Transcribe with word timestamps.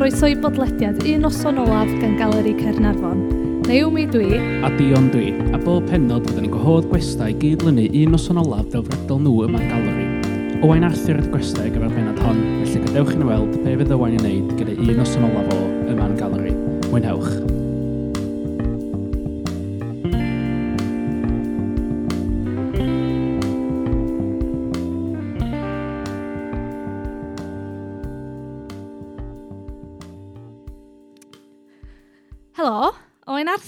chroeso 0.00 0.26
i 0.26 0.34
bodlediad 0.34 1.02
un 1.04 1.20
noson 1.20 1.58
olaf 1.60 1.90
gan 2.00 2.14
Galeri 2.16 2.54
Cernarfon. 2.56 3.18
Naomi 3.68 4.06
dwi. 4.08 4.38
A 4.64 4.70
Dion 4.78 5.10
dwi. 5.12 5.34
A 5.52 5.60
bob 5.60 5.90
penod 5.90 6.24
byddwn 6.24 6.46
ni'n 6.46 6.54
gwahodd 6.54 6.88
gwestai 6.88 7.34
gyd-lynu 7.42 7.84
un 7.84 8.16
noson 8.16 8.40
olaf 8.40 8.64
ddelfrydol 8.72 9.20
nhw 9.26 9.44
yma'r 9.50 9.68
galeri. 9.68 10.08
Owain 10.64 10.88
Arthur 10.88 11.20
ydy 11.20 11.36
gwestai 11.36 11.68
gyfer 11.68 11.92
penod 11.92 12.24
hon, 12.24 12.40
felly 12.64 12.84
gadewch 12.88 13.12
yn 13.18 13.28
weld 13.28 13.60
be 13.60 13.76
fydd 13.76 13.96
Owain 13.98 14.16
yn 14.16 14.24
gwneud 14.24 14.56
gyda 14.56 14.80
un 14.80 15.00
noson 15.04 15.32
olaf 15.34 15.56
o 15.58 15.64
yma'n 15.92 16.16
galeri. 16.16 16.56
Mwynhewch. 16.88 17.59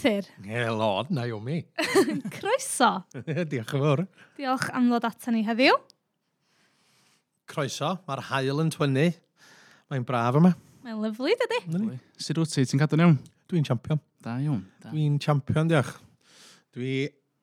Arthur. 0.02 0.24
Helo, 0.44 1.06
Naomi. 1.10 1.64
Croeso. 2.34 3.04
Diolch 3.50 3.74
yn 3.76 3.82
fawr. 3.84 4.00
Diolch 4.34 4.64
am 4.74 4.88
ddod 4.90 5.04
atan 5.06 5.36
ni 5.36 5.42
heddiw. 5.46 5.76
Croeso, 7.46 7.92
mae'r 8.08 8.24
hael 8.32 8.62
yn 8.64 8.72
twynnu. 8.74 9.04
Mae'n 9.92 10.06
braf 10.08 10.40
yma. 10.40 10.50
Mae'n 10.82 11.04
lyflu, 11.04 11.36
dydy. 11.38 11.60
Sut 12.18 12.40
wyt 12.42 12.50
ti? 12.50 12.64
Ti'n 12.66 12.82
cadw'n 12.82 13.04
iawn? 13.04 13.14
Dwi'n 13.52 13.68
champion. 13.68 14.02
Da 14.24 14.34
iawn. 14.42 14.64
Dwi'n 14.88 15.20
champion, 15.22 15.70
diolch. 15.70 15.94
Dwi 16.74 16.96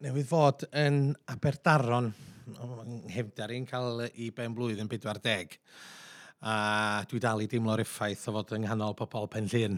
newydd 0.04 0.28
fod 0.28 0.68
yn 0.84 1.14
Aberdaron. 1.32 2.12
Nghefdar 3.06 3.56
i'n 3.56 3.70
cael 3.70 4.04
i 4.10 4.34
ben 4.36 4.58
blwyddyn 4.58 4.92
40 4.92 5.56
a 6.40 7.04
dwi 7.10 7.20
dal 7.20 7.42
i 7.44 7.48
deimlo'r 7.52 7.82
effaith 7.84 8.22
o 8.32 8.34
fod 8.38 8.54
yng 8.56 8.64
nghanol 8.64 8.94
pobl 8.96 9.28
pen 9.32 9.48
llun. 9.52 9.76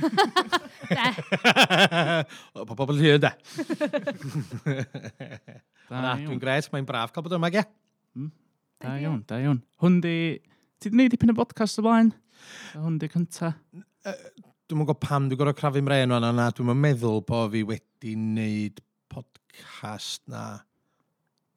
o, 2.56 2.64
pobl 2.64 2.86
pen 2.88 3.00
llun, 3.02 3.20
de. 3.24 3.32
Na, 5.92 6.14
dwi'n 6.16 6.40
gret, 6.40 6.70
mae'n 6.72 6.88
braf 6.88 7.12
cael 7.12 7.24
bod 7.26 7.36
yma, 7.36 7.50
ge. 7.52 7.64
Hmm. 8.16 8.30
Da 8.80 8.94
iawn, 9.02 9.20
da 9.28 9.42
iawn. 9.42 9.60
Hwn 9.84 10.00
di... 10.04 10.16
Ti 10.78 10.88
di 10.88 10.94
wneud 10.94 11.10
dipyn 11.10 11.32
o 11.32 11.34
bodcast 11.34 11.80
o 11.80 11.82
blaen? 11.82 12.12
A 12.76 12.84
hwn 12.84 13.00
di 13.02 13.08
cynta. 13.10 13.48
Dwi'n 14.06 14.84
gwybod 14.84 15.00
pam 15.02 15.26
dwi'n 15.26 15.40
gorau 15.40 15.56
crafu 15.58 15.82
mren 15.82 16.14
o'n 16.14 16.26
na 16.38 16.46
Dwi'n 16.54 16.78
meddwl 16.78 17.18
bod 17.26 17.50
fi 17.52 17.64
wedi 17.66 18.14
wneud 18.14 18.78
podcast 19.10 20.22
na 20.30 20.44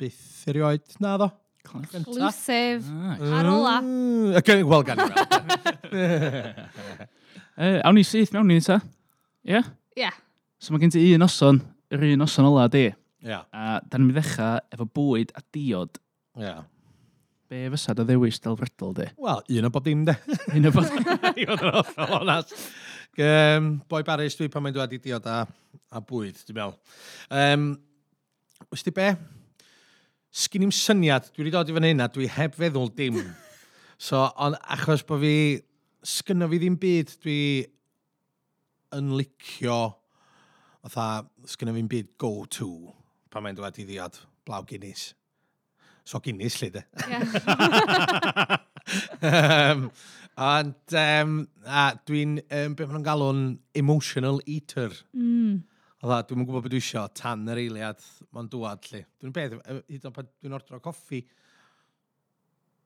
byth 0.02 0.50
erioed. 0.50 0.88
Na 1.04 1.14
ddo. 1.22 1.30
Exclusive. 1.62 2.84
Ar 3.22 3.50
ola. 3.52 3.78
Wel, 3.81 4.42
gan 4.45 4.59
i 4.59 4.66
weld. 4.67 4.90
Awn 7.86 7.95
ni 7.98 8.04
syth 8.08 8.34
mewn 8.36 8.50
ni 8.50 8.59
ta. 8.66 8.80
Ie? 9.45 9.54
Yeah? 9.54 9.70
Ie. 9.98 10.12
So 10.62 10.73
mae 10.73 10.82
gen 10.84 10.94
ti 10.94 11.04
un 11.16 11.23
noson, 11.23 11.62
yr 11.94 12.06
un 12.12 12.22
noson 12.22 12.48
ola 12.50 12.67
di. 12.72 12.88
Ie. 13.26 13.38
A 13.38 13.80
da 13.82 13.98
ni'n 13.98 14.09
mynd 14.09 14.17
ddechrau 14.20 14.62
efo 14.73 14.88
bwyd 14.98 15.34
a 15.38 15.44
diod. 15.54 16.02
Ie. 16.42 16.54
Be 17.52 17.66
fysa 17.73 17.94
dy 17.98 18.06
ddewis 18.08 18.39
delfrydol 18.39 18.94
di? 18.95 19.09
Wel, 19.20 19.42
un 19.58 19.67
o 19.67 19.72
bob 19.73 19.84
dim 19.84 20.06
de. 20.08 20.16
un 20.56 20.70
o 20.70 20.72
bob 20.72 20.88
dim. 20.88 21.09
I 21.36 21.48
fod 21.50 21.66
yn 21.66 21.76
hollol 21.76 22.16
honast. 22.16 22.56
Um, 23.20 23.73
boi 23.92 24.06
Baris, 24.08 24.38
dwi 24.39 24.48
pan 24.52 24.64
mae'n 24.64 24.78
dod 24.78 24.94
i 24.95 25.02
diod 25.04 25.26
a, 25.28 25.42
a 25.92 26.02
bwyd, 26.08 26.39
dwi'n 26.48 26.58
meddwl. 26.58 26.78
Um, 27.36 27.66
Wysdi 28.72 28.94
be? 28.95 29.09
sgyn 30.32 30.68
i'n 30.68 30.76
syniad, 30.76 31.28
dwi 31.32 31.46
wedi 31.46 31.56
dod 31.56 31.70
i 31.72 31.76
fan 31.76 31.90
hyn 31.90 32.04
a 32.04 32.10
dwi 32.12 32.30
heb 32.32 32.56
feddwl 32.58 32.92
dim. 32.96 33.20
so, 34.08 34.24
ond 34.42 34.58
achos 34.76 35.04
bod 35.08 35.23
fi, 35.26 35.36
sgynno 36.08 36.48
fi 36.52 36.61
ddim 36.61 36.80
byd, 36.82 37.14
dwi 37.23 37.39
yn 38.98 39.14
licio, 39.20 39.82
fatha, 40.83 41.28
sgynno 41.48 41.76
fi'n 41.76 41.92
byd 41.92 42.16
go-to 42.22 42.72
pan 43.32 43.45
mae'n 43.45 43.58
dod 43.58 43.80
i 43.80 43.88
ddiod, 43.88 44.20
blaw 44.48 44.64
Guinness. 44.67 45.14
So 46.04 46.20
Guinness, 46.20 46.58
lle 46.60 46.72
de. 46.73 46.84
um, 49.23 49.86
ond 50.52 50.95
um, 51.00 51.38
a 51.64 51.86
dwi'n, 52.08 52.39
um, 52.44 52.76
beth 52.76 52.89
maen 52.89 52.98
nhw'n 52.98 53.08
galw'n 53.08 53.44
emotional 53.80 54.42
eater. 54.45 54.95
Mm. 55.16 55.61
Ola, 56.02 56.23
dwi'n 56.26 56.42
gwybod 56.48 56.64
beth 56.66 56.73
dwi 56.73 56.82
isio 56.82 57.04
tan 57.14 57.45
yr 57.52 57.60
eiliad 57.62 58.00
mae'n 58.34 58.48
dwad 58.50 58.88
lli. 58.89 59.04
Dwi'n 59.22 59.34
beth, 59.36 59.54
hyd 59.86 60.08
o'n 60.10 60.16
pan 60.16 60.30
dwi'n 60.42 60.58
ordro 60.58 60.80
coffi, 60.82 61.22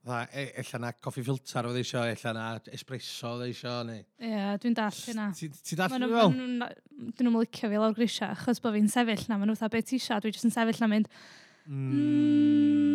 Dda, 0.06 0.20
e, 0.30 0.52
ella 0.60 0.78
na 0.78 0.92
coffi 1.02 1.22
filter 1.26 1.66
oedd 1.66 1.80
eisiau, 1.80 2.06
ella 2.06 2.30
na 2.36 2.42
espresso 2.76 3.32
oedd 3.32 3.48
eisiau, 3.48 3.82
neu... 3.88 4.04
Ie, 4.20 4.28
yeah, 4.30 4.52
dwi'n 4.62 4.76
dall 4.78 5.00
hynna. 5.08 5.24
Ti 5.34 5.78
dall 5.80 5.96
hynny 5.96 6.08
fel? 6.12 6.30
Dyn 6.36 7.26
nhw'n 7.26 7.40
licio 7.40 7.66
fi 7.72 7.80
lawr 7.82 7.96
grisia, 7.96 8.28
achos 8.36 8.62
bod 8.62 8.76
fi'n 8.76 8.86
sefyll 8.92 9.24
na, 9.26 9.34
maen 9.40 9.50
nhw'n 9.50 9.58
dda 9.58 9.68
beth 9.72 9.90
eisiau, 9.96 10.22
dwi'n 10.22 10.34
jyst 10.36 10.46
yn 10.46 10.54
sefyll 10.54 10.78
na 10.84 10.88
mynd... 10.92 11.08
Mm. 11.66 12.86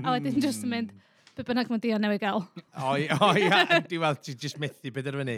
a 0.00 0.14
wedyn 0.14 0.40
jyst 0.40 0.64
yn 0.64 0.72
mynd, 0.72 0.90
be 1.36 1.44
bynnag 1.50 1.68
mae 1.68 1.82
Dion 1.84 2.00
newid 2.06 2.22
gael. 2.22 2.40
O, 2.80 2.96
ia, 2.96 3.82
di 3.90 4.00
weld, 4.00 4.24
ti'n 4.24 4.40
jyst 4.46 4.56
methu 4.62 4.88
beth 4.96 5.10
ar 5.12 5.20
fyny. 5.20 5.36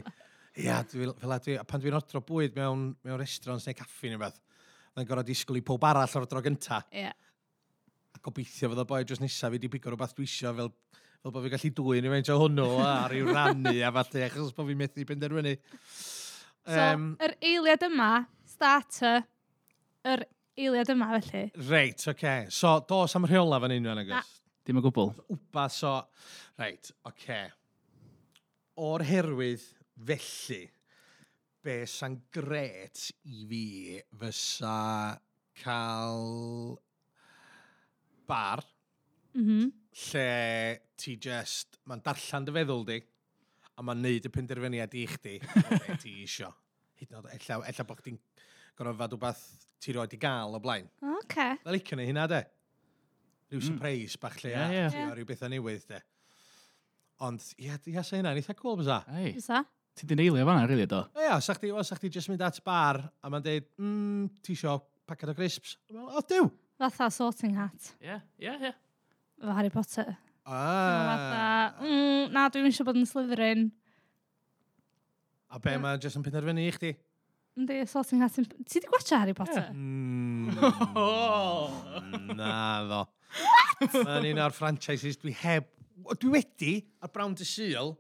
Ia, 0.60 0.82
dwi, 0.84 1.08
fel 1.16 1.32
dwi, 1.46 1.54
pan 1.64 1.80
dwi'n 1.80 1.94
ordro 1.96 2.20
bwyd 2.28 2.56
mewn, 2.58 2.90
mewn 3.06 3.20
restaurant 3.20 3.64
neu 3.64 3.76
caffi 3.76 4.10
neu 4.12 4.20
beth, 4.20 4.36
mae'n 4.92 5.08
gorau 5.08 5.24
disgwyl 5.24 5.62
i 5.62 5.64
pob 5.64 5.86
arall 5.88 6.18
o'r 6.20 6.26
dro 6.28 6.42
gynta. 6.44 6.82
Ia. 6.92 7.12
A 8.12 8.20
gobeithio 8.20 8.68
fydd 8.68 8.82
o 8.82 8.84
boi 8.90 9.00
dros 9.08 9.22
nesaf 9.22 9.54
fi 9.54 9.62
di 9.62 9.70
bigo 9.72 9.88
rhywbeth 9.88 10.12
dwi 10.18 10.28
isio 10.28 10.52
fel, 10.58 10.68
fel 11.22 11.32
bod 11.32 11.46
fi'n 11.46 11.54
gallu 11.56 11.72
dwy'n 11.80 12.10
i 12.10 12.12
feintio 12.12 12.36
hwnnw 12.42 12.68
a 12.84 12.92
rhyw 13.08 13.32
rannu 13.32 13.74
a 13.80 13.94
falle, 13.96 14.26
achos 14.28 14.52
bod 14.58 14.68
fi'n 14.68 14.82
methu 14.84 15.08
penderfynu. 15.08 15.56
So, 16.68 16.78
um, 16.84 17.10
yr 17.24 17.38
eiliad 17.40 17.88
yma, 17.88 18.12
starter, 18.52 19.24
yr 20.12 20.28
eiliad 20.60 20.92
yma 20.92 21.14
felly. 21.16 21.46
Reit, 21.64 21.96
oce. 22.04 22.12
Okay. 22.12 22.48
So, 22.52 22.76
dos 22.92 23.16
am 23.16 23.24
rheola 23.24 23.64
fan 23.64 23.72
unrhyw 23.80 23.96
yn 23.96 24.04
agos? 24.04 24.36
Dim 24.68 24.78
o 24.78 24.84
gwbl. 24.84 25.14
Wba, 25.32 25.70
so, 25.72 25.96
reit, 26.60 26.92
oce. 27.08 27.16
Okay. 27.16 27.48
O'r 28.82 29.02
herwydd 29.08 29.64
Felly, 29.96 30.62
be 31.62 31.74
sa'n 31.86 32.16
gret 32.34 33.04
i 33.28 33.44
fi 33.48 33.64
fysa 34.18 34.78
cael 35.62 36.78
bar 38.26 38.62
mm 39.34 39.44
-hmm. 39.44 39.72
lle 40.06 40.82
ti 40.96 41.16
just, 41.18 41.78
mae'n 41.86 42.02
darllan 42.02 42.46
dy 42.46 42.54
feddwl 42.56 42.86
di 42.88 42.98
a 43.76 43.82
mae'n 43.82 44.02
neud 44.04 44.26
y 44.28 44.32
penderfyniad 44.32 44.94
i 44.94 45.04
chdi 45.08 45.36
o 45.42 45.78
be 45.78 45.96
ti 46.02 46.22
isio. 46.22 46.50
Hyd 47.00 47.12
yn 47.12 47.20
oed, 47.20 47.30
ella, 47.36 47.60
ella 47.70 47.86
bod 47.88 48.00
chdi'n 48.02 48.18
gorfod 48.78 49.14
rhywbeth 49.14 49.44
ti 49.82 49.94
roed 49.96 50.12
i 50.14 50.18
gael 50.20 50.56
o 50.56 50.60
blaen. 50.62 50.88
O, 51.02 51.16
oce. 51.18 51.24
Okay. 51.24 51.54
Dda 51.62 51.76
licio 51.76 51.98
ni 51.98 52.08
hynna, 52.08 52.26
de? 52.30 52.42
Rhyw 53.52 53.60
mm. 53.60 53.68
surprise 53.68 54.18
bach 54.20 54.38
lle, 54.42 54.50
yeah, 54.50 54.72
yeah. 54.72 54.94
yeah. 54.94 55.14
rhyw 55.16 55.28
bethau 55.28 55.50
newydd, 55.52 55.86
de. 55.88 56.00
Ond, 57.22 57.44
ia, 57.62 57.78
ia, 57.86 58.02
sa 58.02 58.18
hynna'n 58.18 58.40
eitha 58.40 58.54
cool, 58.58 58.78
bysa? 58.80 59.02
Bysa? 59.08 59.62
Ti 59.94 60.06
di 60.08 60.16
neilio 60.16 60.44
fan'na, 60.46 60.64
rili, 60.64 60.82
really, 60.82 60.86
do? 60.88 61.02
O 61.14 61.20
ia, 61.20 61.36
sa'ch 61.44 61.60
di, 61.60 61.68
sa'ch 61.84 62.00
di 62.00 62.08
jyst 62.14 62.30
mynd 62.32 62.40
at 62.46 62.58
bar, 62.64 62.98
a 63.20 63.28
mae'n 63.32 63.44
deud, 63.44 63.66
mm, 63.76 64.30
ti 64.42 64.54
isio 64.56 64.78
pacad 65.08 65.32
o 65.32 65.36
crisps? 65.36 65.76
Wel, 65.92 66.06
O, 66.08 66.22
diw! 66.24 66.48
Fatha 66.80 67.10
sorting 67.12 67.54
hat. 67.60 67.92
Ie, 68.00 68.16
ie, 68.40 68.54
ie. 68.56 68.72
Efo 69.42 69.52
Harry 69.58 69.70
Potter. 69.74 70.08
Ah. 70.48 71.04
Fatha, 71.12 71.84
mm, 71.84 72.32
na, 72.34 72.46
dwi'n 72.50 72.70
eisiau 72.70 72.88
bod 72.88 72.98
yn 72.98 73.06
Slytherin. 73.06 73.66
A 75.52 75.60
be, 75.60 75.76
mae 75.78 76.00
jyst 76.00 76.16
yn 76.18 76.24
penderfynu 76.24 76.64
i 76.64 76.72
chdi? 76.72 76.94
Yndi, 77.60 77.82
sorting 77.86 78.22
hat. 78.24 78.38
yn- 78.40 78.48
Ti 78.64 78.80
di 78.80 78.88
gwacha 78.88 79.20
Harry 79.20 79.34
Potter? 79.36 79.68
Mm, 79.76 80.56
na 82.40 82.54
ddo. 82.88 83.02
What? 83.42 83.92
Mae'n 84.08 84.30
un 84.32 84.40
o'r 84.46 84.56
franchises 84.56 85.20
dwi 85.20 85.36
heb... 85.44 85.68
Dwi 86.18 86.32
wedi, 86.32 86.72
ar 87.04 87.12
Brown 87.12 87.36
to 87.38 87.44
Seal, 87.46 87.92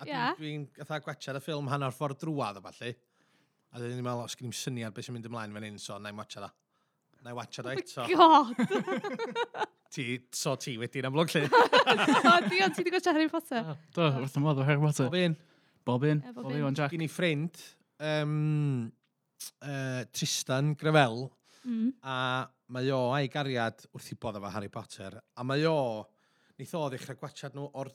A 0.00 0.06
dwi'n 0.06 0.16
yeah. 0.16 0.36
dwi, 0.38 0.52
dwi 0.56 0.78
gatha 0.80 0.98
gwachad 1.04 1.36
y 1.36 1.42
ffilm 1.44 1.68
hanner 1.68 1.92
ffordd 1.92 2.22
drwad 2.22 2.56
o 2.56 2.62
falle. 2.64 2.94
A 3.70 3.80
dwi'n 3.80 3.98
ni'n 3.98 4.06
meddwl, 4.06 4.24
os 4.24 4.38
gen 4.38 4.48
i'n 4.48 4.56
syniad 4.56 4.94
beth 4.96 5.06
sy'n 5.06 5.16
mynd 5.18 5.28
ymlaen 5.28 5.52
fan 5.56 5.66
hyn, 5.66 5.76
so 5.82 5.98
na 5.98 6.08
na'i 6.08 6.16
watcha 6.16 6.40
da. 6.46 6.48
Na'i 7.26 7.36
watcha 7.36 7.64
da 7.66 7.74
eto. 7.76 8.06
Oh 8.06 8.48
god! 8.56 9.68
ti, 9.94 10.06
so 10.32 10.54
ti 10.56 10.78
wedi'n 10.80 11.10
amlwg 11.10 11.34
lle. 11.34 11.44
o, 12.30 12.32
dion, 12.48 12.72
ti 12.72 12.80
wedi 12.80 12.94
gwachio 12.94 13.12
Harry 13.12 13.28
Potter? 13.28 13.74
Do, 13.92 14.08
wrth 14.22 14.40
ymwneud 14.40 14.62
o 14.62 14.66
Harry 14.66 14.80
Potter. 14.80 15.10
Bob 15.10 15.20
un. 15.20 15.36
Bob 15.84 16.08
un. 16.08 16.24
Bob 16.32 16.50
un, 16.54 16.80
Jack. 16.80 16.94
Gyn 16.94 17.04
i 17.04 17.10
ffrind, 17.12 17.60
um, 18.08 18.88
uh, 19.60 20.02
Tristan 20.16 20.72
Grefel, 20.80 21.26
mm. 21.66 21.88
a 22.08 22.16
mae 22.72 22.92
o 22.96 23.02
a'i 23.12 23.28
gariad 23.32 23.84
wrth 23.92 24.14
i 24.14 24.18
bod 24.20 24.40
efo 24.40 24.54
Harry 24.56 24.72
Potter, 24.72 25.20
a 25.20 25.46
mae 25.46 25.68
o, 25.68 25.80
nith 26.56 26.76
o 26.78 26.86
ddechrau 26.88 27.20
gwachad 27.20 27.58
nhw 27.58 27.68
o'r 27.82 27.92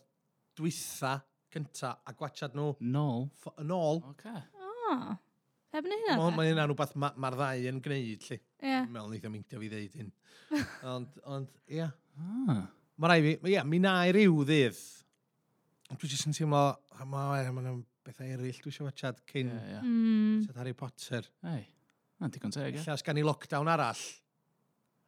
dwytha 0.55 1.17
cynta 1.53 1.93
a 2.05 2.13
gwachad 2.13 2.55
nhw 2.57 2.73
Nôl. 2.81 3.29
ff- 3.41 3.55
yn 3.61 3.71
ôl. 3.75 4.01
Okay. 4.11 4.41
O. 4.59 5.15
Heb 5.75 5.83
ni 5.89 5.97
hynna. 6.01 6.29
Mae 6.35 6.49
hynna'n 6.51 6.69
rhywbeth 6.71 6.95
ma- 6.99 7.13
ma'r 7.19 7.35
ddau 7.35 7.65
yn 7.71 7.81
gwneud, 7.83 8.25
lli. 8.29 8.37
Ie. 8.63 8.75
Dwi'n 8.81 8.91
meddwl 8.95 9.11
neithiau 9.13 9.33
meindio 9.33 9.59
fi 9.63 9.69
ddeud 9.73 9.97
hyn. 9.99 10.11
Ond, 10.95 11.17
ond, 11.25 11.49
ia. 11.71 11.89
Ah. 12.19 12.61
Mae 12.97 13.11
rai 13.11 13.21
fi, 13.25 13.33
ia, 13.51 13.63
mi 13.67 13.79
na 13.83 13.97
i 14.07 14.13
ryw 14.15 14.43
ddydd. 14.47 14.79
Ond 15.91 15.99
Dwi 16.01 16.09
jyst 16.13 16.29
yn 16.29 16.35
teimlo, 16.37 16.61
mae 17.01 17.09
ma, 17.11 17.61
ma 17.61 17.73
bethau 18.05 18.25
eraill 18.29 18.59
dwi 18.61 18.71
eisiau 18.71 18.87
watchad 18.87 19.19
cyn 19.29 19.49
Yeah, 19.51 19.65
yeah. 19.65 19.71
yeah. 19.73 19.83
Mm. 19.83 20.55
Harry 20.57 20.73
Potter. 20.77 21.27
Ei. 21.51 21.65
Na'n 22.21 22.31
digon 22.31 22.53
teg, 22.55 22.77
e? 22.77 22.81
Lle 22.85 22.93
os 22.95 23.03
gan 23.03 23.19
i 23.19 23.25
lockdown 23.27 23.67
arall, 23.67 24.01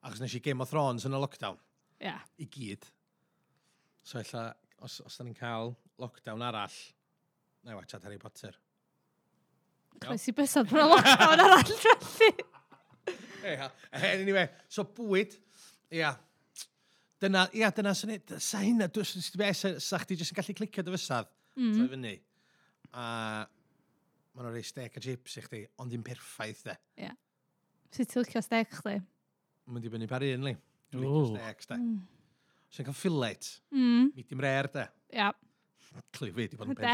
achos 0.03 0.19
nes 0.21 0.33
i 0.35 0.41
Game 0.43 0.61
of 0.65 0.69
Thrones 0.69 1.05
yn 1.07 1.15
y 1.15 1.21
lockdown, 1.21 1.55
Ia. 2.03 2.17
i 2.43 2.45
gyd. 2.51 2.83
So 4.03 4.19
ella, 4.19 4.49
os, 4.83 4.99
os 5.07 5.15
da 5.17 5.23
ni'n 5.25 5.37
cael 5.37 5.71
lockdown 6.01 6.43
arall, 6.45 6.77
na 7.63 7.73
i 7.73 7.77
watchad 7.77 8.05
Harry 8.05 8.19
Potter. 8.21 8.55
Chwes 10.03 10.27
i 10.29 10.35
bysod 10.37 10.69
bod 10.69 10.93
lockdown 10.93 11.43
arall 11.45 11.65
draffu. 11.71 12.31
Eh, 13.47 13.61
anyway, 14.11 14.47
so 14.69 14.83
bwyd, 14.83 15.35
ia, 15.89 15.99
yeah. 15.99 16.15
Dyna, 17.21 17.47
ia, 17.57 17.69
dyna 17.73 17.93
sy'n 17.97 18.13
ei, 18.13 18.19
sa 18.43 18.59
hynna, 18.61 18.89
dwi'n 18.93 19.07
sy'n 19.07 19.39
beth, 19.41 19.57
sa, 19.57 19.69
sa 19.81 19.99
chdi 20.03 20.19
jyst 20.19 20.33
yn 20.33 20.37
gallu 20.37 20.53
clicio 20.57 20.83
dy 20.85 20.93
fysad, 20.93 21.29
mm. 21.57 21.71
troi 21.73 21.87
fyny. 21.93 22.11
A 22.93 23.05
maen 24.35 24.45
nhw'n 24.45 24.53
rhoi 24.53 24.65
steak 24.67 24.99
a 24.99 25.01
chips 25.01 25.39
i 25.39 25.45
chdi, 25.47 25.63
ond 25.81 25.93
dim 25.93 26.03
perffaith, 26.05 26.61
de. 26.67 26.75
Ia. 26.99 27.07
Yeah. 27.07 27.15
Sut 27.95 28.11
ti'n 28.11 28.21
licio 28.21 28.43
stec 28.45 28.75
chdi? 28.83 28.99
Mae'n 29.65 29.85
di 29.85 29.93
bynnu 29.95 30.09
par 30.11 30.25
un, 30.27 30.45
li. 30.45 30.53
Dwi'n 30.93 31.07
licio 31.07 31.25
stec, 31.31 31.65
de. 31.71 31.79
Mm. 31.81 31.97
So, 32.67 32.83
cael 32.83 32.99
fillet, 32.99 33.49
mm. 33.73 34.13
medium 34.19 34.45
rare, 34.45 34.73
de. 34.75 34.85
Ia. 35.15 35.17
Yeah. 35.23 35.33
Clyw 36.17 36.33
fi, 36.35 36.43
di 36.51 36.57
bod 36.59 36.71
yn 36.71 36.77
pen 36.77 36.85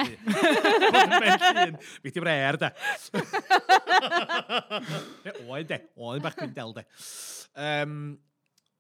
llun. 1.58 1.76
Fi 2.04 2.10
di 2.14 2.20
brer, 2.24 2.56
de. 2.62 2.70
Oed, 5.48 5.68
de. 5.70 5.78
Oed, 5.96 6.22
bach 6.24 6.38
gwindel, 6.40 6.72
de. 6.78 6.84
Um, 7.64 7.94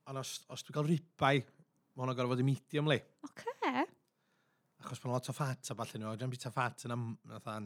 ond 0.10 0.18
os, 0.24 0.31
os 0.51 0.62
dwi'n 0.65 0.75
cael 0.77 0.89
ribau, 0.89 1.38
mae 1.44 2.01
hwnna'n 2.04 2.18
gorfod 2.18 2.38
fod 2.38 2.44
i 2.44 2.48
medium 2.48 2.86
li. 2.92 3.00
Oce. 3.27 3.51
Okay. 3.63 3.83
Achos 4.83 5.00
mae'n 5.04 5.13
lot 5.15 5.31
o 5.31 5.33
ffat 5.36 5.63
a 5.71 5.74
falle 5.80 5.98
nhw, 6.01 6.12
dwi'n 6.19 6.33
bita 6.33 6.50
ffat 6.51 6.77
yn 6.88 6.95
am, 6.95 7.04
fatha'n, 7.38 7.65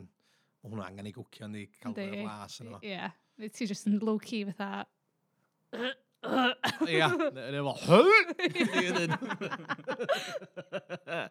mae 0.62 0.70
hwnna 0.74 0.86
angen 0.90 1.08
ei 1.10 1.16
gwcio 1.16 1.44
yn 1.48 1.58
ei 1.62 1.68
cael 1.80 1.96
y 2.04 2.06
glas 2.22 2.54
yn 2.62 2.76
o. 2.76 2.78
Ie, 2.86 3.06
ti 3.50 3.64
just 3.70 3.86
yn 3.90 3.96
low-key 4.04 4.42
fatha... 4.52 4.70
Ia, 6.88 7.08
Yn 7.48 7.56
efo... 7.60 7.74
fel... 7.86 8.08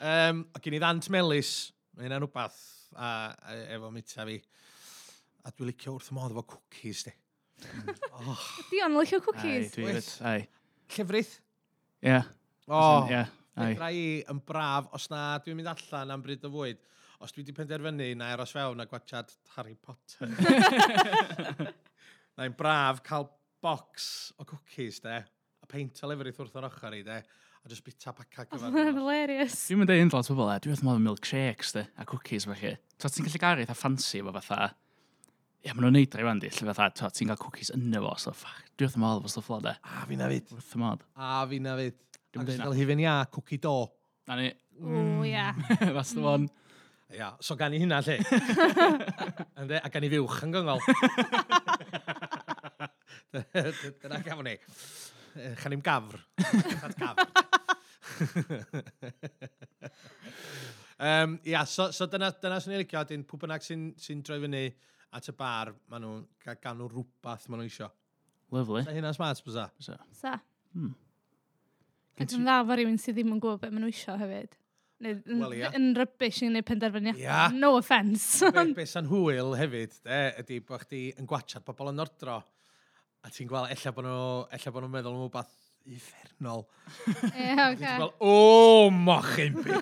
Um, 0.00 0.42
a 0.52 0.60
gen 0.60 0.76
i 0.76 0.80
ddant 0.82 1.08
Melis, 1.12 1.52
mae 1.96 2.04
hynna'n 2.06 2.20
rhywbeth 2.20 2.58
a, 2.92 3.08
a, 3.32 3.54
efo 3.76 3.88
mita 3.94 4.26
fi. 4.28 4.36
A 5.46 5.52
dwi'n 5.52 5.70
licio 5.70 5.94
wrth 5.96 6.10
y 6.12 6.16
modd 6.16 6.34
efo 6.34 6.44
cookies, 6.56 7.06
di. 7.06 7.14
Mm. 7.64 7.94
oh. 8.20 8.44
Di 8.70 8.82
o'n 8.84 8.98
licio 8.98 9.22
cookies. 9.24 9.70
Ai, 9.70 9.72
dwi'n 9.72 9.88
gwybod, 9.88 10.10
ai. 10.28 10.40
Llefrith? 10.96 11.32
Ie. 12.04 12.18
O, 12.66 12.76
oh, 12.76 13.08
yeah, 13.08 13.30
fedra 13.54 13.88
i 13.94 14.04
yn 14.28 14.42
braf, 14.44 14.90
os 14.96 15.08
na 15.12 15.22
dwi'n 15.42 15.56
mynd 15.58 15.70
allan 15.70 16.12
am 16.16 16.24
bryd 16.24 16.44
o 16.44 16.50
fwyd, 16.52 16.82
os 17.22 17.32
dwi 17.32 17.44
wedi 17.44 17.54
penderfynu 17.56 18.10
na 18.18 18.32
eros 18.34 18.52
fewn 18.52 18.82
a 18.82 18.88
gwachad 18.90 19.30
Harry 19.54 19.76
Potter. 19.80 20.28
Na'i'n 22.36 22.56
braf 22.58 23.00
cael 23.06 23.30
box 23.64 24.34
o 24.36 24.44
cookies, 24.44 25.00
de, 25.04 25.20
a 25.62 25.70
peint 25.70 26.02
o 26.02 26.10
lefrith 26.10 26.42
wrth 26.42 26.58
o'r 26.60 26.68
ochr 26.68 26.98
i, 26.98 27.04
de, 27.06 27.20
a 27.66 27.68
just 27.68 27.84
bita 27.84 28.14
paca 28.14 28.44
gyfer. 28.50 28.70
Mae'n 28.72 28.94
hilarious. 28.96 29.58
Dwi'n 29.66 29.82
mynd 29.82 29.90
deud 29.90 30.14
lot 30.14 30.30
o 30.30 30.36
bobl 30.38 30.52
e, 30.54 30.58
dwi'n 30.64 30.78
meddwl 30.86 31.04
milkshakes 31.10 31.74
de, 31.76 31.86
a 31.98 32.06
cookies 32.08 32.46
felly. 32.48 32.76
Ta 33.02 33.10
ti'n 33.12 33.26
gallu 33.26 33.40
gael 33.42 33.62
eitha 33.64 33.76
fancy 33.76 34.22
efo 34.22 34.34
fatha, 34.36 34.68
ie, 35.66 35.72
maen 35.72 35.82
nhw'n 35.88 35.96
neud 35.98 36.14
rhaid 36.14 36.28
fan 36.30 36.42
di, 36.44 36.52
lle 36.54 36.68
fatha, 36.70 36.88
ta 37.02 37.10
ti'n 37.12 37.32
cael 37.32 37.40
cookies 37.42 37.72
yna 37.74 38.02
fo, 38.04 38.12
so 38.22 38.34
ffach, 38.36 38.60
dwi'n 38.78 38.88
wrth 38.88 38.98
ymwneud 39.00 39.24
efo 39.24 39.32
stuff 39.34 39.50
lo 39.52 39.58
de. 39.66 39.74
A 39.82 40.06
fi 40.06 40.20
na 40.20 40.30
fyd. 40.30 40.52
Wrth 40.54 40.76
modd. 40.80 41.02
A 41.18 41.42
fi 41.50 41.58
na 41.64 41.74
fyd. 41.80 41.98
Dwi'n 42.30 42.44
mynd 42.44 42.62
cael 42.62 42.78
hifin 42.78 43.02
ia, 43.02 43.16
cookie 43.34 43.58
do. 43.66 43.74
Na 44.30 44.38
ni. 44.38 44.52
O, 44.82 45.24
ia. 45.26 45.50
Fas 45.98 46.14
dy 46.14 46.22
fon. 46.22 46.46
Ia, 47.14 47.32
so 47.42 47.54
gan 47.58 47.74
i 47.74 47.78
hynna 47.82 48.00
lle. 48.02 48.16
Ynde, 49.62 49.78
a 49.78 49.90
gan 49.94 50.06
i 50.06 50.10
fiwch 50.10 50.40
yn 50.46 50.54
gyngol. 50.54 50.82
Dyna 53.36 54.22
gafon 54.24 54.46
ni. 54.48 54.56
Chanim 55.62 55.82
gafr. 55.84 56.20
Chat 56.80 56.96
gafr. 57.00 57.46
um, 60.98 61.38
ia, 61.44 61.66
so, 61.66 61.90
so 61.92 62.06
dyna, 62.10 62.30
dyna 62.42 62.58
sy'n 62.62 62.76
ei 62.76 62.82
licio, 62.82 63.02
dyn 63.08 63.24
pwy 63.28 63.42
bynnag 63.44 63.64
sy'n 63.66 63.88
sy 64.00 64.18
droi 64.24 64.38
fyny 64.44 64.66
at 65.16 65.30
y 65.30 65.34
bar, 65.36 65.72
maen 65.90 66.04
nhw'n 66.04 66.26
cael 66.44 66.60
gan 66.62 66.78
nhw 66.80 66.90
rhywbeth 66.92 67.48
maen 67.50 67.64
nhw 67.64 67.70
isio. 67.70 67.90
Lovely. 68.54 68.84
Sa 68.86 68.94
hynna'n 68.94 69.16
smart, 69.16 69.42
bysa? 69.46 69.66
Bysa. 69.78 69.98
Sa. 70.16 70.36
Hmm. 70.76 70.94
Ac 72.16 72.36
yn 72.36 72.46
dda 72.46 72.60
fo 72.64 72.78
rhywun 72.78 73.00
sydd 73.00 73.18
ddim 73.18 73.34
yn 73.34 73.42
gwybod 73.42 73.64
beth 73.64 73.74
maen 73.74 73.86
nhw 73.86 73.92
isio 73.92 74.16
hefyd. 74.20 74.52
Neu 75.04 75.18
yn 75.28 75.42
well, 75.42 75.52
yeah. 75.52 75.74
yn 75.76 75.90
rybys 75.98 76.38
i 76.40 76.48
wneud 76.48 76.68
penderfyniadau. 76.68 77.20
Yeah. 77.20 77.52
No 77.52 77.74
offence. 77.76 78.40
Be, 78.54 78.70
be 78.78 78.86
sy'n 78.88 79.10
hwyl 79.10 79.52
hefyd, 79.60 79.98
de, 80.06 80.20
ydy 80.40 80.62
bod 80.64 80.86
chdi 80.86 81.02
yn 81.20 81.28
gwachad 81.28 81.66
pobl 81.66 81.92
yn 81.92 82.04
ordro 82.06 82.40
a 83.26 83.30
ti'n 83.34 83.48
gweld, 83.50 83.72
ella 83.74 83.92
bod 83.94 84.06
nhw, 84.06 84.18
ella 84.54 84.72
bod 84.72 84.84
nhw'n 84.84 84.92
meddwl 84.92 85.14
am 85.16 85.22
rhywbeth 85.24 85.54
uffernol. 85.86 86.62
Ie, 87.32 87.54
oce. 87.64 87.92
Wel, 87.98 88.12
o, 88.22 88.90
mochyn 88.94 89.56
byr! 89.64 89.80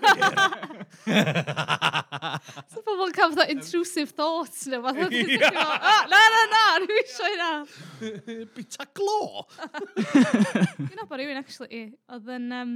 So 2.73 2.81
pobl 2.85 3.05
yn 3.09 3.15
cael 3.17 3.35
fatha 3.35 3.47
intrusive 3.53 4.15
thoughts 4.17 4.65
neu 4.73 4.81
fath 4.85 5.03
o 5.05 5.09
Ie. 5.13 5.39
Na, 5.45 6.23
na, 6.35 6.43
na, 6.53 6.63
rwy'n 6.85 7.03
eisiau 7.03 7.29
hynna. 7.35 7.51
Bita 8.57 8.89
glo! 8.97 9.45
Dwi'n 9.99 10.97
nabod 11.01 11.21
rhywun, 11.21 11.41
actually, 11.41 11.85
oedd 12.13 12.33
yn... 12.37 12.49
Um, 12.61 12.75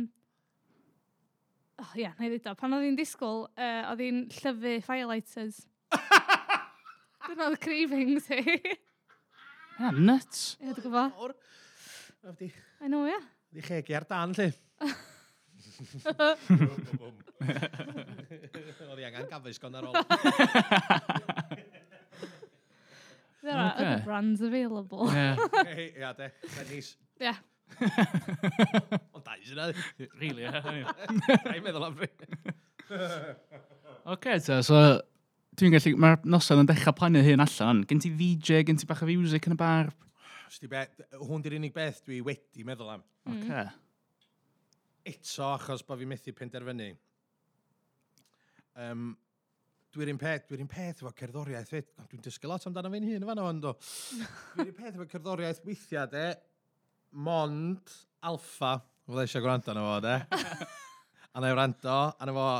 oh, 1.80 1.94
ia, 1.96 2.12
na 2.18 2.28
i 2.28 2.32
ddweud 2.32 2.52
o. 2.52 2.56
Pan 2.60 2.76
oedd 2.76 2.88
hi'n 2.90 3.00
disgwyl, 3.00 3.46
uh, 3.56 3.80
oedd 3.92 4.04
hi'n 4.04 4.20
llyfu 4.36 4.76
firelighters. 4.84 5.64
Dyna 7.28 7.48
oedd 7.48 7.60
cravings 7.64 8.28
hi. 8.32 8.60
Na, 9.78 9.90
nuts. 9.94 10.56
Ie, 10.58 10.72
dwi'n 10.74 10.82
gwybod. 10.82 11.34
A 12.26 12.32
fyddi... 12.32 12.48
I 12.82 12.88
know, 12.90 13.06
ie. 13.06 13.14
Fyddi 13.52 13.62
chegi 13.68 13.94
ar 13.94 14.06
dan, 14.10 14.34
lle. 14.34 14.48
Oedd 18.88 18.98
i 18.98 19.06
angen 19.06 19.28
gafus 19.30 19.60
gond 19.62 19.78
ar 19.78 19.86
ôl. 19.86 19.94
There 23.38 23.54
are 23.54 23.70
okay. 23.70 23.86
other 23.86 24.02
brands 24.04 24.40
available. 24.42 25.06
Ie, 25.14 25.14
yeah. 25.96 26.12
de. 26.18 26.26
Nice. 26.58 26.96
Ie. 27.22 27.34
Ond 29.14 29.22
da, 29.22 29.36
ysyn 29.38 29.62
oedd. 29.62 29.78
Really, 30.18 30.42
ie. 30.42 30.50
Da 31.44 31.54
meddwl 31.62 31.86
am 31.86 31.94
fi. 32.00 32.08
Oce, 34.10 34.40
so 34.66 34.82
Dwi'n 35.58 35.72
gallu, 35.74 35.90
mae'r 35.98 36.20
noson 36.30 36.60
yn 36.62 36.68
dechrau 36.68 36.94
plannu 36.94 37.18
hyn 37.26 37.40
allan. 37.42 37.80
Gen 37.90 37.98
ti 37.98 38.12
VJ, 38.14 38.60
gen 38.68 38.76
ti 38.78 38.86
bach 38.86 39.00
o 39.02 39.06
music 39.08 39.48
yn 39.48 39.56
y 39.56 39.58
bar. 39.58 39.88
Hwn 41.18 41.42
di'r 41.42 41.56
unig 41.56 41.74
beth 41.74 41.98
dwi 42.06 42.20
wedi 42.22 42.62
meddwl 42.66 42.92
am. 42.92 43.02
Okay. 43.26 43.64
Mm. 43.64 43.72
Eto, 45.10 45.48
achos 45.48 45.82
bod 45.88 45.98
fi 45.98 46.06
methu 46.06 46.34
penderfynu. 46.38 46.92
Um, 48.78 49.10
dwi'n 49.96 50.14
un 50.14 50.22
peth, 50.22 50.46
dwi'n 50.46 50.62
un 50.62 50.70
peth 50.70 51.02
efo 51.02 51.10
cerddoriaeth 51.18 51.74
fyd. 51.74 51.90
Dwi'n 52.06 52.22
dysgu 52.28 52.52
lot 52.52 52.70
amdano 52.70 52.94
fi'n 52.94 53.10
hun 53.10 53.28
fan 53.32 53.42
o'n 53.48 53.66
do. 53.66 53.74
dwi'n 54.54 54.70
un 54.70 54.78
peth 54.78 54.94
efo 54.94 55.10
cerddoriaeth 55.10 55.64
weithiau 55.66 56.06
de, 56.14 56.26
mond 57.26 57.98
alfa, 58.30 58.76
fydda 59.08 59.26
eisiau 59.26 59.42
gwrando 59.42 59.74
na 59.74 59.86
fo 59.90 60.00
de. 60.06 60.16
a 61.34 61.42
na 61.42 61.50
i 61.50 61.58
wrando, 61.58 62.00
a 62.14 62.30
na 62.30 62.38
fo 62.38 62.50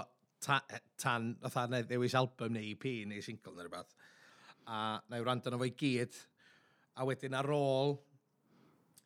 tan, 0.44 0.64
e, 0.70 0.80
tan 1.00 1.30
fatha 1.50 1.82
ddewis 1.82 2.16
album 2.18 2.56
neu 2.56 2.66
EP 2.72 2.84
neu 3.08 3.22
single 3.24 3.54
neu 3.54 3.66
rhywbeth. 3.66 3.94
A 4.68 4.98
na 5.08 5.18
i 5.18 5.24
wrando 5.24 5.50
na 5.50 5.60
fo 5.60 5.68
i 5.68 5.74
gyd. 5.78 6.16
A 6.98 7.06
wedyn 7.08 7.36
ar 7.38 7.48
ôl 7.54 7.96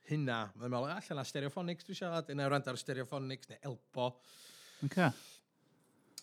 hynna, 0.08 0.46
mae'n 0.58 0.72
meddwl, 0.72 0.90
allan 0.92 1.20
na 1.20 1.26
stereophonics 1.26 1.86
dwi 1.86 1.96
siarad, 1.96 2.30
na 2.34 2.46
i 2.46 2.50
wrando 2.50 2.72
ar 2.72 2.80
stereophonics 2.80 3.50
neu 3.52 3.60
elbo. 3.70 4.08
Okay. 4.86 5.10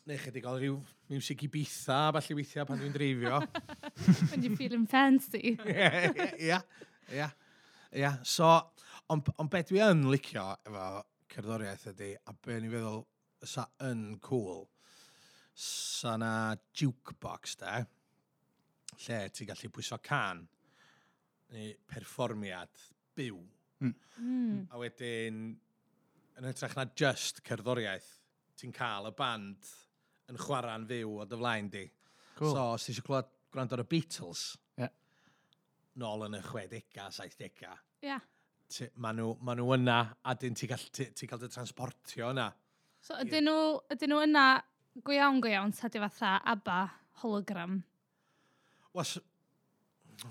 Neu 0.09 0.19
chydig 0.19 0.47
o 0.49 0.55
ryw 0.57 0.79
music 1.11 1.45
i 1.45 1.51
bitha, 1.51 1.99
falle 2.15 2.37
weithiau 2.37 2.67
pan 2.69 2.81
dwi'n 2.81 2.95
dreifio. 2.95 3.39
When 4.31 4.43
you 4.43 4.55
feeling 4.59 4.87
fancy. 4.89 5.55
Ia, 5.65 6.59
ia, 7.13 7.29
ia. 7.93 8.11
So, 8.23 8.49
ond 9.13 9.31
on 9.39 9.51
beth 9.51 9.71
dwi 9.71 9.81
yn 9.85 10.03
licio 10.11 10.45
efo 10.67 10.89
cerddoriaeth 11.33 11.87
ydy, 11.93 12.11
a 12.25 12.33
be 12.33 12.59
ni'n 12.59 12.73
feddwl 12.73 13.03
sa 13.47 13.69
yn 13.85 14.03
cool, 14.25 14.65
sa 15.59 16.15
na 16.19 16.55
jukebox 16.75 17.57
da, 17.59 17.79
lle 19.03 19.17
ti'n 19.35 19.49
gallu 19.49 19.71
pwyso 19.75 19.97
can 20.03 20.45
neu 21.51 21.73
perfformiad 21.89 22.85
byw. 23.17 23.39
Mm. 23.79 24.67
A 24.71 24.79
wedyn, 24.79 25.41
yn 26.39 26.47
hytrach 26.47 26.75
na 26.77 26.85
just 26.95 27.43
cerddoriaeth, 27.47 28.09
ti'n 28.59 28.73
cael 28.75 29.09
y 29.09 29.13
band 29.17 29.69
yn 30.29 30.39
chwarae'n 30.39 30.87
fyw 30.87 31.19
o 31.23 31.27
dy 31.27 31.39
flaen 31.41 31.69
di. 31.73 31.85
Cool. 32.37 32.53
So, 32.53 32.65
os 32.77 32.85
ti 32.85 32.93
eisiau 32.93 33.07
clywed 33.09 33.31
gwrando 33.51 33.75
ar 33.75 33.83
y 33.83 33.87
Beatles, 33.91 34.43
yeah. 34.79 34.91
nôl 35.99 36.27
yn 36.27 36.39
y 36.39 36.43
60au, 36.45 37.11
70au, 37.19 37.77
yeah. 38.05 38.23
maen 38.95 39.19
nhw, 39.19 39.35
ma 39.43 39.57
nhw 39.57 39.75
yna 39.75 39.99
a 40.23 40.35
dyn 40.39 40.55
ti'n 40.55 40.71
cael, 40.71 40.89
ti, 40.95 41.09
ti 41.17 41.27
cael 41.27 41.41
dy 41.41 41.51
transportio 41.51 42.31
yna. 42.35 42.47
So, 43.03 43.17
ydyn 43.23 43.47
nhw, 43.49 43.63
ydyn 43.95 44.13
nhw 44.13 44.27
yna 44.27 44.45
go 45.03 45.15
iawn 45.15 45.41
go 45.41 45.49
iawn, 45.51 45.73
sa 45.73 45.89
di 45.91 45.99
fatha 46.01 46.39
ABBA 46.45 46.79
hologram. 47.23 47.81
Was... 48.93 49.19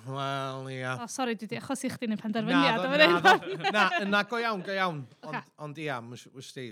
Wel, 0.05 0.67
ia. 0.69 0.99
O, 1.01 1.07
sori, 1.09 1.33
dwi 1.41 1.47
di 1.49 1.57
achos 1.57 1.81
i 1.87 1.89
chdi 1.89 2.11
neu 2.11 2.19
penderfyniad. 2.21 2.83
Na, 2.83 2.97
na, 3.09 3.71
na, 3.73 3.85
na, 4.05 4.21
go 4.29 4.37
iawn, 4.37 4.61
go 4.61 4.75
iawn. 4.75 4.99
Ond, 5.25 5.39
ond 5.65 5.81
ia, 5.81 5.97
wys 6.35 6.51
di, 6.53 6.67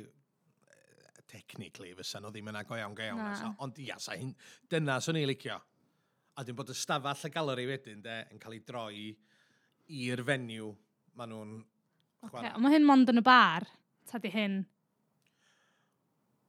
technically, 1.24 1.94
fysa 1.96 2.20
nhw 2.20 2.32
ddim 2.34 2.50
yn 2.52 2.60
go 2.68 2.76
iawn, 2.76 2.96
go 2.98 3.06
iawn. 3.06 3.54
Ond 3.64 3.80
ia, 3.80 3.96
sa 4.02 4.18
hyn, 4.18 4.34
dyna 4.68 4.98
swn 5.00 5.22
i 5.22 5.24
licio. 5.28 5.56
A 6.36 6.44
dwi'n 6.44 6.58
bod 6.58 6.74
y 6.74 6.76
stafell 6.76 7.24
y 7.24 7.32
galeri 7.32 7.64
wedyn, 7.70 8.04
de, 8.04 8.18
yn 8.34 8.42
cael 8.42 8.58
ei 8.58 8.62
droi 8.68 9.00
i'r 10.02 10.24
fenyw 10.26 10.70
maen 11.16 11.32
nhw'n... 11.32 11.58
Okay, 12.26 12.50
ond 12.52 12.64
mae 12.64 12.74
hyn 12.74 12.84
mond 12.84 13.12
yn 13.12 13.22
y 13.22 13.24
bar, 13.24 13.64
ta 14.10 14.20
di 14.20 14.28
hyn? 14.34 14.60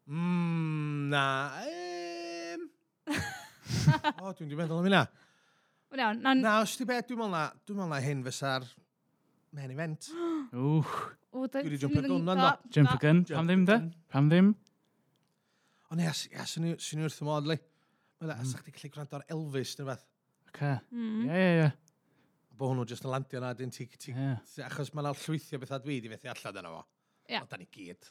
Mm, 0.08 1.10
na. 1.12 1.24
Ehm... 1.68 2.68
o, 4.24 4.32
dwi'n 4.32 4.48
dwi'n 4.48 4.60
meddwl 4.62 4.80
am 4.80 4.88
hynna. 4.88 5.02
Wel 5.92 6.04
iawn, 6.04 6.22
na'n... 6.24 6.44
Na, 6.44 6.60
os 6.64 6.76
ti 6.80 6.88
beth, 6.88 7.10
dwi'n 7.10 7.20
meddwl 7.20 7.34
na, 7.34 7.42
dwi'n 7.68 7.80
meddwl 7.80 7.92
na 7.92 8.00
hyn 8.04 8.22
fysa'r 8.28 8.68
main 9.58 9.74
event. 9.74 10.08
Wch. 10.54 10.94
O, 11.36 11.44
Dwi 11.52 11.66
wedi 11.68 11.80
jumper 11.82 12.08
gun 12.08 12.24
na'n 12.28 12.40
do. 12.40 12.52
Jumper 12.78 13.02
gun, 13.04 13.24
pam 13.28 13.50
ddim 13.52 13.66
de? 13.68 13.78
Pam 14.14 14.30
ddim? 14.32 14.54
O 15.92 15.98
ne, 16.00 16.08
ia, 16.08 16.46
sy'n 16.48 16.70
ni 16.70 17.08
wrth 17.08 17.20
ymod, 17.24 17.50
li. 17.52 17.58
Mae'n 18.22 18.32
da, 18.32 18.38
sa'ch 18.48 18.64
ti 18.66 18.74
gallu 18.76 18.94
gwrando 18.96 19.20
ar 19.20 19.26
Elvis, 19.36 19.76
neu 19.80 19.90
beth. 19.92 20.06
Oce. 20.48 20.72
Ie, 20.72 20.78
hmm. 20.96 21.28
ie, 21.28 21.50
ie. 21.66 21.68
Bo 22.58 22.72
hwnnw 22.72 22.88
jyst 22.90 23.06
yn 23.06 23.12
landio 23.14 23.44
na, 23.44 23.52
dyn 23.56 23.76
ti... 23.76 23.90
Achos 24.66 24.94
mae'n 24.96 25.12
llwythio 25.12 25.60
bethau 25.62 25.84
dwi 25.84 26.00
di 26.02 26.12
fethu 26.16 26.32
allan 26.32 26.64
yna 26.64 26.72
fo. 26.74 26.86
Ie. 27.28 27.42
O, 27.44 27.46
da 27.52 27.60
ni 27.60 27.68
gyd 27.76 28.08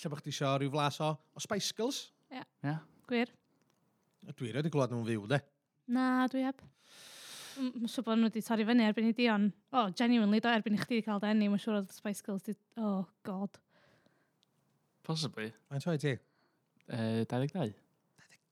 lle 0.00 0.10
bych 0.12 0.22
ti 0.24 0.32
isio 0.32 0.50
rhyw 0.56 0.72
flas 0.72 1.00
o, 1.04 1.10
o 1.12 1.42
Spice 1.42 1.74
Girls. 1.76 1.98
Ie, 2.30 2.42
yeah. 2.64 2.78
gwir. 3.08 3.32
Dwi 4.36 4.52
wedi 4.54 4.70
glwad 4.72 4.92
nhw'n 4.92 5.08
fyw, 5.08 5.26
de? 5.30 5.40
Na, 5.90 6.04
dwi 6.30 6.44
heb. 6.46 6.58
Mae'n 7.60 7.90
siŵr 7.90 8.06
bod 8.06 8.20
nhw 8.20 8.30
wedi 8.30 8.42
torri 8.46 8.64
fyny 8.68 8.86
erbyn 8.86 9.10
i 9.10 9.16
Dion. 9.16 9.44
O, 9.72 9.82
oh, 9.82 9.88
genuinely, 9.96 10.40
do, 10.40 10.52
erbyn 10.52 10.78
i 10.78 10.80
chdi 10.80 11.02
cael 11.06 11.22
denu, 11.22 11.50
mae'n 11.50 11.64
siŵr 11.64 11.80
oedd 11.82 11.92
Spice 11.92 12.22
Girls 12.26 12.46
di... 12.46 12.52
Oh, 12.80 13.02
god. 13.26 13.52
Possibly. 15.06 15.48
Mae'n 15.70 15.84
troi 15.84 15.98
ti? 16.00 16.12
Uh, 16.90 17.22
22. 17.28 17.74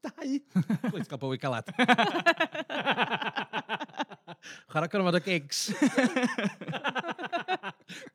22? 0.04 0.62
Dwi'n 0.92 1.08
gael 1.08 1.22
bywyd 1.22 1.42
galad. 1.42 1.66
Chwarae 4.68 4.90
gormod 4.92 5.18
o 5.18 5.20
gigs. 5.24 5.60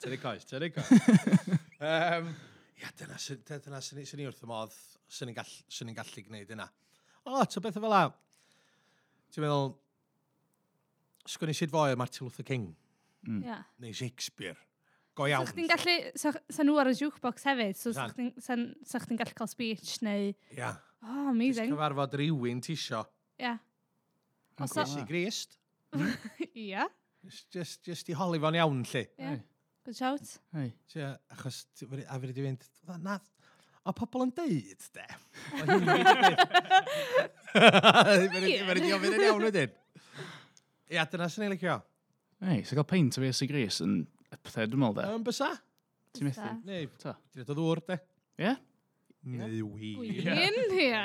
Tynnu 0.02 0.18
coes, 0.22 0.44
tynnu 0.48 0.70
coes. 0.74 0.90
um, 1.90 2.26
ia, 2.84 2.92
dyna 3.00 3.20
sy'n 3.22 3.44
dyna 3.48 3.80
sy, 3.84 4.04
sy 4.08 4.20
ni 4.20 4.28
wrth 4.28 4.44
y 4.44 4.50
modd 4.50 4.76
sy'n 5.08 5.30
ni'n 5.30 5.38
gall, 5.38 5.56
sy 5.72 5.88
ni 5.88 5.96
gallu 5.96 6.26
gwneud 6.28 6.52
yna. 6.56 6.68
O, 7.24 7.38
lot 7.38 7.56
o 7.56 7.64
fel 7.64 7.90
la. 7.92 8.04
Ti'n 9.34 9.46
meddwl, 9.46 9.74
sgwni 11.30 11.56
sydd 11.58 11.72
fwy 11.74 11.96
o 11.96 12.00
Martin 12.00 12.28
Luther 12.28 12.48
King. 12.48 12.74
Mm. 13.24 13.44
Yeah. 13.48 13.64
Neu 13.80 13.96
Shakespeare. 13.96 14.58
Go 15.16 15.28
iawn. 15.30 15.48
Sa'ch 15.48 15.60
so, 16.18 16.34
gallu, 16.34 16.34
sa 16.58 16.66
nhw 16.66 16.80
ar 16.82 16.90
y 16.90 16.96
jukebox 16.98 17.46
hefyd, 17.48 17.78
so 17.80 17.94
sa'ch 17.94 18.18
chdi'n 18.18 19.22
gallu 19.22 19.38
cael 19.38 19.52
speech 19.52 20.02
neu... 20.06 20.34
Yeah. 20.52 20.82
Oh, 21.04 21.30
amazing. 21.32 21.70
Ti'n 21.70 21.78
cyfarfod 21.78 22.18
rhywun 22.20 22.62
tisio. 22.66 23.06
Ia. 23.38 23.54
Yeah. 23.54 23.64
Os 24.64 24.76
o... 24.78 25.06
Grist. 25.08 25.58
Ia. 26.66 26.90
Just, 27.54 27.80
just 27.86 28.10
i 28.12 28.18
holi 28.18 28.42
fo'n 28.44 28.58
iawn, 28.60 28.84
lli. 28.90 29.06
Ia. 29.06 29.36
Yeah. 29.38 29.42
Good 29.84 29.98
shout. 30.00 30.30
Hei, 30.56 30.70
tia, 30.88 31.10
achos 31.36 31.66
a 31.84 31.88
fi 31.92 32.28
wedi 32.30 32.44
mynd, 32.46 32.62
na, 33.04 33.18
o 33.84 33.92
pobl 33.92 34.24
yn 34.24 34.30
deud, 34.38 34.86
de. 34.96 35.08
Fe 37.52 38.30
wedi 38.32 38.94
ofyn 38.96 39.18
yn 39.18 39.26
iawn 39.26 39.44
wedyn. 39.44 39.74
Ia, 40.94 41.04
dyna 41.12 41.28
sy'n 41.28 41.50
ei 41.50 41.52
licio. 41.58 41.76
Hei, 42.48 42.62
sy'n 42.64 42.80
cael 42.80 42.88
peint 42.94 43.20
o 43.20 43.26
fi 43.26 43.34
ysig 43.34 43.52
gris 43.52 43.82
yn 43.84 43.98
y 44.06 44.40
pethau 44.40 44.72
dwi'n 44.72 44.86
meddwl, 44.86 45.02
de. 45.02 45.10
Yn 45.20 45.28
bysa? 45.28 45.52
Ti'n 46.16 46.30
methu? 46.30 46.48
Neu, 46.70 46.88
ta. 47.04 47.18
Ti'n 47.34 47.44
edrych 47.44 47.52
o 47.52 47.60
ddŵr, 47.60 47.84
de. 47.92 48.00
Ie? 48.40 48.56
Neu 49.36 49.68
win. 49.68 50.00
Win, 50.00 50.58
ia. 50.80 51.04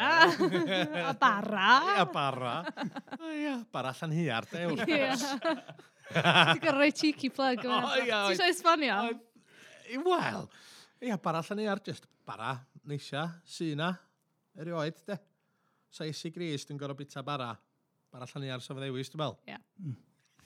A 1.03 1.17
bara. 1.19 1.69
A 1.99 2.07
bara. 2.15 2.55
Ia, 3.35 3.59
bara 3.75 3.91
llan 3.99 4.15
hiar, 4.15 4.47
de. 4.55 4.69
Ia. 4.87 5.13
Ti'n 6.09 6.61
gorau 6.63 6.81
rhoi 6.81 6.93
cheeky 6.97 7.29
plug. 7.33 7.65
O, 7.69 7.79
ia. 8.03 8.25
Ti'n 8.29 8.39
siarad 8.39 8.55
esbonio? 8.55 8.99
Wel, 10.05 10.45
ia, 11.05 11.17
bara 11.23 11.39
allan 11.43 11.59
ni 11.61 11.67
ar 11.69 11.81
just 11.85 12.05
bara, 12.29 12.57
neisia, 12.89 13.25
syna, 13.49 13.91
erioed, 14.59 14.99
de. 15.09 15.17
Sa 15.93 16.03
isi 16.09 16.31
gris, 16.33 16.67
dwi'n 16.69 16.81
gorau 16.81 16.97
bita 16.97 17.23
bara. 17.25 17.51
Bara 18.13 18.25
allan 18.29 18.43
ni 18.45 18.53
ar 18.53 18.61
sef 18.65 18.77
ddewis, 18.77 19.11
dwi'n 19.13 19.23
meddwl. 19.25 19.39
Ia. 19.49 19.59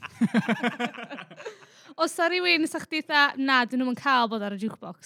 Os 2.02 2.14
ar 2.22 2.30
rywun, 2.32 2.66
sa 2.70 2.78
chdi 2.82 3.02
dda, 3.04 3.22
na, 3.38 3.62
dyn 3.68 3.82
nhw'n 3.82 3.98
cael 3.98 4.30
bod 4.30 4.42
ar 4.46 4.54
y 4.56 4.58
jukebox? 4.62 4.98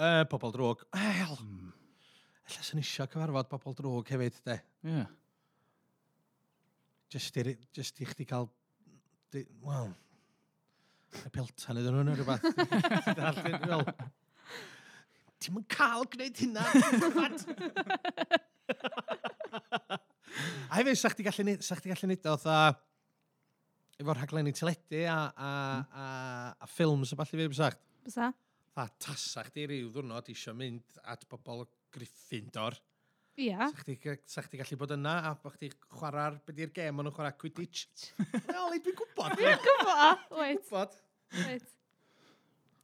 Uh, 0.00 0.24
pobl 0.30 0.52
drwg. 0.54 0.78
Wel, 0.96 1.34
mm. 1.44 1.72
Alla 2.48 2.62
sy'n 2.66 2.80
eisiau 2.80 3.08
cyfarfod 3.10 3.50
pobl 3.50 3.76
drwg 3.76 4.06
hefyd, 4.14 4.36
de. 4.48 4.56
Ie. 4.86 5.00
Yeah. 5.00 5.08
Just 7.10 7.36
i, 7.42 7.56
just 7.74 7.98
i 8.00 8.06
chdi 8.06 8.24
cael 8.30 8.46
wel, 9.38 9.90
y 11.10 11.30
peltan 11.34 11.78
iddyn 11.80 11.94
nhw 11.96 12.02
nhw 12.06 12.14
rhywbeth. 12.18 12.44
Fel, 13.06 13.84
ti'n 15.40 15.56
mynd 15.56 15.68
cael 15.72 16.04
gwneud 16.12 16.36
hynna. 16.42 16.64
a 20.70 20.78
hefyd, 20.78 20.98
sa'ch 20.98 21.14
chdi 21.16 21.26
gallu 21.26 21.46
neud, 21.48 21.60
sa'ch 21.66 21.82
ti 21.84 21.92
gallu 21.92 22.06
neud 22.10 22.28
o, 22.30 22.36
dda, 22.42 22.58
efo'r 24.02 24.18
rhaglenni 24.22 24.52
teledu 24.56 25.02
a, 25.10 25.18
a, 25.30 25.50
a, 26.02 26.04
a 26.58 26.66
ffilms 26.74 27.14
a 27.14 27.18
falle 27.20 27.36
fe, 27.40 27.48
bysa'ch? 27.54 27.78
Bysa? 28.06 28.26
A 28.80 28.86
tasa 29.02 29.42
chdi 29.48 29.62
ryw 29.68 29.90
ddwrnod 29.92 30.30
eisiau 30.32 30.54
mynd 30.56 31.00
at 31.10 31.26
bobl 31.30 31.66
Gryffindor. 31.94 32.78
Ia. 33.40 33.68
Sa 34.28 34.42
chdi 34.44 34.60
gallu 34.60 34.76
bod 34.80 34.94
yna 34.96 35.14
a 35.30 35.34
bod 35.40 35.54
chdi 35.56 35.70
chwarae'r, 35.96 36.38
beth 36.44 36.58
i'r 36.60 36.72
gem 36.76 36.98
o'n 37.00 37.06
nhw'n 37.08 37.16
chwarae 37.16 37.36
Quidditch. 37.40 38.10
Wel, 38.50 38.74
dwi'n 38.84 38.96
gwybod. 38.98 39.36
Dwi'n 39.38 39.62
gwybod. 39.64 40.24
Dwi'n 40.34 40.58
gwybod. 40.60 40.96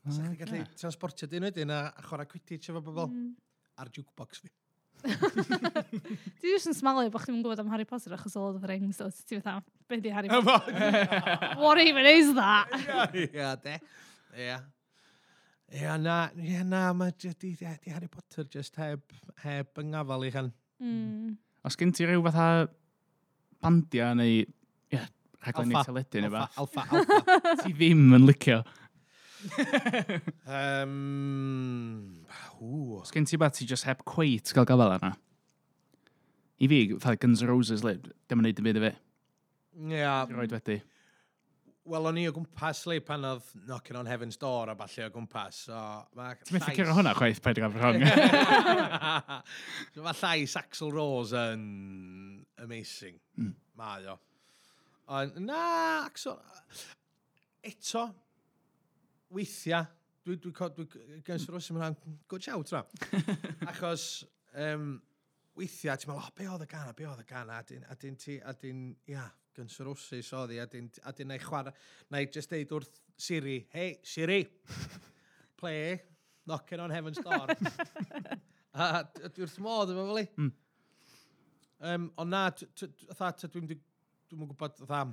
Sa 0.06 0.20
chdi 0.22 0.38
gallu 0.40 0.62
transportio 0.78 1.28
dyn 1.30 1.48
wedyn 1.48 1.74
a 1.74 1.80
a 1.90 2.06
chwarae 2.06 2.30
Quidditch 2.30 2.70
efo 2.72 2.80
bobl. 2.80 3.10
Mm. 3.10 3.34
Ar 3.82 3.92
jukebox 3.92 4.40
fi. 4.44 4.52
Dwi 6.40 6.54
jyst 6.54 6.70
yn 6.70 6.76
smalu 6.78 7.10
bod 7.12 7.26
chdi'n 7.26 7.42
gwybod 7.42 7.60
am 7.60 7.68
Harry 7.74 7.84
Potter 7.88 8.14
achos 8.16 8.38
o 8.38 8.46
Lord 8.46 8.56
of 8.56 8.64
the 8.64 8.70
Rings, 8.70 8.96
so 8.96 9.10
ti 9.12 9.36
fatha, 9.42 9.60
beth 9.90 10.02
di 10.02 10.14
Harry 10.14 10.30
Potter? 10.32 10.72
What 11.60 11.82
even 11.84 12.08
is 12.08 12.32
that? 12.38 12.72
Ia, 13.26 13.52
de. 13.60 13.76
Ia. 14.40 14.62
Ia, 15.74 15.96
na, 15.98 16.30
ia, 16.38 16.62
na, 16.62 16.92
mae 16.94 17.10
di, 17.18 17.32
di, 17.34 17.56
di 17.58 17.90
Harry 17.90 18.06
Potter 18.06 18.46
just 18.46 18.76
heb, 18.78 19.02
heb 19.42 19.80
yng 19.82 19.90
ngafal 19.94 20.22
i 20.22 20.30
chan. 20.30 20.52
Mm. 20.78 21.34
Os 21.66 21.74
gen 21.78 21.90
ti 21.96 22.06
rhyw 22.06 22.22
fatha 22.22 22.68
bandia 23.64 24.12
neu 24.14 24.44
yeah, 24.94 25.08
rhaglen 25.42 25.74
ei 25.74 25.82
teledu 25.88 26.22
neu 26.22 26.34
fath? 26.36 26.60
Alfa, 26.62 26.86
alfa. 26.86 27.54
ti 27.64 27.74
ddim 27.74 28.14
yn 28.14 28.28
licio. 28.28 28.60
um, 30.46 32.14
hw. 32.54 33.00
Os 33.00 33.10
gen 33.14 33.26
ti 33.26 33.40
beth 33.40 33.58
ti 33.58 33.66
just 33.66 33.90
heb 33.90 34.06
cweit 34.06 34.54
gael 34.54 34.68
gafel 34.70 34.94
arna? 35.00 35.16
I 36.62 36.70
fi, 36.70 36.84
fatha 36.94 37.18
Guns 37.20 37.42
N' 37.42 37.50
Roses, 37.50 37.82
le, 37.84 37.98
dim 38.30 38.38
yn 38.38 38.46
neud 38.46 38.62
yn 38.62 38.70
byd 38.70 38.78
i 38.78 38.84
fi. 38.86 38.92
Ia. 39.90 39.96
Yeah. 39.98 40.30
Roed 40.30 40.54
wedi. 40.54 40.78
Wel, 41.86 42.06
o'n 42.10 42.16
i 42.18 42.24
o 42.26 42.32
gwmpas 42.34 42.80
le 42.90 42.96
pan 43.06 43.24
oedd 43.28 43.46
Knocking 43.68 43.98
on 44.00 44.08
Heaven's 44.10 44.38
Door 44.42 44.72
a 44.72 44.74
falle 44.78 45.04
o 45.06 45.12
gwmpas. 45.14 45.60
So, 45.68 45.82
Ti'n 46.16 46.56
methu 46.56 46.74
cyrra 46.74 46.96
hwnna 46.96 47.12
chwaith 47.14 47.38
paid 47.44 47.60
i 47.60 47.62
gael 47.62 47.76
rhwng? 47.76 48.02
so, 49.94 50.02
mae 50.02 50.18
llais 50.18 50.56
Axel 50.58 50.90
Rose 50.94 51.44
yn 51.54 51.62
amazing. 52.64 53.20
Mm. 53.38 53.54
Mae 53.78 54.10
o. 54.10 54.16
Ond, 55.14 55.38
na, 55.46 55.60
Axel... 56.08 56.40
Eto, 57.66 58.08
weithiau, 59.34 59.86
dwi, 60.26 60.40
dwi, 60.42 60.52
dwi, 60.52 60.88
dwi 60.90 61.22
gen 61.26 61.40
sy'n 61.42 61.54
rwysyn 61.54 61.78
mae'n 61.78 61.96
good 62.30 62.42
shout 62.46 62.74
na. 62.74 62.82
Achos, 63.70 64.24
um, 64.58 64.96
weithiau, 65.58 65.94
ti'n 65.94 66.10
meddwl, 66.10 66.26
oh, 66.26 66.34
be 66.34 66.50
oedd 66.50 66.66
y 66.66 66.70
gana, 66.70 66.94
be 66.98 67.06
oedd 67.06 67.22
y 67.22 67.30
gana, 67.30 67.62
a 67.62 67.66
dyn, 67.66 67.86
a 67.90 67.98
dyn 67.98 68.18
ti, 68.22 68.40
a 68.42 68.54
dyn, 68.58 68.88
ia, 69.10 69.28
Guns 69.56 69.78
N' 69.80 69.88
Roses 69.88 70.28
oedd 70.36 70.52
hi, 70.52 70.60
a 70.60 70.66
dyn, 70.70 70.90
a 71.08 71.12
dyn 71.16 71.30
na 71.32 71.38
i 71.38 71.42
chwarae, 71.42 71.72
na 72.12 72.20
i 72.20 72.28
just 72.32 72.52
deud 72.52 72.74
wrth 72.76 73.00
Siri, 73.16 73.56
hei, 73.72 73.94
Siri, 74.04 74.42
play, 75.60 76.00
knocking 76.46 76.82
on 76.84 76.92
heaven's 76.92 77.18
door. 77.24 77.48
a 78.76 79.04
dwi 79.30 79.46
wrth 79.46 79.60
modd 79.64 79.94
efo 79.94 80.04
fel 80.10 80.20
i. 80.20 80.26
Mm. 80.36 80.50
Um, 81.86 82.10
ond 82.20 82.32
na, 82.32 82.48
dwi'n 82.52 83.70
dwi'n 83.70 84.42
gwybod, 84.42 84.76
dda, 84.82 85.06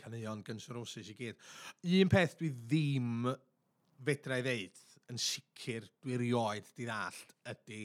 caneuon 0.00 0.42
Guns 0.46 0.70
N' 0.70 0.78
Roses 0.78 1.12
i 1.12 1.18
gyd. 1.18 1.44
Un 2.00 2.12
peth 2.12 2.38
dwi 2.40 2.50
ddim 2.54 3.28
fedra 4.04 4.40
i 4.40 4.44
ddeud, 4.44 4.82
yn 5.12 5.20
sicr, 5.20 5.84
dwi 6.02 6.18
rioed 6.20 6.72
di 6.76 6.88
ddallt, 6.88 7.36
ydy 7.52 7.84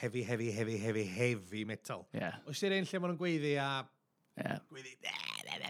heavy, 0.00 0.22
heavy, 0.22 0.50
heavy, 0.50 0.76
heavy, 0.78 1.04
heavy 1.04 1.64
metal. 1.64 2.06
Yeah. 2.14 2.40
Oes 2.48 2.62
i'r 2.64 2.76
un 2.76 2.88
lle 2.88 3.00
maen 3.00 3.12
nhw'n 3.12 3.20
gweiddi 3.20 3.54
a 3.60 3.68
Yeah. 4.38 4.58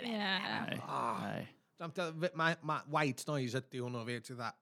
Yeah. 0.09 0.81
Oh. 0.89 1.89
Mae 2.39 2.57
ma, 2.67 2.81
white 2.91 3.25
noise 3.29 3.59
ydy 3.61 3.83
hwnnw 3.83 4.05
fi, 4.07 4.19
ti 4.25 4.37
dda. 4.39 4.53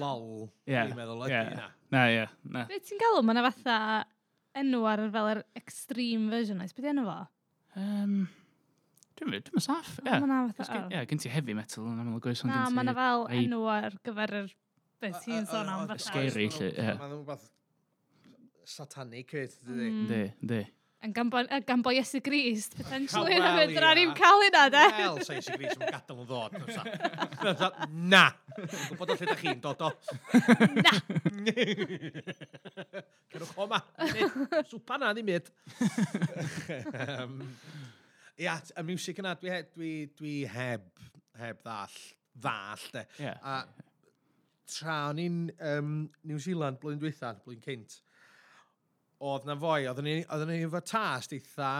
Lol, 0.00 0.48
yeah. 0.66 0.86
dwi'n 0.88 0.96
meddwl 0.96 1.26
ydy 1.26 1.34
yeah. 1.34 1.66
Na, 1.92 2.04
ie. 2.10 2.24
Na. 2.50 2.64
Be 2.70 2.80
ti'n 2.82 3.00
galw? 3.02 3.20
Mae 3.26 3.44
fatha 3.50 3.76
enw 4.58 4.80
ar 4.88 5.04
fel 5.14 5.30
yr 5.34 5.42
extreme 5.58 6.32
version 6.32 6.62
oes. 6.64 6.74
Beth 6.76 6.90
enw 6.94 7.04
fo? 7.08 7.18
Um, 7.80 8.24
Dwi'n 9.14 9.30
mynd, 9.30 9.46
dwi'n 9.46 9.62
saff. 9.62 9.96
Ie, 10.02 10.10
yeah. 10.10 11.04
gen 11.06 11.20
ti 11.22 11.30
heavy 11.30 11.54
metal 11.54 11.86
yn 11.86 12.00
amlwg 12.02 12.30
oes. 12.32 12.42
Na, 12.48 12.64
mae 12.74 12.86
yna 12.86 12.94
fel 12.96 13.28
enw 13.38 13.60
ar 13.70 13.98
gyfer 14.06 14.38
yr 14.40 14.48
Be 15.02 15.10
ti'n 15.20 15.44
sôn 15.50 15.68
am 15.68 15.84
fatha. 15.90 16.02
Scary, 16.06 16.48
lle. 16.54 16.70
Mae'n 16.98 17.12
rhywbeth 17.12 17.44
satanic, 18.64 19.34
ydy. 19.36 19.90
Ydy, 19.90 20.22
ydy. 20.46 20.60
Yn 21.04 21.12
gan 21.12 21.82
bo 21.84 21.92
Iesu 21.92 22.20
Grist, 22.24 22.78
potentially, 22.78 23.36
na 23.36 23.50
fydd 23.58 23.74
rhaid 23.76 23.98
i'n 24.00 24.14
cael 24.16 24.44
hynna, 24.46 24.62
de? 24.72 24.84
Wel, 24.96 25.18
sa 25.26 25.36
Iesu 25.36 25.56
Gris 25.58 25.74
yn 25.76 25.82
gadael 25.84 26.22
yn 26.22 26.28
ddod. 26.30 26.54
Na! 28.14 28.22
Gwbod 28.88 29.12
o 29.12 29.16
lle 29.18 29.28
da 29.28 29.36
chi'n 29.36 29.60
dod 29.60 29.84
o. 29.84 29.90
Na! 30.78 30.94
Cerwch 33.34 33.52
o 33.60 33.68
ma. 33.68 33.82
Swpa 34.70 34.96
na, 35.02 35.12
ddim 35.12 35.28
byd. 35.28 35.52
Ia, 38.40 38.56
y 38.56 38.86
music 38.88 39.20
yna, 39.20 39.34
dwi, 39.42 39.60
dwi, 39.76 39.92
dwi 40.16 40.36
heb, 40.54 40.88
heb 41.42 41.60
ddall, 41.66 42.00
ddall, 42.32 42.88
de. 42.96 43.04
Yeah. 43.20 43.36
A 43.44 43.60
tra 44.72 44.96
o'n 45.10 45.20
i'n 45.20 45.38
um, 45.68 45.94
New 46.24 46.40
Zealand 46.40 46.80
blwyddyn 46.80 47.02
diwethaf, 47.02 47.44
blwyddyn 47.44 47.68
cynt, 47.68 48.00
oedd 49.32 49.48
na 49.48 49.56
foi, 49.58 49.86
oedden 49.88 50.08
ni, 50.08 50.16
oedden 50.24 50.50
ni 50.52 50.62
efo 50.66 50.80
tast 50.84 51.32
eitha 51.36 51.72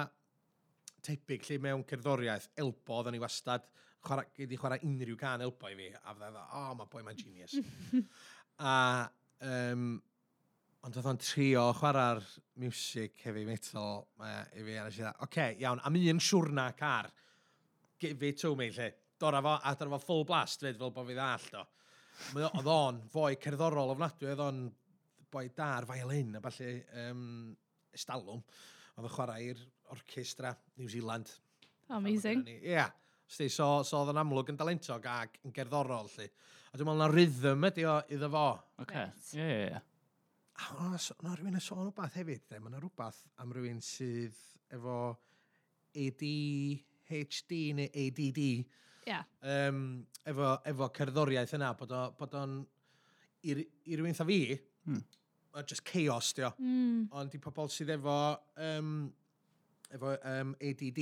tebyg 1.05 1.45
lle 1.49 1.59
mewn 1.61 1.85
cerddoriaeth, 1.89 2.49
elbo, 2.61 2.99
oedden 2.99 3.17
ni 3.17 3.21
wastad 3.23 3.67
chwarae, 4.05 4.31
wedi 4.39 4.59
chwarae 4.61 4.85
unrhyw 4.87 5.19
can 5.21 5.45
elbo 5.45 5.69
i 5.69 5.77
fi, 5.79 5.91
a 5.93 6.15
fydda, 6.15 6.45
o, 6.45 6.63
oh, 6.63 6.73
mae 6.79 6.91
boi 6.93 7.05
mae'n 7.05 7.21
genius. 7.21 7.57
a, 8.71 8.75
um, 9.51 9.87
ond 10.85 10.99
oedd 11.01 11.11
o'n 11.13 11.21
trio 11.21 11.67
chwarae'r 11.81 12.23
music 12.61 13.21
heavy 13.25 13.45
metal 13.49 14.05
mae, 14.21 14.43
i 14.53 14.65
fi, 14.65 14.79
a 14.79 14.87
nes 14.87 15.01
i 15.01 15.05
dda, 15.05 15.15
oce, 15.19 15.29
okay, 15.29 15.57
iawn, 15.65 15.83
am 15.85 16.01
un 16.01 16.23
siwrna 16.23 16.71
car, 16.79 17.11
give 18.01 18.29
it 18.29 18.41
to 18.41 18.55
me, 18.57 18.71
lle, 18.75 18.91
dora 19.21 19.43
fo, 19.45 19.59
a 19.61 19.75
dora 19.81 19.97
fo 19.97 20.03
full 20.13 20.29
blast, 20.29 20.65
fyd, 20.65 20.81
fel 20.81 20.93
bod 20.95 21.09
fi 21.09 21.17
ddall, 21.17 21.51
do. 21.53 21.67
Oedd 22.45 22.71
o'n 22.71 23.01
fwy 23.11 23.37
cerddorol 23.43 23.93
ofnadwy, 23.95 24.31
oedd 24.31 24.43
o'n 24.45 24.65
boi 25.35 25.49
dar, 25.57 25.87
violin, 25.89 26.37
a 26.39 26.43
falle 26.45 26.75
um, 27.09 27.55
estalwm, 27.95 28.43
oedd 28.95 29.09
yn 29.09 29.15
chwarae 29.17 29.49
i'r 29.51 29.65
orchestra 29.95 30.55
New 30.79 30.91
Zealand. 30.91 31.33
Amazing. 31.95 32.47
Ie. 32.49 32.61
Yeah. 32.75 32.93
Sti, 33.27 33.49
so, 33.51 33.67
so 33.87 34.03
oedd 34.03 34.13
yn 34.13 34.21
amlwg 34.21 34.53
yn 34.53 34.61
dalentog 34.61 35.07
ac 35.11 35.41
yn 35.45 35.55
gerddorol, 35.55 36.11
lli. 36.13 36.29
A 36.71 36.79
dwi'n 36.79 36.89
meddwl 36.91 37.03
na 37.03 37.09
rhythm 37.11 37.67
ydi 37.71 37.87
o 37.89 37.97
iddo 38.13 38.29
fo. 38.31 38.47
Oce, 38.83 38.85
okay. 38.85 39.11
ie, 39.33 39.41
yeah, 39.41 39.51
ie, 39.51 39.59
yeah, 39.59 39.67
ie. 39.67 39.75
Yeah. 39.75 39.91
A 40.55 40.87
mae 40.87 41.35
rhywun 41.35 41.59
yn 41.59 41.63
sôn 41.65 41.81
rhywbeth 41.83 42.19
hefyd, 42.21 42.45
de. 42.51 42.61
Mae 42.63 42.71
yna 42.71 42.83
rhywbeth 42.83 43.25
am 43.43 43.55
rhywun 43.55 43.81
sydd 43.83 44.37
efo 44.75 44.99
ADHD 46.05 47.57
neu 47.81 47.89
ADD. 47.91 48.41
Ie. 48.45 48.55
Yeah. 49.09 49.27
Um, 49.43 49.83
efo, 50.25 50.55
efo 50.71 50.91
cerddoriaeth 51.01 51.57
yna, 51.59 51.75
bod 51.79 51.97
o'n... 51.97 52.15
Bod 52.21 52.39
on, 52.43 52.63
I, 53.45 53.59
i 53.61 53.97
rhywun 53.99 54.15
tha 54.17 54.25
fi, 54.25 54.39
hmm 54.87 55.01
mae 55.55 55.69
just 55.71 55.85
chaos, 55.87 56.33
di 56.35 56.45
o. 56.45 56.51
Mm. 56.59 57.07
Ond 57.21 57.37
i 57.37 57.41
pobl 57.43 57.71
sydd 57.73 57.93
efo, 57.95 58.17
um, 58.67 58.91
efo 59.95 60.13
um, 60.19 60.53
ADD, 60.59 61.01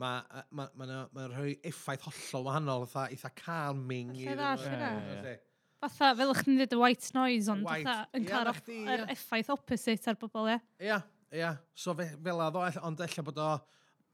mae 0.00 0.20
ma, 0.20 0.44
ma, 0.50 0.68
ma, 0.80 1.00
ma 1.14 1.26
rhoi 1.30 1.56
effaith 1.64 2.04
hollol 2.08 2.48
wahanol, 2.48 2.86
fatha 2.90 3.14
eitha 3.14 3.32
calming. 3.38 4.14
Lle 4.20 4.38
dda, 4.38 4.54
lle. 4.60 5.36
Fatha, 5.84 6.14
fel 6.16 6.32
ych 6.32 6.42
chi'n 6.44 6.58
dweud 6.58 6.74
y 6.74 6.80
white 6.80 7.12
noise, 7.16 7.52
ond 7.52 7.68
fatha 7.68 8.00
yn 8.16 8.26
cael 8.28 8.50
yr 8.54 9.06
effaith 9.14 9.52
opposite 9.54 10.12
ar 10.12 10.18
bobl, 10.20 10.50
ie? 10.52 10.58
Ia, 10.88 11.00
ia. 11.34 11.54
So 11.76 11.96
fe, 11.98 12.10
fel 12.24 12.42
a 12.44 12.50
ddo, 12.52 12.66
ond 12.88 13.04
ella 13.04 13.26
bod 13.30 13.40
o 13.44 13.52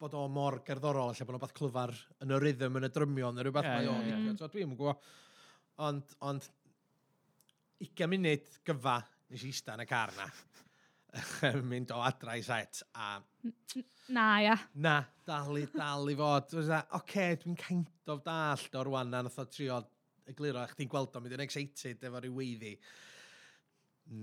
bod 0.00 0.14
o 0.16 0.22
mor 0.32 0.62
gerddorol, 0.64 1.12
ella 1.12 1.26
bod 1.28 1.36
o'n 1.36 1.42
bath 1.42 1.56
clyfar 1.56 1.90
yn 2.24 2.32
y 2.32 2.38
rhythm, 2.40 2.78
yn 2.80 2.86
y 2.86 2.88
drymion, 2.94 3.34
neu 3.36 3.44
rhywbeth 3.44 3.66
yeah, 3.68 3.74
mae 3.76 3.90
o'n 3.90 4.06
yeah, 4.08 4.22
yeah. 4.30 4.48
Dwi'n 4.54 4.72
gwybod. 4.78 5.10
Ond, 5.84 6.14
ond 6.24 6.46
20 7.84 8.08
munud 8.12 8.48
gyfa 8.68 8.94
nes 9.31 9.45
i 9.47 9.51
ista 9.55 9.77
yn 9.77 9.85
y 9.85 9.87
car 9.88 10.11
na, 10.16 10.27
mynd 11.71 11.93
o 11.95 12.01
adra 12.03 12.37
i 12.38 12.43
set, 12.47 12.83
a... 12.99 13.19
Na, 14.14 14.27
ia. 14.43 14.57
Na, 14.83 14.97
dalu, 15.27 15.62
dalu 15.75 16.16
fod. 16.19 16.57
Oce, 16.59 16.81
okay, 16.99 17.37
dwi'n 17.38 17.59
kind 17.59 18.11
of 18.11 18.25
dallt 18.27 18.75
o'r 18.81 18.90
wan 18.90 19.11
na, 19.12 19.23
nath 19.27 19.38
o 19.38 19.47
trio 19.51 19.79
egluro, 20.31 20.64
a 20.64 20.71
chdi'n 20.71 20.90
gweld 20.90 21.14
o, 21.14 21.23
mynd 21.23 21.37
yn 21.38 21.45
excited 21.47 22.03
efo 22.09 22.23
rhyw 22.23 22.35
weiddi. 22.40 22.75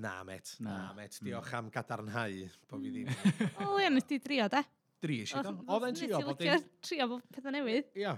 Na, 0.04 0.18
met, 0.28 0.52
na, 0.60 0.76
na 0.90 0.96
met, 0.98 1.16
diolch 1.24 1.54
am 1.56 1.72
gadarnhau, 1.72 2.42
Po 2.68 2.80
fi 2.84 2.92
ddim. 2.92 3.12
O, 3.64 3.78
ia, 3.80 3.92
nes 3.94 4.08
di 4.08 4.20
drio, 4.24 4.50
de? 4.52 4.64
Dri 5.04 5.22
eisiau 5.24 5.46
do. 5.46 5.56
Oedd 5.72 5.88
e'n 5.88 6.00
trio 6.02 6.24
bod... 6.28 6.44
Nes 6.44 6.68
i 6.68 6.88
trio 6.90 7.12
bod 7.14 7.28
pethau 7.32 7.56
newydd. 7.56 7.92
Ia. 8.00 8.18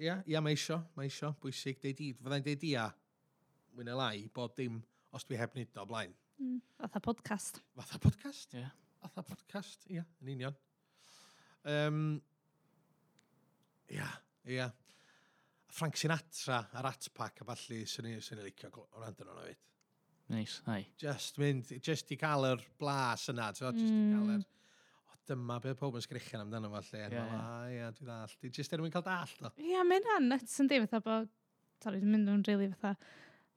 Ia, 0.00 0.18
ia, 0.28 0.44
mae 0.44 0.56
isio, 0.56 0.80
mae 0.96 1.12
isio, 1.12 1.34
bwysig, 1.42 1.80
deud 1.84 2.00
i, 2.04 2.12
fyddai'n 2.16 2.44
deud 2.44 2.68
ia, 2.68 2.90
wyn 3.76 3.92
y 3.92 3.96
lai, 4.00 4.28
bod 4.32 4.56
dim... 4.56 4.80
Dim 4.80 4.95
os 5.16 5.24
dwi 5.24 5.38
heb 5.40 5.54
nid 5.56 5.76
o 5.80 5.84
blaen. 5.88 6.14
Mm, 6.36 6.60
fatha 6.82 7.00
podcast. 7.00 7.60
Fatha 7.76 8.00
podcast? 8.02 8.54
Ie. 8.54 8.60
Yeah. 8.60 8.72
Fatha 9.00 9.22
podcast, 9.24 9.86
ia, 9.88 10.00
yeah, 10.00 10.08
yn 10.22 10.32
union. 10.34 10.56
Um, 11.66 12.00
ia, 13.92 14.08
ia. 14.50 14.66
Frank 15.76 15.96
Sinatra 16.00 16.62
a 16.72 16.82
Rat 16.84 17.08
a 17.08 17.30
falle 17.44 17.80
sy'n 17.88 18.10
ei 18.10 18.20
sy 18.24 18.36
licio 18.38 18.70
rand 18.96 19.24
yn 19.24 19.32
o'n 19.32 19.40
oed. 19.44 19.62
Nice, 20.32 20.60
hai. 20.66 20.82
Just 20.98 21.38
mynd, 21.38 21.70
just 21.86 22.10
i 22.10 22.18
gael 22.18 22.48
yr 22.48 22.62
blas 22.80 23.28
yna, 23.30 23.52
so, 23.54 23.70
just 23.72 23.84
mm. 23.84 23.96
i 23.96 23.96
hmm. 23.96 24.14
gael 24.14 24.38
yr... 24.38 24.46
O, 25.06 25.18
dyma 25.30 25.60
be 25.62 25.74
pob 25.78 25.96
yn 25.98 26.04
sgrichen 26.04 26.42
amdano 26.42 26.72
falle. 26.72 27.04
Ie, 27.04 27.12
yeah, 27.14 27.36
yeah. 27.36 27.68
yeah, 27.76 27.92
dwi 27.96 28.08
ddall. 28.08 28.38
Di 28.42 28.52
just 28.58 28.74
er 28.74 28.82
mwyn 28.82 28.94
cael 28.94 29.06
dall, 29.06 29.36
do. 29.40 29.52
Ie, 29.60 29.70
yeah, 29.72 29.86
mae'n 29.86 30.28
nuts 30.28 30.60
yn 30.64 30.72
di, 30.72 30.82
fatha 30.84 31.02
bod... 31.04 31.32
Sorry, 31.84 32.00
dwi'n 32.00 32.14
mynd 32.14 32.32
yn 32.32 32.44
rili 32.48 32.64
really 32.64 32.72
fatha 32.72 32.96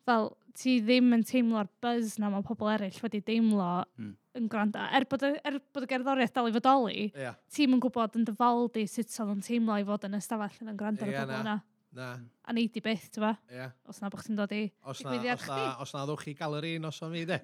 fel, 0.08 0.32
ti 0.60 0.80
ddim 0.84 1.14
yn 1.16 1.24
teimlo'r 1.28 1.70
buzz 1.84 2.18
na 2.20 2.30
mae 2.34 2.44
pobl 2.46 2.70
eraill 2.74 3.00
wedi 3.04 3.22
deimlo 3.26 3.70
mm. 4.00 4.14
yn 4.40 4.46
gwrando. 4.52 4.84
Er 4.96 5.06
bod, 5.10 5.24
er 5.24 5.60
bod 5.74 5.86
y 5.86 5.90
gerddoriaeth 5.92 6.36
dal 6.36 6.50
i 6.50 6.56
fodoli, 6.56 7.08
yeah. 7.14 7.36
ti'n 7.54 7.76
yn 7.78 7.84
gwybod 7.84 8.18
yn 8.20 8.28
dyfaldi 8.28 8.86
sut 8.90 9.12
oedd 9.22 9.36
yn 9.38 9.44
teimlo 9.46 9.78
i 9.80 9.86
fod 9.88 10.08
yn 10.10 10.18
ystafell 10.20 10.58
yn 10.66 10.80
gwrando 10.80 11.06
yeah, 11.06 11.12
ar 11.12 11.16
y 11.16 11.20
pobl 11.24 11.40
yna. 11.44 11.58
Na. 11.96 12.10
A 12.46 12.54
neud 12.54 12.76
i 12.78 12.82
beth, 12.86 13.08
ti'n 13.14 13.24
fa? 13.26 13.34
Yeah. 13.54 13.72
Os 13.90 13.98
na 14.02 14.12
bod 14.14 14.22
chdi'n 14.22 14.38
dod 14.38 14.54
i 14.54 14.64
os 14.86 15.00
na, 15.06 15.16
os 15.18 15.48
na, 15.50 15.62
os 15.82 15.92
na 15.96 16.06
ddwch 16.06 16.24
chi 16.28 16.34
galeri 16.38 16.74
nos 16.82 17.02
o'n 17.06 17.14
fi, 17.16 17.24
de. 17.30 17.38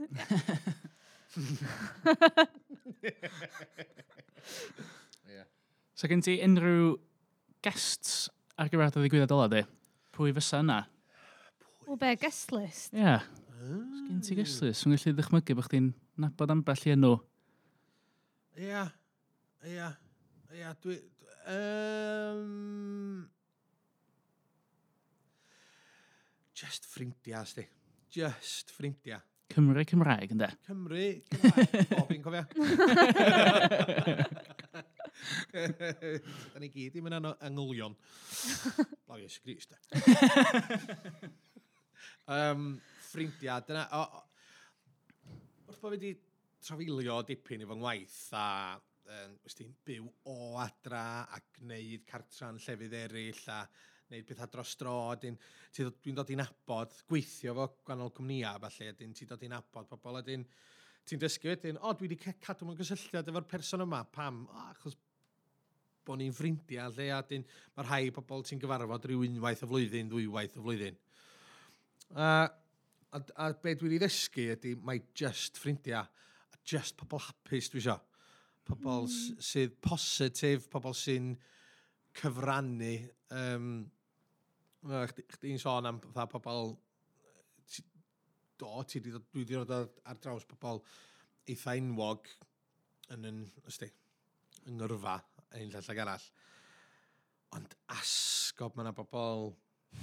yeah. 5.33 5.47
So 5.97 6.07
gen 6.11 6.21
ti 6.25 6.37
unrhyw 6.45 6.93
guests 7.65 8.29
ar 8.59 8.69
gyfer 8.69 8.91
y 8.91 8.93
ddigwyddiad 8.99 9.33
ola, 9.33 9.47
di? 9.51 9.61
Pwy 10.15 10.29
fysa 10.37 10.61
yna? 10.61 10.79
O 11.87 11.95
be, 11.95 12.15
guest 12.15 12.51
list? 12.51 12.93
Ie. 12.93 12.99
Yeah. 12.99 13.21
Sgyn 13.61 14.21
ti 14.25 14.35
guest 14.37 14.61
ah. 14.61 14.65
list? 14.67 14.81
Swn 14.81 14.91
gallu 14.95 15.11
ddychmygu 15.17 15.53
bod 15.57 15.67
chdi'n 15.69 15.87
nabod 16.21 16.53
ambell 16.53 16.87
i 16.87 16.89
enw. 16.95 17.13
Ia, 18.65 18.83
ia, 19.69 19.89
ia, 20.55 20.69
dwi... 20.81 20.95
Um, 21.45 23.29
just 26.57 26.83
ffrindiau, 26.89 27.45
sti. 27.45 27.63
Just 28.15 28.67
ffrindiau. 28.73 29.21
Cymru 29.53 29.83
Cymraeg, 29.85 30.29
ynddo? 30.33 30.49
Cymru 30.65 31.05
Cymraeg. 31.29 31.85
Bob 31.91 32.09
un 32.15 32.23
cofio. 32.25 32.43
da 36.53 36.59
ni 36.59 36.69
gyd 36.73 36.95
i 36.97 37.01
mynd 37.03 37.17
yng 37.19 37.27
Nghylion. 37.55 37.93
Lawr 39.07 39.19
Iesu 39.23 39.39
Grist, 39.45 39.69
da. 39.71 39.77
um, 42.35 42.69
ffrindiau, 43.09 43.63
dyna... 43.67 43.87
O, 43.97 44.03
o, 44.05 44.23
wrth 45.65 45.81
bod 45.81 45.95
fi 45.95 45.97
wedi 45.97 46.13
trafeilio 46.65 47.21
dipyn 47.27 47.63
i 47.63 47.69
fy 47.69 47.79
ngwaith 47.79 48.19
a 48.37 48.45
um, 48.75 49.33
wnes 49.41 49.57
ti'n 49.57 49.73
byw 49.87 50.07
o 50.31 50.37
adra 50.61 51.03
a 51.25 51.41
gwneud 51.57 52.05
cartra'n 52.09 52.61
llefydd 52.61 52.95
eraill 53.05 53.43
a 53.53 53.63
wneud 54.09 54.27
pethau 54.29 54.49
dros 54.53 54.75
dro, 54.79 54.95
dwi'n 55.21 55.37
dod, 55.77 55.97
dwi 56.03 56.13
dod 56.15 56.31
i'n 56.33 56.43
abod, 56.43 56.93
gweithio 57.09 57.55
fo 57.57 57.67
gwannol 57.87 58.13
cwmnïa, 58.15 58.55
falle, 58.61 58.93
dwi'n 58.99 59.15
ti 59.17 59.27
dod 59.29 59.43
i'n 59.45 59.57
abod 59.57 59.89
pobl 59.89 60.19
a 60.19 60.23
dwi'n 60.25 60.45
ti'n 61.05 61.21
dysgu 61.21 61.51
wedyn, 61.51 61.79
o, 61.81 61.93
dwi 61.93 62.09
wedi 62.09 62.19
cadw 62.41 62.67
mewn 62.67 62.77
gysylltiad 62.79 63.29
efo'r 63.29 63.49
person 63.49 63.85
yma, 63.85 64.03
pam? 64.13 64.43
O, 64.49 64.67
achos 64.71 64.97
bod 66.05 66.21
ni'n 66.21 66.33
ffrindiau 66.37 66.93
lle 66.93 67.09
a 67.13 67.21
dyn, 67.25 67.45
mae 67.77 67.87
rhai 67.87 68.13
pobl 68.13 68.45
ti'n 68.45 68.61
gyfarfod 68.61 69.09
rhyw 69.09 69.25
unwaith 69.25 69.65
y 69.65 69.69
flwyddyn, 69.69 70.09
ddwywaith 70.11 70.57
y 70.57 70.65
flwyddyn. 70.65 71.01
A, 72.15 72.27
a, 73.11 73.19
a 73.43 73.49
be 73.59 73.73
dwi'n 73.75 73.97
ei 73.97 73.99
ddysgu 73.99 74.45
ydy, 74.53 74.75
mae 74.87 75.01
just 75.17 75.59
ffrindiau, 75.59 76.07
a 76.07 76.61
just 76.63 76.95
pobl 76.99 77.19
hapus 77.25 77.67
dwi 77.73 77.81
isio. 77.83 77.97
Pobl 78.65 79.03
mm. 79.09 79.41
sydd 79.43 79.75
positif, 79.83 80.69
pobl 80.71 80.95
sy'n 80.95 81.33
cyfrannu. 82.15 82.95
Um, 83.35 83.75
Chdi'n 84.85 85.59
sôn 85.61 85.89
am 85.89 85.99
fatha 86.03 86.27
pobl... 86.37 86.75
Do, 88.55 88.69
ti 88.87 89.01
di, 89.03 89.11
dwi 89.11 89.41
wedi 89.41 89.57
dod 89.57 89.71
ar, 89.75 89.89
ar 90.07 90.19
draws 90.23 90.45
pobl 90.47 90.79
eitha 91.51 91.73
enwog 91.75 92.29
yn 93.11 93.27
yn, 93.27 93.41
ysdi, 93.67 93.89
yng 94.65 94.79
Ngyrfa, 94.79 95.17
ein 95.57 95.73
llall 95.73 95.91
ag 95.91 95.99
arall. 96.05 96.29
Ond 97.57 97.75
asgob, 97.97 98.77
mae 98.77 98.87
yna 98.87 98.95
bobl 98.95 99.51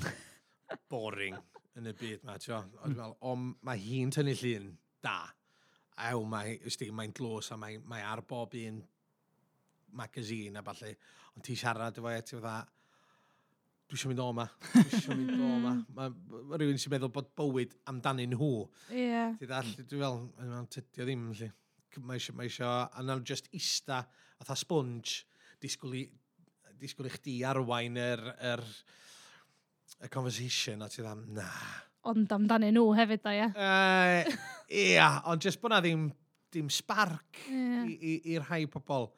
boring 0.92 1.40
yn 1.78 1.88
y 1.88 1.94
byd 1.96 2.26
ma, 2.26 2.36
ti'n 2.40 2.58
mm. 2.58 2.80
Oedd 2.82 2.98
fel, 2.98 3.14
o, 3.28 3.36
mae 3.68 3.80
hi'n 3.80 4.12
tynnu 4.14 4.34
llun 4.40 4.68
da. 5.04 5.16
Ew, 6.08 6.22
mae'n 6.28 6.92
mae 6.96 7.12
glws 7.16 7.52
a 7.52 7.58
mae, 7.60 7.78
mae 7.88 8.04
ar 8.04 8.22
bob 8.28 8.54
un 8.58 8.80
magazine 9.98 10.60
a 10.60 10.64
falle. 10.66 10.94
Ond 11.36 11.44
ti 11.46 11.56
siarad 11.56 11.98
efo 12.00 12.12
e, 12.12 12.20
ti 12.24 12.36
fydda, 12.36 12.54
dwi 13.88 13.98
eisiau 13.98 14.12
mynd 14.12 14.22
o 14.24 14.28
ma. 14.36 14.46
Dwi 14.72 14.84
eisiau 14.84 15.18
mynd 15.18 15.34
o 15.36 15.50
mm. 15.50 15.66
ma. 15.66 16.08
Mae 16.50 16.60
rhywun 16.60 16.80
sy'n 16.80 16.94
meddwl 16.94 17.12
bod 17.12 17.32
bywyd 17.38 17.76
amdani 17.92 18.28
nhw. 18.32 18.52
Ie. 18.92 19.04
Yeah. 19.04 19.36
Ti 19.40 19.48
ddall, 19.50 19.74
dwi 19.82 20.00
fel, 20.00 20.18
mae'n 20.40 20.72
tydio 20.72 21.08
ddim, 21.08 21.28
lli. 21.36 21.50
Mae 22.00 22.20
eisiau, 22.20 22.38
mae 22.38 22.48
eisiau, 22.48 22.88
a 22.88 23.04
na'n 23.04 23.24
just 23.28 23.52
ista, 23.56 24.00
atha 24.40 24.56
sponge, 24.56 25.26
disgwyl 25.60 25.98
i, 26.00 26.06
disgwyl 26.80 27.10
i 27.10 27.12
chdi 27.12 27.36
arwain 27.46 28.00
yr, 28.00 28.24
er, 28.32 28.42
yr 28.54 28.64
er, 28.64 29.00
y 30.00 30.08
conversation, 30.12 30.82
a 30.82 30.88
ti 30.90 31.02
ddam, 31.02 31.24
na. 31.36 31.48
Ond 32.10 32.32
amdano 32.34 32.70
nhw 32.74 32.88
hefyd, 32.98 33.22
da, 33.22 33.32
Ie, 33.36 33.48
Uh, 33.54 34.38
ia, 34.72 35.10
ond 35.30 35.44
jyst 35.44 35.60
bod 35.62 35.74
na 35.74 35.82
ddim, 35.84 36.08
ddim 36.50 36.70
sparc 36.72 37.44
yeah. 37.46 37.84
i'r 38.34 38.46
rhai 38.48 38.64
pobl. 38.70 39.10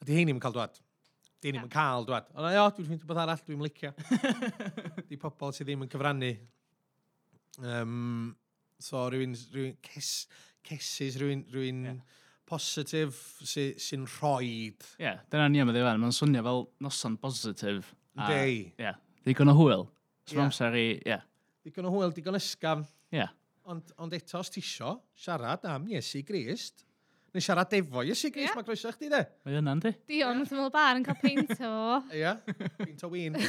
A 0.00 0.06
di 0.08 0.16
hein 0.16 0.32
yn 0.32 0.40
cael 0.40 0.56
dwad. 0.56 0.78
Di 1.40 1.50
hein 1.50 1.60
yn 1.60 1.72
cael 1.72 2.06
dwad. 2.08 2.30
Ond 2.32 2.48
o, 2.48 2.64
dwi'n 2.76 2.88
ffeindio 2.88 3.10
beth 3.10 3.20
arall, 3.26 3.42
dwi'n 3.44 3.66
licio. 3.66 3.92
di 5.10 5.20
pobl 5.20 5.52
sydd 5.52 5.68
ddim 5.68 5.84
yn 5.84 5.92
cyfrannu. 5.92 6.32
Um, 7.60 8.32
so, 8.80 9.04
rhywun, 9.12 9.36
rhywun, 9.52 9.76
ces, 9.90 10.14
cesis, 10.64 11.20
rhywun, 11.20 11.44
rhywun 11.52 11.84
yeah. 11.90 12.02
positif 12.48 13.20
sy'n 13.44 13.76
sy 13.76 14.00
rhoid. 14.16 14.88
Ie, 14.96 15.04
yeah, 15.04 15.20
dyna 15.28 15.52
ni 15.52 15.60
am 15.60 15.74
y 15.74 15.76
ddifan. 15.76 16.00
Mae'n 16.00 16.16
swnio 16.16 16.44
fel 16.48 16.68
noson 16.86 17.20
positif. 17.20 17.92
Dei. 18.16 18.70
Ie, 18.72 18.86
yeah, 18.88 19.00
ddigon 19.26 19.52
o 19.52 19.60
hwyl. 19.60 19.90
Trwy'n 20.30 20.46
amser 20.46 20.76
i, 20.78 20.86
ie. 21.02 21.16
Digon 21.66 21.88
o 21.88 21.92
hwyl, 21.94 22.12
digon 22.14 22.38
ysgafn. 22.38 22.84
Ie. 23.14 23.26
Ond, 23.70 23.90
ond 24.02 24.14
eto, 24.16 24.38
os 24.40 24.50
ti 24.52 24.60
isio 24.62 24.92
siarad 25.18 25.66
am 25.68 25.88
Iesu 25.90 26.22
Grist, 26.26 26.84
neu 27.34 27.42
siarad 27.44 27.72
efo 27.76 28.04
Iesu 28.06 28.30
Grist, 28.34 28.52
Ie. 28.52 28.56
mae 28.56 28.66
groeso 28.66 28.92
chdi 28.94 29.10
de. 29.12 29.20
Mae 29.46 29.58
yna'n 29.60 29.82
di. 29.82 29.92
Dion, 30.10 30.40
wrth 30.42 30.54
ymwyl 30.54 30.72
bar 30.74 30.94
yn 30.98 31.06
cael 31.06 31.18
peint 31.20 31.52
o. 31.66 31.72
Ia, 32.20 32.32
peint 32.78 33.04
o 33.06 33.10
win. 33.12 33.34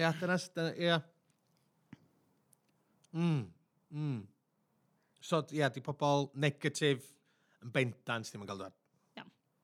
Ia, 0.00 0.12
dyna, 0.20 0.36
dyna, 0.54 0.70
ia. 0.78 0.98
Mm, 3.10 3.40
mm. 3.90 4.20
So, 5.20 5.42
ia, 5.52 5.68
di 5.74 5.82
pobl 5.82 6.28
negatif 6.38 7.02
yn 7.64 7.72
bendant 7.74 8.30
ddim 8.30 8.44
yn 8.44 8.50
cael 8.50 8.62
dod. 8.66 8.74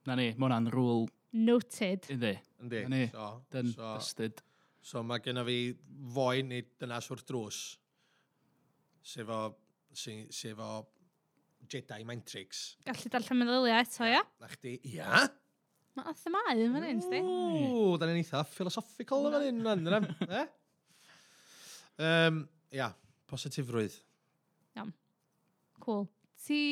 Na 0.07 0.15
ni, 0.15 0.29
mae 0.39 0.47
hwnna'n 0.47 0.71
rŵl 0.71 1.09
Noted. 1.33 2.07
Yndi. 2.13 2.35
Yndi. 2.63 2.83
Yndi. 2.87 3.07
So, 3.13 3.31
Dyn 3.53 3.73
so, 3.73 3.83
bastard. 3.83 4.43
So 4.87 5.03
mae 5.03 5.19
gen 5.25 5.43
fi 5.47 5.59
foi 6.15 6.45
neu 6.47 6.63
dynas 6.81 7.11
wrth 7.11 7.27
drws 7.27 7.63
sef 9.07 9.31
o, 9.31 9.41
sef 9.95 10.61
o 10.63 10.71
Jedi 11.71 12.05
Matrix. 12.07 12.77
Gallu 12.87 13.11
darllen 13.11 13.41
meddyliau 13.41 13.81
eto, 13.81 14.07
ia? 14.07 14.23
Na 14.43 14.51
chdi, 14.51 14.77
ia? 14.93 15.25
Mae 15.97 16.11
ath 16.13 16.27
y 16.29 16.33
mae 16.35 16.55
yn 16.61 16.75
fan 16.77 16.87
hyn, 16.87 17.03
sti. 17.03 17.21
Ww, 17.25 17.97
da 17.99 18.09
ni'n 18.09 18.21
eitha 18.21 18.43
philosophical 18.53 19.27
yn 19.31 19.35
fan 19.37 19.47
hyn, 19.47 19.61
yn 19.65 20.11
fan 20.21 20.31
hyn. 20.35 20.53
Um, 22.07 22.43
ia, 22.77 22.91
positifrwydd. 23.31 23.97
Iawn. 24.77 24.93
Cool 25.81 26.05
ti... 26.47 26.63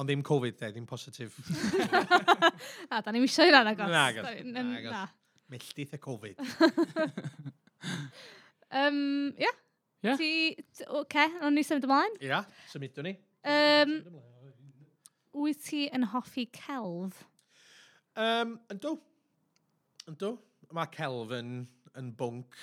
Ond 0.00 0.08
ddim 0.08 0.24
Covid, 0.26 0.56
de, 0.60 0.70
ddim 0.74 0.86
positif. 0.88 1.36
na, 2.90 3.00
da 3.00 3.12
ni'n 3.12 3.24
misio 3.24 3.46
hynna 3.46 3.62
na 3.66 3.74
gos. 3.78 3.92
Na, 3.92 4.04
gos. 4.16 4.28
Na, 4.48 4.64
na. 4.86 5.02
Melltith 5.52 5.96
y 5.96 6.00
Covid. 6.02 6.40
um, 8.80 9.00
ia. 9.36 9.52
Yeah. 10.00 10.16
Ti... 10.16 10.30
Oce, 10.96 11.26
o'n 11.44 11.56
ni 11.56 11.64
symud 11.66 11.84
ymlaen? 11.88 12.16
Ia, 12.24 12.42
symudwn 12.72 13.10
ni. 13.10 13.16
Um, 13.44 13.96
Wyt 15.40 15.60
ti 15.62 15.84
yn 15.94 16.08
hoffi 16.10 16.48
celf? 16.56 17.22
Um, 18.18 18.56
yn 18.72 18.80
dw. 18.80 20.32
Mae 20.74 20.90
celf 20.94 21.34
yn, 21.36 21.52
yn 21.98 22.14
bwnc 22.18 22.56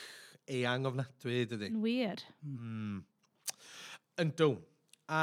eang 0.58 0.88
ofnadwy, 0.88 1.46
dydy. 1.48 1.70
Yn 1.72 1.80
wir. 1.84 2.24
Mm. 2.44 3.00
Yn 4.24 4.34
dw. 4.40 4.56
A 5.08 5.22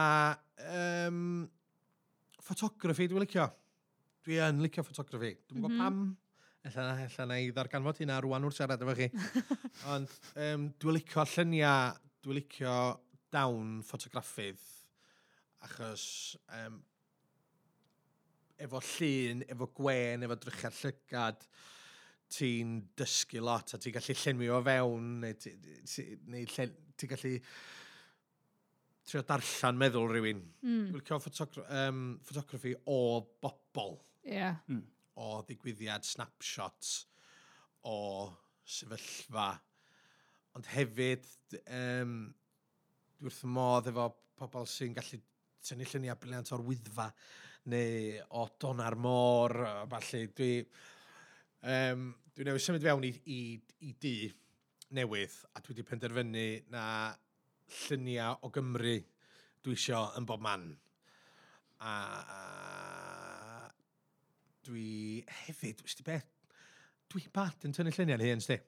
um, 0.63 1.45
ffotograffi 2.45 3.09
dwi'n 3.11 3.25
licio. 3.25 3.49
Dwi 4.25 4.39
yn 4.45 4.63
licio 4.65 4.85
ffotograffi. 4.87 5.35
Dwi'n 5.49 5.61
gwybod 5.61 5.75
mm 5.75 5.83
pam. 5.83 6.05
Ella, 6.65 6.85
ella 7.05 7.27
na 7.29 7.37
i 7.43 7.51
ddarganfod 7.53 7.99
hynna 8.01 8.23
rwan 8.25 8.47
wrth 8.49 8.57
siarad 8.57 8.81
efo 8.81 8.95
chi. 8.97 9.11
Ond 9.93 10.15
um, 10.47 10.71
dwi'n 10.81 10.97
licio 10.97 11.27
lluniau, 11.35 11.99
dwi'n 12.25 12.41
licio 12.41 12.79
dawn 13.35 13.77
ffotograffydd. 13.85 14.63
Achos 15.65 16.07
um, 16.57 16.81
efo 18.65 18.81
llun, 18.81 19.45
efo 19.51 19.69
gwen, 19.77 20.25
efo 20.25 20.39
drychau 20.41 20.75
llygad, 20.81 21.47
ti'n 22.35 22.75
dysgu 22.99 23.43
lot 23.45 23.75
a 23.75 23.81
ti'n 23.81 23.95
gallu 23.95 24.17
llenwi 24.23 24.51
o 24.51 24.61
fewn, 24.65 25.09
neu 25.23 25.37
ti'n 25.39 25.61
ti, 25.85 26.07
ti, 26.17 26.69
ti, 26.97 27.11
gallu 27.11 27.35
trio 29.05 29.23
darllen 29.29 29.81
meddwl 29.81 30.09
rhywun. 30.11 30.41
Mm. 30.65 30.87
Dwi'n 30.93 31.05
cael 31.09 31.23
ffotogra 31.23 31.65
um, 31.85 32.03
ffotograffi 32.25 32.75
o 32.91 32.99
bobl. 33.45 33.99
Yeah. 34.25 34.61
Mm. 34.71 34.83
O 35.21 35.43
ddigwyddiad, 35.47 36.07
snapshots, 36.09 37.05
o 37.87 37.97
sefyllfa. 38.65 39.53
Ond 40.57 40.69
hefyd, 40.73 41.27
um, 41.67 42.19
dwi 43.19 43.31
wrth 43.31 43.45
modd 43.51 43.91
efo 43.91 44.09
pobl 44.39 44.69
sy'n 44.71 44.95
gallu 44.97 45.21
tynnu 45.65 45.87
lluniau 45.89 46.19
briliant 46.21 46.53
o'r 46.55 46.65
wyddfa 46.67 47.09
neu 47.73 48.19
o 48.37 48.47
don 48.61 48.83
ar 48.85 48.97
môr, 49.01 49.57
falle. 49.93 50.25
Dwi, 50.37 50.51
um, 51.71 52.09
dwi 52.35 52.49
newydd 52.49 52.65
symud 52.65 52.85
fewn 52.85 53.07
i, 53.09 53.13
i, 53.33 53.41
i 53.89 53.95
dŷ 54.01 54.17
newydd 54.95 55.37
a 55.55 55.63
dwi 55.63 55.73
wedi 55.73 55.87
penderfynu 55.89 56.49
na 56.73 56.87
lluniau 57.85 58.39
o 58.43 58.51
Gymru 58.55 58.99
dwi 59.65 59.77
isio 59.79 60.01
yn 60.19 60.27
bob 60.29 60.43
man. 60.45 60.69
A 61.81 61.95
a 62.35 62.41
dwi 64.65 65.23
hefyd, 65.45 65.83
wysdi 65.85 66.05
beth, 66.07 66.29
dwi 67.13 67.27
bad 67.35 67.67
yn 67.69 67.75
tynnu 67.77 67.93
lluniau 67.95 68.21
ni 68.21 68.31
hyn, 68.31 68.45
sti. 68.45 68.59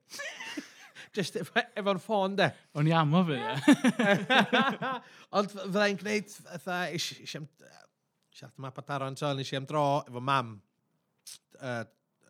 Just 1.16 1.38
efo'r 1.40 2.00
ffôn, 2.02 2.36
de. 2.36 2.50
O'n 2.76 2.88
i 2.88 2.92
am 2.96 3.14
o 3.16 3.22
fe, 3.24 3.38
Ond 5.36 5.52
fyddai'n 5.52 6.00
gwneud, 6.00 6.32
fatha, 6.50 6.80
eisiau. 6.92 7.46
Siarad 8.36 8.58
yma 8.60 8.72
pataro 8.76 9.08
yn 9.08 9.16
tol, 9.16 9.40
eisiau 9.40 9.62
am 9.62 9.68
dro 9.68 9.84
efo 10.02 10.20
mam 10.20 10.56
uh, 11.60 11.84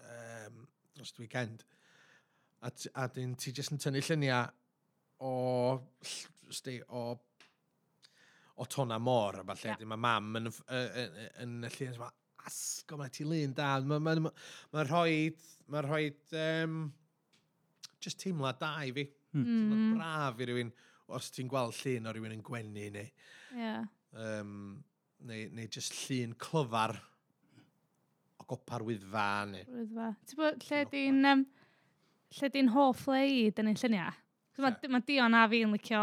um, 0.07 0.61
dros 0.95 1.17
weekend. 1.19 1.65
A, 2.63 2.71
a 2.95 3.09
dyn 3.15 3.35
ti 3.39 3.55
jyst 3.55 3.75
yn 3.75 3.83
tynnu 3.83 4.03
lluniau 4.07 4.53
o 5.27 5.33
sti, 6.55 6.81
o 6.95 7.09
o 8.57 8.65
tona 8.65 8.99
mor, 8.99 9.41
a 9.41 9.45
falle, 9.45 9.75
yeah. 9.75 9.89
mae 9.91 10.01
mam 10.01 10.39
yn, 10.41 10.47
yn, 10.49 11.17
yn, 11.45 11.57
y 11.69 11.71
llun, 11.75 11.99
mae 12.01 12.47
asgo, 12.49 12.97
mae 12.97 13.13
ti 13.13 13.27
lun 13.29 13.53
da, 13.57 13.75
mae'n 13.85 14.05
ma, 14.05 14.15
ma, 14.25 14.33
ma 14.73 14.85
rhoi, 14.87 15.27
ma 15.73 15.83
rhoi, 15.85 16.07
um, 16.41 16.79
just 18.01 18.23
teimla 18.23 18.55
da 18.61 18.73
i 18.87 18.95
fi. 18.97 19.07
Mm. 19.37 19.99
braf 19.99 20.41
i 20.41 20.49
rywun, 20.49 20.71
os 21.13 21.29
ti'n 21.35 21.51
gweld 21.53 21.77
llun 21.83 22.09
o 22.09 22.17
rywun 22.17 22.33
yn 22.39 22.45
gwenu, 22.47 22.87
neu, 22.95 23.11
yeah. 23.53 23.85
um, 24.17 24.79
neu, 25.29 25.51
neu 25.53 25.69
just 25.69 25.93
llun 26.07 26.33
clyfar 26.41 26.97
o 28.41 28.49
gopa'r 28.49 28.87
wyddfa, 28.87 29.29
neu... 29.53 29.69
Wyddfa. 29.83 30.13
Ti'n 30.25 30.41
bod, 30.41 30.65
lle 30.71 30.85
di'n, 30.95 31.21
um, 31.35 31.45
lle 32.39 32.51
di'n 32.57 32.73
hoff 32.73 33.05
le 33.13 33.27
i, 33.29 33.51
dyn 33.53 33.75
lluniau? 33.75 34.23
Mae 34.57 34.89
ma 34.89 35.01
Dion 35.05 35.37
a 35.37 35.45
fi'n 35.51 35.75
licio 35.75 36.03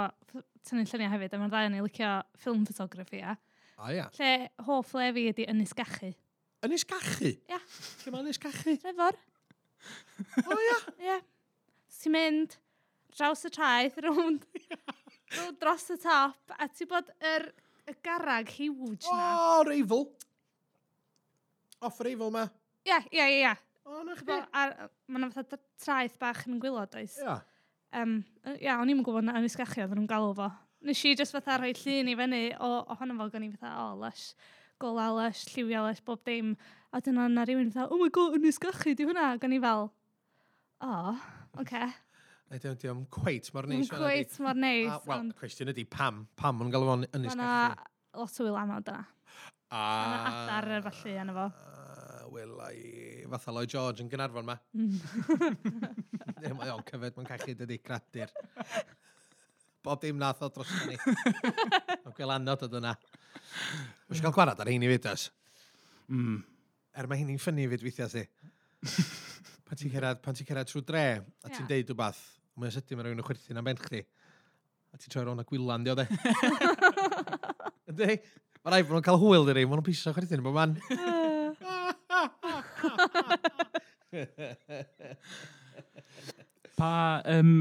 tynnu 0.68 0.86
lluniau 0.88 1.12
hefyd, 1.12 1.34
a 1.34 1.40
mae'r 1.42 1.52
ddau 1.52 1.70
yn 1.70 1.78
ei 1.78 1.84
licio 1.84 2.10
ffilm 2.40 2.64
photography, 2.68 3.22
a. 3.26 3.36
A 3.84 3.92
ia. 3.92 4.08
Lle, 4.18 4.32
hoff 4.68 4.94
le 4.98 5.10
fi 5.16 5.28
ydi 5.32 5.48
Ynys 5.52 5.74
Gachu. 5.78 6.12
Ynys 6.64 6.86
Gachu? 6.88 7.34
Ia. 7.52 7.60
Lle 8.04 8.14
mae 8.14 8.24
Ynys 8.24 8.40
Gachu? 8.42 8.76
Trefor. 8.84 9.18
o 10.46 10.60
ia? 10.68 10.78
Ia. 11.10 11.20
Ti'n 12.04 12.16
mynd 12.16 12.58
draws 13.18 13.44
y 13.48 13.52
traeth, 13.54 14.00
rownd, 14.06 14.46
rownd 15.38 15.60
dros 15.62 15.90
y 15.94 16.00
top, 16.02 16.56
a 16.56 16.68
ti'n 16.70 16.90
bod 16.92 17.12
yr, 17.34 17.50
y 17.90 17.96
garag 18.06 18.52
huge 18.56 19.10
na. 19.10 19.30
O, 19.34 19.48
oh, 19.60 19.64
reifl. 19.68 20.06
Off 21.84 22.00
reifl 22.06 22.32
ma. 22.32 22.48
Ie, 22.88 23.00
ie, 23.12 23.24
ie, 23.24 23.42
ie. 23.44 23.56
O, 23.84 24.04
na 24.08 24.16
chdi. 24.16 24.38
Mae 25.12 25.20
yna 25.20 25.32
fatha 25.34 25.60
traeth 25.84 26.16
bach 26.22 26.46
yn 26.48 26.62
gwylod, 26.64 26.96
oes? 27.00 27.18
Ia. 27.20 27.34
Yeah. 27.34 27.50
Um, 27.94 28.20
ia, 28.58 28.80
o'n 28.80 28.90
i'n 28.90 29.02
gwybod 29.06 29.26
na 29.28 29.38
Ynys 29.38 29.58
oedd 29.60 29.94
nhw'n 29.94 30.10
galw 30.10 30.34
fo. 30.38 30.50
Nes 30.84 31.02
i 31.06 31.14
just 31.16 31.36
fatha 31.36 31.60
rhoi 31.60 31.74
llun 31.78 32.10
i 32.12 32.16
fyny 32.20 32.44
o, 32.58 32.70
ohono 32.96 33.18
fo, 33.20 33.30
gan 33.34 33.46
i 33.46 33.52
fatha, 33.54 33.74
o, 33.84 34.00
lush, 34.02 34.32
gola 34.82 35.12
lush, 35.14 35.46
lliwia 35.54 35.84
lush, 35.86 36.02
bob 36.06 36.24
dim. 36.26 36.56
A 36.92 37.02
dyna 37.02 37.28
na 37.30 37.46
rhywun 37.46 37.70
fatha, 37.72 37.92
oh 37.94 38.02
my 38.02 38.10
god, 38.14 38.40
yn 38.40 38.50
ysgachu, 38.50 38.96
di 38.98 39.08
hwnna, 39.08 39.36
gan 39.42 39.54
i 39.54 39.62
fel, 39.64 39.88
o, 40.82 40.90
oh, 40.90 41.22
oce. 41.60 41.62
Okay. 41.62 41.94
I 42.54 42.60
don't 42.62 42.82
di 42.82 42.90
cweit 43.10 43.48
mor 43.54 43.66
neis. 43.66 43.88
Yn 43.88 43.98
cweit 43.98 44.36
mor 44.44 44.58
neis. 44.60 44.92
Wel, 45.08 45.30
y 45.32 45.38
cwestiwn 45.40 45.72
ydy, 45.72 45.88
pam? 45.90 46.26
Pam 46.38 46.60
yn 46.62 46.74
galw 46.74 46.86
fo'n 46.86 47.08
Ynys 47.10 47.34
Gachi? 47.34 47.40
Mae 47.40 48.20
lot 48.20 48.36
o 48.38 48.46
wyl 48.46 48.60
anod 48.62 48.92
yna. 48.92 49.06
Ah. 49.74 50.04
Mae 50.12 50.20
adar 50.30 50.90
falle 50.90 51.16
yna 51.24 51.34
fo. 51.38 51.48
Wil 52.34 52.58
i 52.74 53.26
fatha 53.30 53.54
Lloyd 53.54 53.70
George 53.70 54.02
yn 54.02 54.10
Gynarfon 54.10 54.48
ma. 54.48 54.56
Mm. 54.74 54.98
Neu 56.42 56.56
mae 56.58 56.72
o'n 56.74 56.86
cyfed 56.88 57.18
mae'n 57.18 57.30
cachu 57.30 57.54
dydi 57.60 57.78
gradur. 57.84 58.32
Bob 59.84 60.02
dim 60.02 60.18
nath 60.18 60.42
o 60.46 60.50
dros 60.54 60.72
ni. 60.88 60.96
Mae'n 62.04 62.16
gweld 62.16 62.34
anod 62.38 62.64
o 62.64 62.70
dyna. 62.72 62.94
Mae'n 64.08 64.24
cael 64.24 64.36
gwarad 64.36 64.62
ar 64.64 64.72
hyn 64.72 64.86
i 64.88 64.92
fyd 64.94 65.10
os. 65.12 65.28
Mm. 66.08 66.40
Er 66.98 67.10
mae 67.12 67.20
hyn 67.20 67.34
i'n 67.34 67.42
ffynnu 67.42 67.68
fyd 67.74 67.84
weithiau 67.84 68.10
si. 68.12 68.24
pan 69.68 69.80
ti'n 69.80 69.92
cerad, 69.94 70.22
pan 70.24 70.38
ti 70.38 70.48
cerad 70.48 70.70
trwy 70.70 70.84
dre, 70.88 71.06
a 71.44 71.50
ti'n 71.50 71.64
yeah. 71.64 71.70
deud 71.74 71.92
rhywbeth, 71.92 72.22
mae'n 72.60 72.74
sydyn 72.76 73.00
mae 73.00 73.08
rhywun 73.08 73.24
yn 73.24 73.28
chwerthu'n 73.28 73.60
am 73.60 73.68
bench 73.68 73.84
chdi. 73.84 74.04
A 74.94 75.02
ti'n 75.02 75.14
troi 75.14 75.26
rown 75.28 75.44
a 75.44 75.46
gwylan, 75.50 75.86
dio 75.86 75.98
de. 76.00 76.08
Ydy, 77.92 78.18
mae 78.64 78.76
rhaid 78.76 78.88
bod 78.88 78.98
nhw'n 78.98 79.08
cael 79.10 79.20
hwyl, 79.22 79.48
dyri, 79.50 79.66
mae 79.68 79.80
nhw'n 79.80 79.88
piso 79.88 80.16
chwerthu'n 80.16 80.46
bod 80.46 80.58
man. 80.58 80.78
pa, 86.80 86.92
um, 87.34 87.54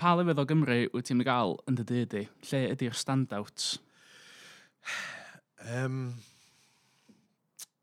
pa 0.00 0.08
lefydd 0.18 0.42
o 0.42 0.44
Gymru 0.48 0.80
wyt 0.94 1.06
ti'n 1.10 1.24
gael 1.26 1.56
yn 1.70 1.78
dy 1.80 1.84
dydy? 1.88 2.24
Lle 2.50 2.60
ydy'r 2.74 2.96
standouts? 2.96 3.64
Um, 5.70 5.96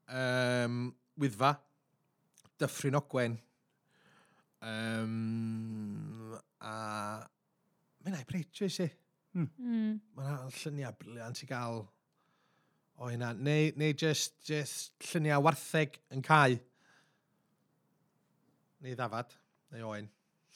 um, 0.10 0.78
Wyddfa, 1.20 1.52
Dyffryn 2.58 2.98
Ogwen, 2.98 3.38
um, 4.66 6.34
a 6.62 6.74
mae'n 8.04 8.18
ai 8.18 8.26
breit, 8.30 8.64
i 8.64 8.72
si. 8.72 8.88
Mm. 9.38 10.00
Mae'n 10.18 10.56
lluniau 10.58 10.96
briliant 10.98 11.44
i 11.44 11.50
gael 11.50 11.84
o 12.98 13.10
hynna, 13.12 13.32
neu, 13.34 13.72
neu 13.78 13.94
just, 13.94 14.36
just 14.48 14.96
lluniau 15.12 15.44
wartheg 15.46 16.00
yn 16.14 16.24
cael. 16.26 16.58
Neu 18.82 18.98
ddafad, 18.98 19.36
neu 19.74 19.86
oen. 19.92 20.10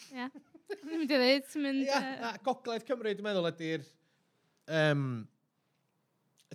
Ie. 0.10 0.24
Yeah. 0.24 0.40
Dwi'n 0.72 1.02
mynd 1.02 1.04
i 1.04 1.18
ddweud, 1.20 1.48
ti'n 1.52 1.66
mynd... 1.66 1.84
Ia, 1.86 2.32
gogledd 2.46 2.86
Cymru, 2.88 3.12
dwi'n 3.12 3.28
meddwl, 3.28 3.50
ydy'r... 3.52 3.86
Um, 4.72 5.06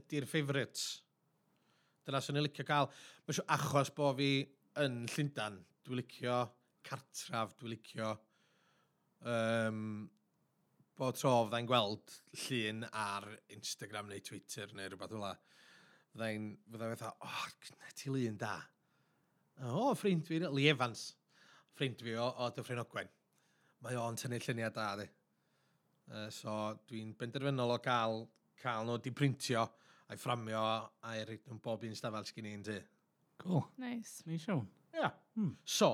ydy'r 0.01 0.27
favourites. 0.31 0.87
Dyna 2.07 2.23
sy'n 2.25 2.39
ni'n 2.39 2.47
licio 2.47 2.65
cael. 2.67 2.89
Mae'n 3.27 3.39
siw 3.39 3.47
achos 3.59 3.93
bo 3.95 4.13
fi 4.17 4.31
yn 4.83 5.03
Llundan, 5.13 5.59
dwi'n 5.85 6.01
licio 6.01 6.41
cartraf, 6.87 7.55
dwi'n 7.61 7.77
licio... 7.77 8.15
Um, 9.27 10.07
bod 10.97 11.17
tro 11.19 11.33
fydda'n 11.45 11.67
gweld 11.69 12.13
llun 12.47 12.85
ar 12.89 13.27
Instagram 13.53 14.09
neu 14.09 14.23
Twitter 14.25 14.71
neu 14.77 14.89
rhywbeth 14.89 15.13
fel 15.13 15.27
fyddai'n, 16.17 16.49
fyddai'n 16.73 16.97
fatha, 16.97 17.13
oh, 17.29 17.93
ti 17.95 18.11
lun 18.11 18.39
da. 18.41 18.57
O, 19.61 19.91
oh, 19.91 19.95
ffrind 19.95 20.25
fi, 20.25 20.41
Lee 20.49 20.71
Evans, 20.73 21.11
ffrind 21.77 22.01
fi 22.03 22.17
o, 22.17 22.27
o 22.41 22.49
Dyffryn 22.57 22.81
Ogwen. 22.81 23.11
Mae 23.85 23.99
o'n 24.01 24.17
tynnu 24.17 24.41
lluniau 24.41 24.73
da, 24.73 24.89
di. 25.01 25.07
Uh, 26.07 26.29
so, 26.33 26.53
dwi'n 26.89 27.13
benderfynol 27.19 27.75
o 27.75 27.79
gael, 27.85 28.23
cael 28.63 28.87
nhw 28.89 28.97
di 29.05 29.13
printio 29.13 29.67
a'i 30.07 30.19
fframio 30.21 30.63
a'i 31.05 31.25
reid 31.27 31.43
nhw'n 31.45 31.61
bob 31.63 31.83
un 31.85 31.97
stafell 31.99 32.29
sgyn 32.29 32.49
i'n 32.53 32.63
di. 32.65 32.77
Cool. 33.43 33.65
Nice. 33.83 34.23
Ni'n 34.25 34.41
iawn. 34.41 34.63
Ia. 34.95 35.01
Yeah. 35.03 35.17
Hmm. 35.37 35.51
So, 35.67 35.91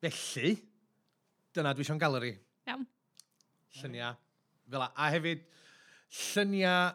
felly, 0.00 0.54
dyna 1.52 1.74
dwi 1.76 1.84
eisiau'n 1.84 2.00
galeri. 2.00 2.32
Iawn. 2.70 2.86
Lluniau. 3.80 4.16
Fel 4.68 4.84
a, 4.86 4.88
a 4.94 5.10
hefyd, 5.12 5.44
lluniau 6.22 6.94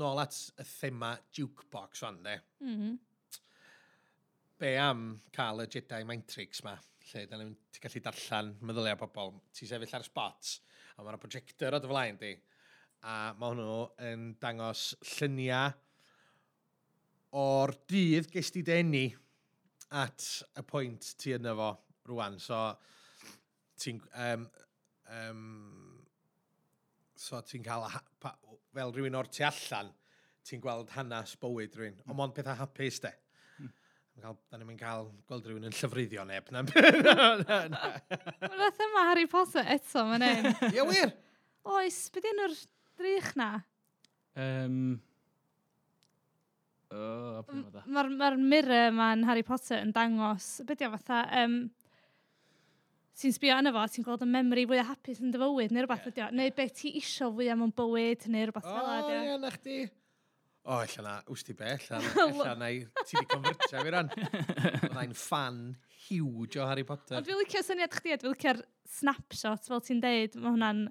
nôl 0.00 0.20
at 0.22 0.36
y 0.58 0.66
thema 0.66 1.12
jukebox 1.34 2.04
fan, 2.04 2.22
de. 2.22 2.36
Mm 2.60 2.76
-hmm. 2.78 2.98
Be 4.58 4.78
am 4.78 5.20
cael 5.32 5.64
y 5.64 5.66
Jedi 5.66 6.04
Mind 6.04 6.26
Tricks 6.26 6.62
ma, 6.64 6.76
lle 7.12 7.26
da 7.26 7.36
ni'n 7.36 7.56
gallu 7.82 8.00
darllen 8.00 8.56
meddyliau 8.60 8.96
pobl. 8.96 9.40
Ti 9.52 9.66
sefyll 9.66 9.94
ar 9.94 10.04
spot, 10.04 10.60
a 10.96 11.02
mae'n 11.02 11.18
projector 11.18 11.74
o 11.74 11.80
dy 11.80 11.88
flaen 11.88 12.18
di, 12.20 12.32
a 13.02 13.34
mae 13.38 13.50
hwnnw 13.50 13.78
yn 14.10 14.36
dangos 14.40 14.94
lluniau 15.16 15.72
o'r 17.32 17.72
dydd 17.88 18.30
ges 18.30 18.50
ti 18.52 18.62
denu 18.62 19.06
at 19.90 20.26
y 20.56 20.62
pwynt 20.62 21.14
ti 21.18 21.32
yna 21.36 21.54
fo 21.56 21.70
rwan. 22.08 22.38
So, 22.38 22.76
ti'n... 23.76 24.00
Um, 24.14 24.50
um, 25.12 25.81
So 27.22 27.38
ti'n 27.46 27.62
cael, 27.62 27.84
pa, 28.18 28.32
fel 28.74 28.90
rhywun 28.94 29.14
o'r 29.14 29.28
tu 29.30 29.44
allan, 29.46 29.92
ti'n 30.46 30.62
gweld 30.62 30.90
hanes 30.96 31.36
bywyd 31.42 31.76
rhywun. 31.78 32.00
Mm. 32.00 32.10
Ond 32.10 32.24
ond 32.24 32.34
pethau 32.34 32.58
hapus 32.58 32.98
de. 33.04 33.12
Mm. 33.60 33.68
Cael, 34.24 34.38
da 34.50 34.58
ni'n 34.58 34.80
cael 34.80 35.06
gweld 35.30 35.46
rhywun 35.46 35.68
yn 35.68 35.76
llyfryddio 35.76 36.24
neb. 36.26 36.50
Na, 36.50 36.64
na, 36.66 37.28
na, 37.44 37.60
na. 37.76 37.92
Roedd 38.48 38.82
yma 38.88 39.06
Harry 39.12 39.28
Potter 39.30 39.70
eto, 39.76 40.02
mae'n 40.08 40.26
ein. 40.26 40.50
Ie, 40.74 40.82
wir? 40.88 41.14
Oes, 41.76 42.00
beth 42.10 42.26
yw'n 42.32 42.44
yr 42.48 42.58
drych 42.98 43.30
na? 43.38 43.48
Um, 44.42 44.80
oh, 46.90 47.44
Mae'r 47.52 48.10
ma, 48.16 48.32
ma 48.32 48.34
mirror 48.40 48.88
yma 48.88 49.12
Harry 49.30 49.46
Potter 49.46 49.78
yn 49.78 49.94
dangos, 49.94 50.56
beth 50.66 50.82
yw 50.82 50.90
fatha, 50.96 51.22
um, 51.44 51.60
sy'n 53.18 53.34
sbio 53.36 53.56
yna 53.60 53.72
fo, 53.74 53.82
ti'n 53.92 54.06
gweld 54.06 54.24
y 54.24 54.28
memory 54.28 54.64
fwy 54.68 54.80
o 54.80 54.84
hapus 54.88 55.20
yn 55.22 55.32
dy 55.32 55.40
fywyd, 55.40 55.72
neu 55.74 55.84
rhywbeth 55.84 56.06
yeah. 56.06 56.12
ydi 56.12 56.22
o, 56.24 56.28
neu 56.38 56.54
beth 56.56 56.76
ti 56.78 56.92
isio 57.00 57.28
fwy 57.34 57.50
am 57.52 57.66
yn 57.66 57.74
bywyd, 57.76 58.24
neu 58.32 58.46
rhywbeth 58.48 58.68
fel 58.68 58.88
ydi 58.94 59.12
o. 59.12 59.18
O, 59.18 59.26
ie, 59.26 59.34
na 59.42 59.50
chdi. 59.56 59.80
O, 60.62 60.78
illa 60.86 61.04
na, 61.04 61.14
wst 61.34 61.50
ti 61.50 61.56
be, 61.58 61.74
illa 61.74 61.98
na, 61.98 62.28
illa 62.30 62.54
na, 62.60 62.70
ti 63.02 63.18
di 63.18 63.26
convertio 63.28 63.82
fi 63.82 63.92
ran. 63.92 64.08
Oedda'n 64.14 65.16
fan 65.18 65.60
huge 66.06 66.60
o 66.62 66.68
Harry 66.70 66.86
Potter. 66.88 67.18
Ond 67.18 67.28
fi 67.28 67.36
licio 67.36 67.62
syniad 67.66 67.92
chdi, 67.98 68.16
fi 68.22 68.30
licio'r 68.30 68.62
snapshot, 68.96 69.68
fel 69.68 69.84
ti'n 69.84 70.02
deud, 70.04 70.40
mae 70.40 70.54
hwnna'n 70.54 70.82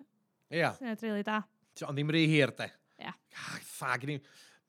yeah. 0.53 0.77
syniad 0.77 1.01
rili 1.01 1.15
really 1.15 1.27
da. 1.27 1.41
Ond 1.87 1.97
ddim 1.97 2.13
rhy 2.13 2.27
hir, 2.29 2.53
de. 2.57 2.69
Ie. 2.99 3.07
Yeah. 3.07 3.17
Ffag, 3.65 4.05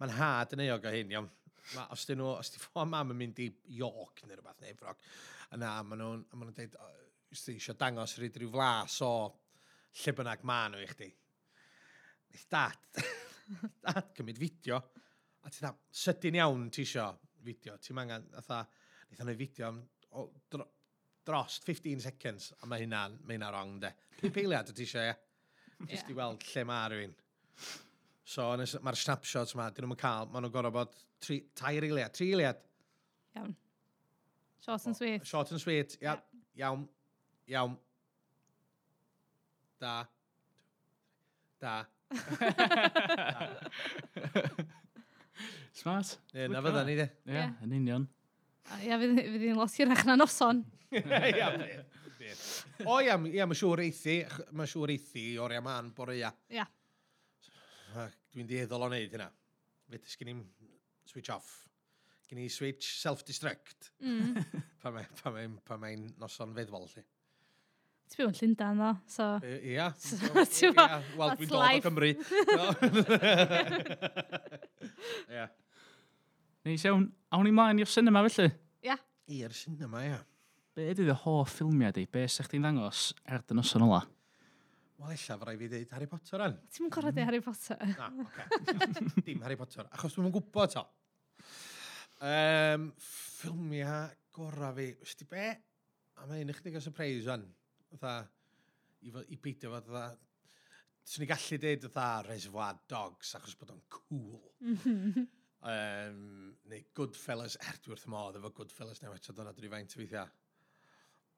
mae'n 0.01 0.17
had 0.17 0.57
yn 0.57 0.65
eog 0.71 0.89
o 0.89 0.95
hyn, 0.95 1.13
iawn. 1.13 1.31
Ma, 1.77 1.87
os 1.95 2.07
dyn 2.09 2.19
nhw, 2.19 2.33
os 2.39 2.51
di 2.55 2.63
ffôn 2.63 2.91
mam 2.91 3.13
yn 3.13 3.19
mynd 3.19 3.39
i 3.43 3.49
York 3.77 4.25
neu 4.25 4.35
rhywbeth 4.35 4.63
neu 4.65 4.75
ffrog, 4.79 4.99
yna, 5.55 5.77
maen 5.87 6.01
nhw'n 6.03 6.25
ma 6.35 6.47
nhw 6.47 6.55
dweud, 6.57 6.79
ti 7.41 7.57
eisiau 7.57 7.79
dangos 7.79 8.17
rhaid 8.19 8.37
rhyw 8.41 8.53
flas 8.53 8.99
o 9.07 9.13
lle 10.03 10.15
bynnag 10.19 10.45
ma 10.49 10.59
nhw 10.73 10.83
i 10.83 10.89
chdi. 10.91 11.09
Neith 12.33 12.47
dad, 12.53 13.03
dad 13.85 14.13
cymryd 14.17 14.41
fideo, 14.41 14.79
a 15.43 15.51
ti 15.51 15.63
dda, 15.63 15.73
sydyn 16.03 16.39
iawn 16.41 16.69
ti 16.73 16.87
isio 16.87 17.09
fideo, 17.45 17.77
ti'n 17.83 17.99
mangan, 17.99 18.29
atha, 18.41 18.63
neith 19.11 19.25
o'n 19.25 19.33
ei 19.33 19.41
fideo 19.41 19.69
am, 19.69 19.81
o, 20.17 20.27
dro, 20.53 20.69
dros 21.27 21.61
15 21.67 22.07
seconds, 22.07 22.53
a 22.61 22.69
mae 22.71 22.85
hynna'n 22.85 23.19
mae 23.27 23.37
hynna 23.37 23.53
wrong, 23.53 23.79
de. 23.83 23.93
Pyn 24.21 24.35
peiliad 24.35 24.73
o 24.73 24.77
ti 24.77 24.87
isio, 24.89 25.05
ie? 25.05 25.17
Jyst 25.91 26.13
i 26.13 26.17
weld 26.17 26.45
lle 26.53 26.65
mae 26.69 26.93
rhywun. 26.93 27.17
So, 28.33 28.47
mae'r 28.57 28.97
snapshots 28.97 29.57
ma, 29.59 29.69
dyn 29.75 29.89
nhw'n 29.89 30.01
cael, 30.01 30.29
maen 30.31 30.47
nhw'n 30.47 30.55
gorau 30.55 30.75
bod 30.75 30.95
tri, 31.23 31.43
tair 31.59 31.85
eiliad, 31.85 32.15
tri 32.17 32.31
eiliad. 32.33 32.63
Iawn. 33.37 33.55
Short 34.63 34.87
and 34.87 34.97
sweet. 34.97 35.27
Short 35.27 35.51
and 35.51 35.61
sweet, 35.61 35.97
ia, 36.01 36.13
yeah. 36.13 36.21
iawn. 36.63 36.87
Iawn. 37.51 37.77
Da. 39.83 39.97
Da. 41.63 41.87
Smart. 45.73 46.19
Ie, 46.35 46.49
na 46.51 46.61
fydda 46.65 46.83
ni 46.87 46.97
de. 46.99 47.07
Ie, 47.31 47.37
Ie. 47.39 47.45
yn 47.65 47.75
union. 47.79 48.05
A 48.75 48.79
Ia, 48.85 48.99
fydd 49.01 49.15
fydd 49.21 49.45
hi'n 49.47 49.59
lot 49.61 49.75
hirach 49.79 50.03
na 50.09 50.17
noson. 50.19 50.61
Ia, 50.99 51.49
bydd, 51.55 52.01
bydd. 52.19 52.43
O 52.87 52.99
ia, 53.03 53.15
m- 53.17 53.31
ia, 53.31 53.47
mae 53.49 53.59
siŵr 53.59 53.83
eithi, 53.87 54.17
mae 54.59 54.69
siŵr 54.71 54.93
eithi 54.97 55.25
o'r 55.43 55.55
ia 55.57 55.63
man 55.65 55.89
boreia. 55.97 56.33
Ia. 56.53 56.67
Ac 58.03 58.19
Dwi'n 58.33 58.49
dieddol 58.51 58.85
o 58.87 58.91
wneud 58.91 59.13
hynna. 59.17 59.27
Fyd, 59.93 60.07
sgyn 60.09 60.31
i'n 60.35 60.43
switch 61.11 61.31
off. 61.35 61.49
Gyn 62.31 62.41
i 62.43 62.47
switch 62.53 62.95
self-destruct 63.03 63.91
Mm. 64.03 64.35
pa 64.83 64.91
mae'n 64.95 65.11
pa 65.23 65.31
mae, 65.35 65.49
pa 65.69 65.77
mae 65.81 65.99
noson 66.21 66.55
feddwl, 66.57 66.87
lli. 66.95 67.03
Ti'n 68.13 68.21
byw 68.21 68.29
yn 68.29 68.35
Llundain 68.37 68.81
ddo, 68.83 68.89
so... 69.09 69.27
Ia. 69.49 69.87
Ia, 70.69 70.99
wel 71.17 71.31
dwi'n 71.39 71.49
dod 71.49 71.63
o 71.65 71.79
Cymru. 71.87 72.11
Ia. 75.33 75.47
Neis 76.69 76.85
iawn, 76.85 77.07
awn 77.33 77.49
ni 77.49 77.53
mlaen 77.57 77.81
i'r 77.81 77.89
cinema 77.89 78.21
felly? 78.27 78.53
Ia. 78.85 78.99
I'r 79.33 79.55
cinema, 79.57 80.03
ia. 80.05 80.19
Be 80.77 80.91
ydy 80.93 81.07
dy 81.09 81.17
hoff 81.25 81.55
ffilmiau 81.57 81.95
di? 81.97 82.05
Be 82.05 82.27
sa'ch 82.29 82.53
ti'n 82.53 82.67
ddangos 82.67 83.07
er 83.25 83.47
dyn 83.49 83.59
noson 83.63 83.87
ola? 83.89 84.03
Wel, 85.01 85.15
eilla, 85.17 85.39
fyrra 85.41 85.57
i 85.57 85.63
fi 85.63 85.71
ddeud 85.73 85.97
Harry 85.97 86.11
Potter 86.13 86.45
yn. 86.51 86.61
Ti'n 86.69 86.85
mynd 86.85 86.95
gorau 86.99 87.25
Harry 87.31 87.41
Potter? 87.49 87.81
Na, 87.97 88.11
oce. 88.27 89.25
Dim 89.25 89.41
Harry 89.47 89.57
Potter, 89.57 89.89
achos 89.89 90.19
dwi'n 90.19 90.37
gwybod 90.37 90.77
to. 90.77 90.85
Um, 92.21 92.87
ffilmiau 93.09 94.13
gorau 94.37 94.77
fi. 94.77 94.93
Wysdi 95.01 95.33
be? 95.33 95.49
A 96.21 96.29
mae 96.29 96.45
un 96.45 96.53
ychydig 96.53 96.77
o 96.77 96.85
surprise 96.85 97.33
yn 97.33 97.49
dda, 97.97 98.15
i, 99.03 99.13
i 99.35 99.39
beidio 99.43 99.73
fod 99.75 99.89
dda, 99.89 100.05
swn 101.03 101.27
i 101.27 101.29
gallu 101.31 101.59
dweud 101.63 101.87
dda 101.87 102.09
reservoir 102.29 102.79
dogs 102.91 103.35
achos 103.39 103.57
bod 103.59 103.73
o'n 103.75 103.83
cool. 103.93 104.43
um, 105.73 106.21
neu 106.71 106.85
Goodfellas, 106.97 107.57
er 107.63 107.81
dwi 107.83 107.97
wrth 107.97 108.09
modd 108.11 108.39
efo 108.39 108.53
Goodfellas 108.59 109.03
neu 109.03 109.15
eto 109.17 109.35
dyna 109.37 109.55
dwi'n 109.57 109.75
faint 109.77 109.97
o 109.97 110.03
weithiau. 110.03 110.31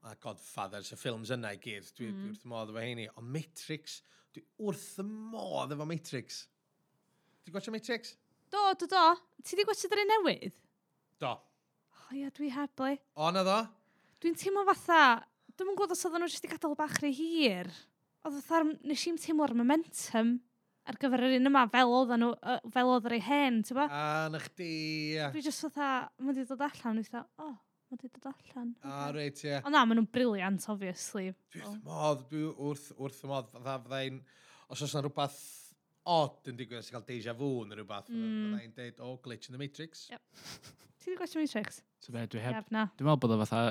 A 0.05 0.12
Godfathers, 0.21 0.90
y 0.93 0.99
ffilms 1.01 1.33
yna 1.33 1.55
i 1.57 1.61
gyd, 1.61 1.88
dwi, 1.97 2.11
mm. 2.11 2.19
dwi 2.21 2.33
wrth 2.35 2.49
modd 2.53 2.75
efo 2.75 2.83
heini. 2.85 3.07
Ond 3.17 3.31
Matrix, 3.33 4.03
dwi 4.37 4.45
wrth 4.67 4.90
modd 5.07 5.73
efo 5.73 5.88
Matrix. 5.88 6.43
Ti'n 7.45 7.57
gwachio 7.57 7.73
Matrix? 7.73 8.14
Do, 8.53 8.67
do, 8.81 8.88
do. 8.90 9.05
Ti 9.45 9.57
di 9.57 9.64
gwachio 9.67 9.88
dyn 9.93 10.12
newydd? 10.12 10.61
Do. 11.25 11.33
O 11.35 12.05
oh, 12.05 12.12
ia, 12.17 12.29
dwi 12.37 12.51
heblu. 12.53 12.93
O, 13.17 13.31
na 13.33 13.45
ddo? 13.47 13.62
Dwi'n 14.21 14.37
teimlo 14.40 14.67
fatha 14.69 15.01
Dwi'n 15.55 15.71
yn 15.71 15.77
gwybod 15.79 15.95
os 15.95 16.03
oedden 16.07 16.25
nhw 16.25 16.33
jyst 16.33 16.47
i 16.49 16.51
gadael 16.51 16.75
bach 16.79 16.97
rhy 16.99 17.12
hir. 17.14 17.69
Oedd 18.27 18.40
fatha, 18.43 18.73
nes 18.88 19.05
i'n 19.07 19.19
teimlo'r 19.23 19.55
momentum 19.55 20.33
ar 20.90 20.97
gyfer 21.01 21.23
yr 21.29 21.37
un 21.37 21.51
yma 21.51 21.62
fel 21.71 21.93
oedden 21.95 22.25
nhw, 22.25 22.33
fel 22.75 22.90
oedd 22.90 23.07
yr 23.07 23.14
ei 23.14 23.23
hen, 23.23 23.61
ti'n 23.62 23.79
ba? 23.79 23.85
A, 23.87 24.09
na 24.33 24.40
chdi, 24.43 24.73
a... 25.23 25.29
Dwi 25.31 25.45
jyst 25.47 25.62
fatha, 25.69 26.09
mae 26.19 26.33
wedi 26.33 26.49
dod 26.49 26.64
allan, 26.67 26.99
dwi'n 26.99 27.07
fatha, 27.07 27.23
o, 27.38 27.47
oh, 27.47 27.55
mae 27.87 28.01
wedi 28.01 28.11
dod 28.17 28.27
allan. 28.33 28.75
A, 28.83 28.99
reit, 29.14 29.45
ie. 29.47 29.55
Ond 29.61 29.77
na, 29.77 29.85
maen 29.87 30.01
nhw'n 30.01 30.11
briliant, 30.17 30.67
obviously. 30.75 31.31
Dwi 31.55 31.62
wrth 31.62 31.79
y 31.79 31.87
modd, 31.87 32.27
dwi 32.33 32.45
wrth, 32.51 32.90
wrth 32.99 33.23
y 33.23 33.31
modd, 33.31 33.55
fatha 33.55 33.79
fyddai'n, 33.87 34.21
os 34.67 34.83
oes 34.83 34.90
yna 34.99 35.07
rhywbeth 35.07 35.40
odd 36.19 36.51
yn 36.51 36.59
digwydd, 36.59 36.85
sy'n 36.85 36.99
cael 36.99 37.09
deja 37.14 37.38
vu 37.38 37.55
neu 37.62 37.79
rhywbeth, 37.79 38.11
mm. 38.11 38.59
fyddai'n 38.59 38.77
deud, 38.83 39.03
o, 39.07 39.14
glitch 39.23 39.49
in 39.49 39.55
the 39.55 39.62
Matrix. 39.62 40.09
Yep. 40.11 40.45
Ti 40.99 41.12
wedi 41.12 41.23
gwestiwn 41.23 41.47
Matrix? 41.47 41.85
So 42.03 42.12
be, 42.12 42.27
dwi 42.35 42.43
heb, 42.43 42.67
dwi'n 42.69 43.07
meddwl 43.07 43.23
bod 43.23 43.38
o 43.38 43.43
fatha 43.47 43.67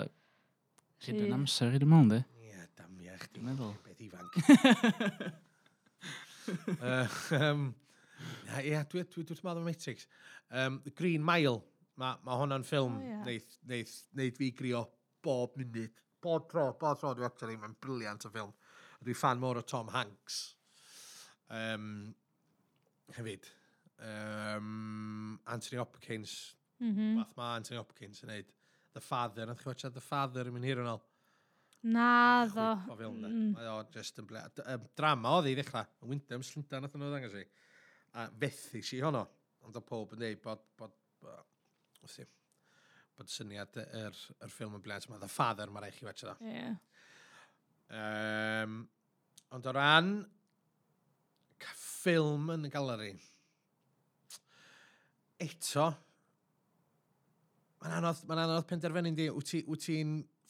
Sy'n 1.04 1.18
dyn 1.20 1.34
amser 1.36 1.74
i 1.76 1.80
dim 1.82 1.94
ond, 1.98 2.13
e? 2.16 2.22
Ie, 2.48 2.62
damia, 2.80 3.18
chdi. 3.20 3.42
Dwi'n 3.42 3.48
meddwl. 3.50 3.74
Beth 3.84 4.04
ifanc. 4.06 4.38
uh, 6.80 7.18
um, 7.39 7.66
Ie, 8.54 8.70
yeah, 8.70 8.86
dwi'n 8.88 9.10
dwi, 9.10 9.26
dwi, 9.26 9.34
dwi 9.34 9.48
meddwl 9.50 9.66
Matrix. 9.66 10.08
Um, 10.48 10.80
The 10.86 10.94
Green 10.96 11.24
Mile, 11.28 11.58
mae 12.00 12.16
ma 12.24 12.34
hwnna'n 12.39 12.63
ffilm 12.68 12.96
oh, 13.02 13.04
yeah. 13.04 13.20
neith, 13.28 13.58
neith, 13.70 13.96
neith 14.16 14.39
fi 14.39 14.48
grio 14.56 14.86
bob 15.26 15.52
munud. 15.60 15.92
Bob 16.24 16.48
tro, 16.52 16.70
bob 16.80 16.98
tro 17.02 17.12
dwi'n 17.18 17.28
actually, 17.28 17.60
mae'n 17.60 17.76
briliant 17.84 18.24
o 18.24 18.32
ffilm. 18.32 18.56
Dwi'n 19.04 19.20
fan 19.20 19.44
mor 19.44 19.60
o 19.60 19.62
Tom 19.68 19.92
Hanks. 19.92 20.56
Um, 21.52 22.16
hefyd. 23.18 23.44
Um, 24.00 25.36
Anthony 25.52 25.78
Hopkins. 25.84 26.56
Mm 26.80 26.96
-hmm. 26.96 27.12
Fath 27.20 27.36
mae 27.38 27.52
Anthony 27.60 27.84
Hopkins 27.84 28.24
yn 28.24 28.30
neud. 28.32 28.50
The 28.93 29.01
Father. 29.01 29.47
Nath 29.49 29.63
chi 29.63 29.71
watchad 29.71 29.95
The 29.95 30.03
Father 30.03 30.47
yn 30.49 30.56
mynd 30.58 30.69
hir 30.69 30.84
yn 30.84 30.91
ôl? 30.91 31.01
Na, 31.93 32.10
ddo. 32.47 32.67
O 32.93 32.99
fel 32.99 33.10
yna. 33.12 33.32
Mm. 33.32 33.49
Mae 33.58 33.71
o 33.71 33.79
just 33.93 34.21
yn 34.21 34.29
ble... 34.29 34.43
Drama 34.97 35.38
oedd 35.39 35.51
i 35.51 35.58
ddechrau. 35.58 35.89
Yn 36.03 36.13
Wyndham 36.13 36.45
Slynda 36.45 36.79
nath 36.84 36.95
nhw 36.99 37.10
ddangos 37.12 37.36
i. 37.41 37.43
A 38.19 38.29
fethu 38.45 38.84
si 38.86 39.01
honno. 39.03 39.25
Ond 39.67 39.79
o 39.79 39.84
pob 39.84 40.15
yn 40.15 40.23
dweud 40.23 40.45
bod... 40.45 40.63
bod, 40.79 40.95
bod 41.23 42.32
bod 43.17 43.29
syniad 43.32 43.77
yr, 43.79 44.15
yr 44.43 44.51
ffilm 44.51 44.77
yn 44.77 44.84
blent 44.84 45.08
yma, 45.08 45.19
The 45.21 45.29
Father, 45.32 45.69
mae'n 45.71 45.86
rhaid 45.86 45.97
chi 45.97 46.08
watch 46.08 46.25
o. 46.27 46.34
Yeah. 46.47 46.73
Um, 47.93 48.79
ond 49.53 49.69
o 49.69 49.73
ran 49.75 50.15
ffilm 51.63 52.49
yn 52.56 52.67
y 52.67 52.71
galeri, 52.73 53.12
eto, 55.43 55.91
Mae'n 57.84 57.98
anodd, 57.98 58.22
mae'n 58.30 58.39
anodd 58.46 58.67
penderfynu 58.69 59.12
di, 59.12 59.26
wyt 59.36 59.50
ti'n 59.52 59.82
ti 59.84 59.98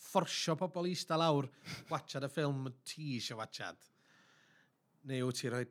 fforsio 0.04 0.54
pobl 0.60 0.86
i 0.86 0.92
eista 0.94 1.18
lawr 1.18 1.48
watchad 1.90 2.28
y 2.28 2.30
ffilm 2.30 2.68
ti 2.86 3.16
eisiau 3.16 3.40
watchad? 3.40 3.80
Neu 5.10 5.26
wyt 5.32 5.42
ti'n 5.42 5.56
rhoi... 5.56 5.66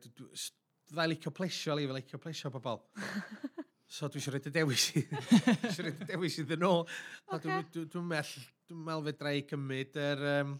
Fai 0.93 1.07
licio 1.07 1.31
plesio 1.31 1.77
li, 1.79 1.87
fai 1.87 2.01
licio 2.01 2.19
plesio 2.19 2.51
pobl. 2.53 2.83
So 3.93 4.07
dwi 4.09 4.17
eisiau 4.19 4.33
rhoi 4.33 4.49
y 4.49 4.51
dewis 4.55 4.89
i. 4.97 5.05
dwi 5.07 5.53
eisiau 5.53 5.85
rhoi 5.85 5.93
y 5.93 6.07
dewis 6.09 6.37
i 6.41 6.45
ddyn 6.49 6.63
nhw. 6.65 6.83
Dwi'n 7.31 7.67
dwi, 7.71 7.83
dwi 7.93 8.01
mell, 8.09 8.31
dwi'n 8.67 8.85
meddwl 8.87 9.07
fedra 9.07 9.33
i 9.37 9.43
cymryd 9.47 9.99
yr, 10.01 10.23
um, 10.41 10.55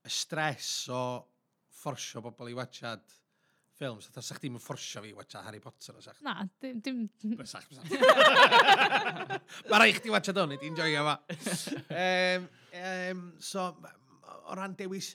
y 0.00 0.12
stres 0.16 0.70
o 0.94 1.02
fforsio 1.82 2.22
bobl 2.24 2.52
i 2.52 2.56
watchad 2.56 3.20
ffilms, 3.78 4.08
oedd 4.08 4.26
sa'ch 4.26 4.40
ddim 4.42 4.58
yn 4.58 4.62
fforsio 4.62 5.02
fi 5.04 5.12
watcha 5.16 5.42
Harry 5.46 5.60
Potter 5.62 5.98
o 5.98 6.04
sa'ch. 6.04 6.20
Na, 6.26 6.38
dim... 6.62 6.80
dim... 6.84 7.02
Bysach, 7.38 7.66
bysach. 7.70 7.90
Mae 9.70 9.82
rai 9.82 9.92
chdi 9.96 10.12
watcha 10.14 10.34
don, 10.36 10.54
i'n 10.56 10.78
joio 10.78 11.04
fa. 11.08 11.18
um, 12.04 12.48
um, 12.82 13.28
so, 13.52 13.68
o 14.42 14.58
ran 14.58 14.76
dewis... 14.78 15.14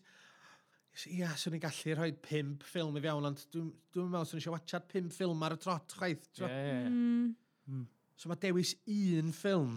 Ia, 1.14 1.30
swn 1.38 1.60
i'n 1.60 1.62
gallu 1.62 1.94
rhoi 1.94 2.14
pimp 2.26 2.64
ffilm 2.66 2.96
i 2.98 3.02
fewn, 3.04 3.28
ond 3.30 3.44
dwi'n 3.54 3.68
dwi 3.94 4.08
meddwl 4.08 4.26
swn 4.26 4.40
i 4.40 4.42
eisiau 4.42 4.56
watchad 4.56 4.88
pimp 4.90 5.14
ffilm 5.14 5.44
ar 5.46 5.54
y 5.54 5.60
trot, 5.62 5.94
chwaith. 5.94 6.26
Yeah, 6.40 6.56
ie, 6.56 6.72
ie. 6.72 6.88
Mm. 6.90 7.28
mm. 7.70 7.84
So 8.18 8.32
mae 8.32 8.42
dewis 8.42 8.74
un 8.90 9.30
ffilm 9.38 9.76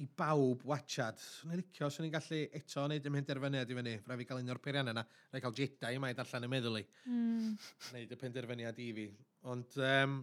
i 0.00 0.08
bawb 0.16 0.64
wachad. 0.68 1.20
Swn 1.20 1.54
i'n 1.54 1.62
licio, 1.62 1.90
swn 1.92 2.08
i'n 2.08 2.14
gallu 2.14 2.40
eto 2.56 2.84
wneud 2.86 3.08
ym 3.10 3.16
penderfyniad 3.18 3.70
i 3.70 3.78
fyny. 3.78 3.94
Rhaid 4.06 4.22
fi 4.22 4.28
gael 4.30 4.42
un 4.42 4.52
o'r 4.54 4.60
peiriannau 4.64 4.96
yna. 4.96 5.06
Rhaid 5.30 5.44
cael 5.44 5.56
Jedi 5.60 5.94
yma 5.98 6.12
i 6.12 6.18
darllen 6.18 6.48
y 6.48 6.52
meddwl 6.54 6.80
i. 6.80 6.84
Mm. 7.06 7.54
Wneud 7.90 8.14
y 8.16 8.20
penderfyniad 8.24 8.82
i 8.82 8.90
fi. 8.98 9.08
Ond... 9.52 9.80
Um... 9.84 10.20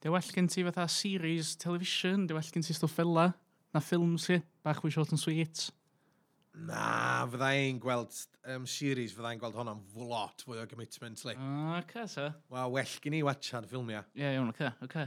Dwi'n 0.00 0.14
well 0.16 0.32
gen 0.32 0.48
ti 0.48 0.64
fatha 0.64 0.86
series 0.88 1.52
television, 1.60 2.24
dwi'n 2.28 2.38
well 2.40 2.54
gen 2.54 2.64
ti 2.64 2.76
stwff 2.76 2.96
fel 2.96 3.18
na 3.20 3.82
ffilms 3.84 4.30
chi? 4.30 4.40
bach 4.64 4.80
fwy 4.82 4.92
short 4.92 5.12
and 5.12 5.20
sweet. 5.20 5.68
Na, 6.66 7.24
fydda 7.30 7.50
i'n 7.62 7.78
gweld 7.80 8.16
um, 8.50 8.66
series, 8.68 9.14
fydda 9.14 9.32
i'n 9.34 9.40
gweld 9.40 9.56
honno'n 9.56 9.80
lot 10.10 10.42
fwy 10.44 10.58
o 10.60 10.66
commitment, 10.68 11.22
li. 11.28 11.36
Ah, 11.38 11.46
uh, 11.46 11.78
okay, 11.80 12.06
so. 12.10 12.26
Wel, 12.52 12.74
well 12.74 12.96
gen 13.04 13.16
i 13.20 13.22
wachad 13.24 13.68
ffilmiau. 13.70 14.04
Ie, 14.12 14.24
yeah, 14.24 14.36
iawn, 14.36 14.50
okay, 14.52 14.72
okay. 14.84 15.06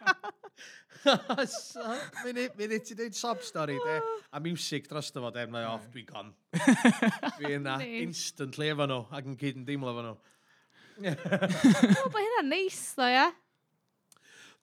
Munud 2.59 2.83
ti 2.85 2.95
dweud 2.97 3.15
sob 3.17 3.41
stori, 3.45 3.77
de. 3.81 3.99
A 4.31 4.41
music 4.43 4.89
dros 4.89 5.09
dy 5.13 5.23
fod, 5.23 5.39
em, 5.41 5.55
off, 5.65 5.87
dwi'n 5.93 6.09
con. 6.09 6.33
Dwi 7.39 7.55
yna 7.57 7.77
Neis. 7.81 8.01
instantly 8.05 8.69
efo 8.73 8.85
nhw, 8.89 9.05
ac 9.17 9.29
yn 9.31 9.37
cyd 9.39 9.61
yn 9.61 9.67
deimlo 9.67 9.93
efo 9.93 10.03
nhw. 10.05 10.17
O, 11.01 12.09
bod 12.11 12.19
hynna'n 12.21 12.51
neis, 12.51 12.81
ddo, 12.97 13.07
ia? 13.09 13.29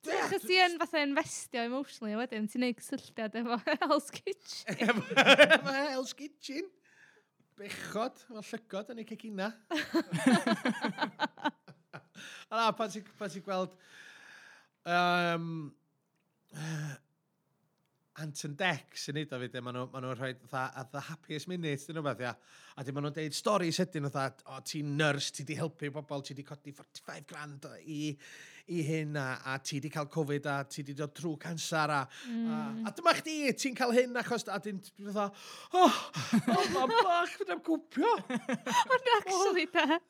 Achos 0.08 0.44
ti 0.46 0.56
yn 0.62 0.78
fatha 0.78 1.02
investio 1.02 1.64
emotionally 1.66 2.14
a 2.14 2.20
wedyn, 2.20 2.46
ti'n 2.48 2.62
neud 2.64 2.78
cysylltiad 2.84 3.34
efo 3.40 3.58
Hell's 3.82 4.10
Kitchen. 4.14 5.02
Efo 5.18 5.74
Hell's 5.74 6.14
Kitchen. 6.16 6.68
Bechod, 7.58 8.22
mae 8.30 8.46
llygod 8.46 8.92
yn 8.94 9.02
ei 9.02 9.08
cegina. 9.08 9.50
A 12.48 12.54
na, 12.54 12.70
pan 12.78 12.92
ti'n 12.92 13.10
pan 13.18 13.32
ti'n 13.32 13.44
gweld... 13.46 13.74
Um, 14.88 15.74
uh, 16.56 16.96
Anton 18.18 18.54
Dex 18.58 19.08
yn 19.10 19.18
neud 19.18 19.32
o 19.34 19.38
fyd, 19.38 19.56
maen 19.62 19.76
nhw'n 19.76 19.90
ma 19.92 20.00
nhw 20.02 20.14
rhoi 20.18 20.32
at 20.58 20.90
the 20.90 21.02
happiest 21.08 21.48
minutes, 21.50 21.86
dyn 21.86 21.98
nhw 21.98 22.04
beth, 22.06 22.22
ia. 22.24 22.32
A 22.74 22.84
dyn 22.84 22.96
maen 22.96 23.06
nhw'n 23.06 23.16
deud 23.18 23.36
storys 23.36 23.78
ydyn 23.84 24.06
nhw, 24.08 24.22
o 24.50 24.60
ti'n 24.66 24.94
nyrs, 24.98 25.30
ti 25.36 25.46
di 25.46 25.56
helpu 25.58 25.90
bobl, 25.94 26.24
ti 26.26 26.34
di 26.34 26.44
codi 26.46 26.74
45 26.74 27.26
grand 27.30 27.68
i, 27.84 28.00
i 28.74 28.82
hyn, 28.88 29.14
a, 29.20 29.26
a 29.52 29.58
ti 29.62 29.78
di 29.84 29.90
cael 29.92 30.10
Covid, 30.10 30.48
a 30.50 30.56
ti 30.66 30.82
di 30.86 30.96
dod 30.98 31.14
trwy 31.14 31.36
cansar, 31.44 31.94
a, 31.94 32.00
mm. 32.30 32.48
a, 32.50 32.62
a 32.90 32.94
dyma 32.96 33.14
chdi, 33.20 33.36
ti'n 33.54 33.76
cael 33.78 33.94
hyn, 33.94 34.18
achos, 34.18 34.48
a 34.50 34.58
dyn, 34.64 34.80
dwi'n 34.88 35.12
dda, 35.12 35.28
oh, 35.78 36.00
oh, 36.56 36.64
ma 36.74 36.88
bach, 36.96 37.36
fydd 37.38 37.54
am 37.54 37.62
gwpio. 37.66 38.16
Ond 38.96 39.12
actually, 39.20 39.68
da, 39.74 40.00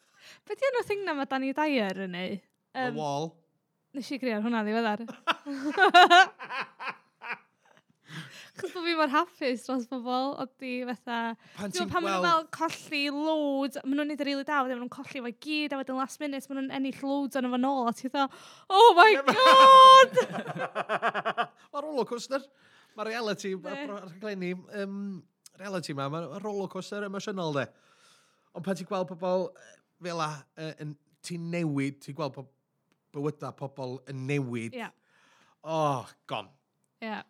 beth 0.48 0.64
yw'n 0.64 0.80
o 0.80 0.86
thing 0.88 1.04
na 1.04 1.16
mae 1.18 1.28
Danny 1.28 1.52
Dyer 1.56 2.06
yn 2.08 2.16
ei? 2.16 2.40
Um, 2.72 2.94
the 2.94 3.00
wall. 3.02 3.30
Nes 3.96 4.10
i 4.12 4.18
greu 4.20 4.34
ar 4.36 4.42
hwnna 4.44 4.60
ddiweddar. 4.66 5.00
Chos 8.58 8.72
bod 8.74 8.84
fi 8.84 8.94
mor 8.98 9.10
hapus 9.12 9.64
dros 9.64 9.84
bobl, 9.86 10.32
oedd 10.42 10.50
di 10.58 10.72
fatha... 10.88 11.18
Pan 11.54 11.72
ti'n 11.72 11.90
pan 11.92 12.02
gweld... 12.02 12.24
fel 12.26 12.42
colli 12.56 13.02
loads, 13.14 13.78
maen 13.84 14.00
nhw'n 14.00 14.10
neud 14.10 14.24
yr 14.24 14.28
really 14.28 14.46
da, 14.48 14.58
maen 14.66 14.80
nhw'n 14.80 14.90
colli 14.92 15.20
efo 15.20 15.30
gyd, 15.46 15.72
a 15.72 15.78
wedyn 15.78 16.00
last 16.00 16.18
minute, 16.20 16.48
maen 16.50 16.58
nhw'n 16.64 16.74
ennill 16.80 17.04
loads 17.06 17.38
o'n 17.38 17.48
efo 17.48 17.60
nôl, 17.62 17.86
a 17.86 17.94
ti'n 17.94 18.12
dda, 18.12 18.26
oh 18.74 18.90
my 18.98 19.08
god! 19.30 20.18
Mae'r 21.70 21.86
rollercoaster, 21.86 22.48
mae 22.98 23.08
reality, 23.12 23.54
mae'r 23.62 23.94
rhaglenni, 23.94 24.52
um, 24.82 25.00
reality 25.62 25.94
ma, 25.94 26.10
mae'r 26.12 26.42
rollercoaster 26.42 27.06
emosiynol 27.06 27.54
de. 27.60 27.68
Ond 28.58 28.66
pan 28.66 28.80
ti'n 28.80 28.90
gweld 28.90 29.12
pobl 29.14 29.48
fel 30.02 30.24
a, 30.26 30.32
uh, 30.58 30.92
ti'n 31.28 31.50
newid, 31.54 32.02
ti'n 32.02 32.18
gweld 32.18 32.34
pobl 32.40 32.50
bywydau 33.18 33.54
pobl 33.58 33.98
yn 34.10 34.24
newid. 34.30 34.78
Yeah. 34.78 34.94
Oh, 35.64 36.06
gon. 36.30 36.48
Yeah. 37.02 37.22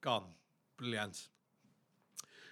Gon. 0.00 0.26
Briliant. 0.78 1.28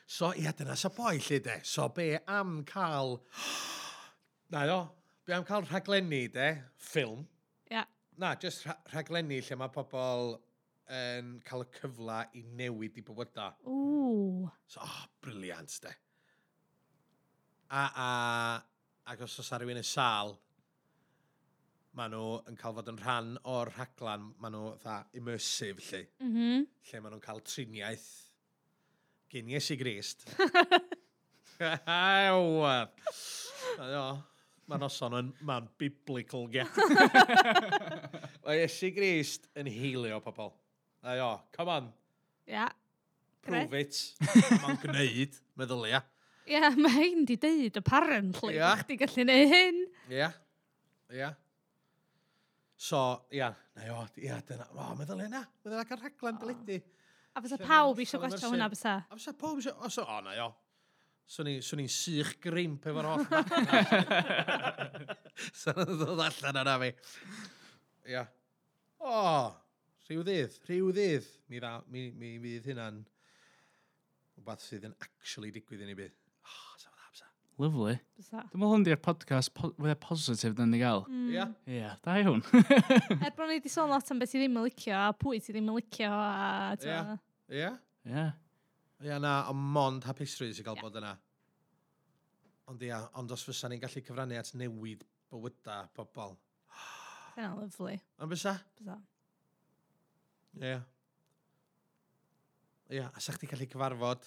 So, 0.07 0.33
ia, 0.37 0.53
dyna 0.53 0.77
sa 0.77 0.91
boi 0.93 1.17
lle 1.17 1.41
de. 1.41 1.61
So, 1.65 1.89
be 1.89 2.19
am 2.29 2.63
cael... 2.69 3.23
Na 4.53 4.67
o, 4.69 4.81
be 5.25 5.33
am 5.33 5.45
cael 5.49 5.65
rhaglenni 5.65 6.27
de, 6.33 6.49
ffilm. 6.77 7.25
Yeah. 7.71 7.89
Na, 8.21 8.35
just 8.37 8.67
rha 8.67 8.77
rhaglenni 8.93 9.41
lle 9.41 9.57
mae 9.57 9.73
pobl 9.73 10.35
yn 10.93 11.39
cael 11.49 11.65
y 11.65 11.69
cyfle 11.79 12.19
i 12.37 12.45
newid 12.61 12.99
i 13.01 13.05
bywydau. 13.07 13.57
Ww. 13.65 14.51
So, 14.69 14.85
oh, 14.85 14.99
briliant 15.25 15.79
de. 15.87 15.95
A, 17.73 17.87
a, 17.89 18.11
ac 19.09 19.25
os 19.25 19.39
oes 19.41 19.53
rhywun 19.57 19.81
yn 19.81 19.89
sal, 19.89 20.37
maen 21.99 22.15
nhw 22.15 22.27
yn 22.49 22.57
cael 22.61 22.75
fod 22.79 22.89
yn 22.93 22.99
rhan 23.03 23.33
o'r 23.53 23.71
rhaglan, 23.75 24.31
maen 24.41 24.55
nhw 24.57 24.73
dda 24.81 24.99
immersive 25.19 25.81
mm-hmm. 25.83 25.91
lle. 25.93 26.27
Mm 26.27 26.35
-hmm. 26.37 26.67
Lle 26.89 27.01
maen 27.01 27.13
nhw'n 27.15 27.25
cael 27.27 27.43
triniaeth 27.45 28.11
gen 29.33 29.49
Iesu 29.53 29.77
Grist. 29.81 30.25
Ew! 31.63 32.45
Mae 34.71 34.81
noson 34.81 35.19
yn 35.19 35.33
man 35.45 35.69
biblical 35.81 36.49
gen. 36.53 36.71
Mae 38.45 38.63
Iesu 38.63 38.93
Grist 38.97 39.51
yn 39.59 39.69
heilio 39.69 40.21
pobl. 40.25 40.53
Ayo, 41.03 41.35
come 41.53 41.77
on. 41.77 41.93
Ia. 42.47 42.55
Yeah. 42.55 42.73
Prove 43.43 43.81
it. 43.81 43.99
Mae'n 44.63 44.81
gwneud, 44.85 45.39
meddwl 45.59 45.89
ia. 45.91 46.03
Ia, 46.47 46.59
yeah, 46.59 46.75
mae 46.79 46.91
hyn 46.95 47.25
di 47.27 47.37
deud, 47.39 47.77
apparently. 47.79 48.55
Ia. 48.55 48.61
Yeah. 48.61 48.83
Chdi 48.83 48.99
gallu 49.01 49.27
neud 49.29 49.51
hyn. 49.51 49.81
Ia. 50.09 50.17
Yeah. 50.17 50.37
Ia. 51.13 51.19
Yeah. 51.23 51.42
So, 52.83 52.99
ia, 53.31 53.53
na 53.77 53.95
o, 53.95 54.01
ia, 54.19 54.41
dyna, 54.43 54.65
o, 54.75 54.81
oh, 54.83 54.95
meddwl 54.99 55.21
hynna, 55.23 55.45
meddwl 55.63 55.79
ac 55.85 55.93
ar 55.95 56.01
rhaglen 56.03 56.39
dyledu. 56.41 56.81
A 57.33 57.43
fysa 57.45 57.59
pawb 57.61 58.01
eisiau 58.03 58.19
gwachio 58.25 58.51
hwnna 58.51 58.67
fysa? 58.73 58.95
A 59.07 59.19
fysa 59.19 59.35
pawb 59.39 59.61
eisiau, 59.61 59.77
o, 59.79 59.91
so, 59.93 60.03
o, 60.03 60.17
na 60.27 60.35
o, 60.43 60.49
swn 61.31 61.53
i'n 61.53 61.63
swn 61.63 61.85
i'n 61.85 61.93
sych 61.95 62.33
grimp 62.43 62.89
efo'r 62.91 63.07
holl 63.07 63.23
ma. 63.31 63.45
Sa'n 65.63 65.79
ddod 65.93 66.25
allan 66.27 66.59
yna 66.65 66.75
fi. 66.83 66.91
Ia. 68.17 68.25
O, 68.99 69.23
rhyw 70.09 70.27
ddydd, 70.27 70.59
rhyw 70.67 70.91
ddydd, 70.99 71.31
mi, 71.53 71.63
dda, 71.63 71.77
mi, 71.95 72.09
mi, 72.19 72.35
fydd 72.43 72.67
hynna'n 72.73 72.99
wbath 74.43 74.67
sydd 74.67 74.91
yn 74.91 74.99
actually 75.07 75.55
digwydd 75.55 75.87
i 75.87 75.93
ni 75.93 75.99
bydd. 76.03 76.19
Lovely. 77.63 77.95
Dwi'n 78.19 78.59
meddwl 78.59 78.73
hwn 78.73 78.85
di'r 78.87 78.99
podcast 78.99 79.53
po 79.55 79.69
with 79.77 79.93
a 79.93 79.99
positive 79.99 80.57
dyn 80.59 80.73
ni 80.73 80.81
gael. 80.81 81.05
Ia. 81.07 81.13
Mm. 81.15 81.29
Ia, 81.71 81.75
yeah, 81.77 81.99
da 82.03 82.17
i 82.19 82.25
hwn. 82.27 82.41
er 83.23 83.35
bron 83.37 83.53
ni 83.53 83.61
wedi 83.61 83.71
sôn 83.71 83.93
lot 83.93 84.09
am 84.11 84.23
beth 84.23 84.35
i 84.35 84.41
ddim 84.41 84.57
yn 84.59 84.67
licio, 84.67 84.97
a 84.99 85.13
pwy 85.15 85.39
ti 85.39 85.55
ddim 85.55 85.69
yn 85.71 85.77
licio, 85.79 86.09
a... 86.11 86.73
Ie. 86.83 86.97
Ia. 87.61 87.71
Ie. 88.09 88.25
Ia, 89.07 89.21
na, 89.23 89.37
ond 89.53 89.63
mond 89.77 90.09
hapusrwydd 90.09 90.51
histories 90.51 90.59
i 90.59 90.67
gael 90.67 90.81
bod 90.81 90.99
yna. 90.99 91.13
Ond 92.73 92.83
ia, 92.89 92.99
ond 93.21 93.35
os 93.37 93.47
fysa 93.47 93.71
ni'n 93.71 93.83
gallu 93.85 94.03
cyfrannu 94.09 94.41
at 94.41 94.51
newid 94.59 95.07
bywydau 95.31 95.87
pobl. 95.95 96.35
Dyna 97.37 97.55
lyflu. 97.61 97.95
Ond 98.19 98.35
fysa? 98.35 98.57
Bysa. 98.81 98.99
Ia. 100.67 100.83
Ia, 102.99 103.07
a 103.07 103.23
sa'ch 103.23 103.39
ti 103.39 103.55
gallu 103.55 103.71
cyfarfod 103.71 104.27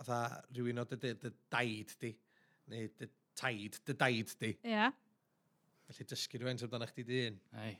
fatha 0.00 0.42
rhywun 0.54 0.82
o 0.82 0.86
dy, 0.90 0.98
dy, 1.02 1.14
dy 1.22 1.32
daid 1.52 1.94
di, 2.02 2.10
neu 2.72 2.88
dy 3.00 3.10
taid, 3.38 3.78
dy 3.86 3.96
daid 4.00 4.34
di. 4.40 4.54
Ie. 4.56 4.74
Yeah. 4.74 4.92
Felly 5.90 6.08
dysgu 6.12 6.40
rhywun 6.40 6.60
sy'n 6.60 6.72
dan 6.72 6.86
chdi 6.90 7.06
dyn. 7.08 7.38
Ei. 7.64 7.76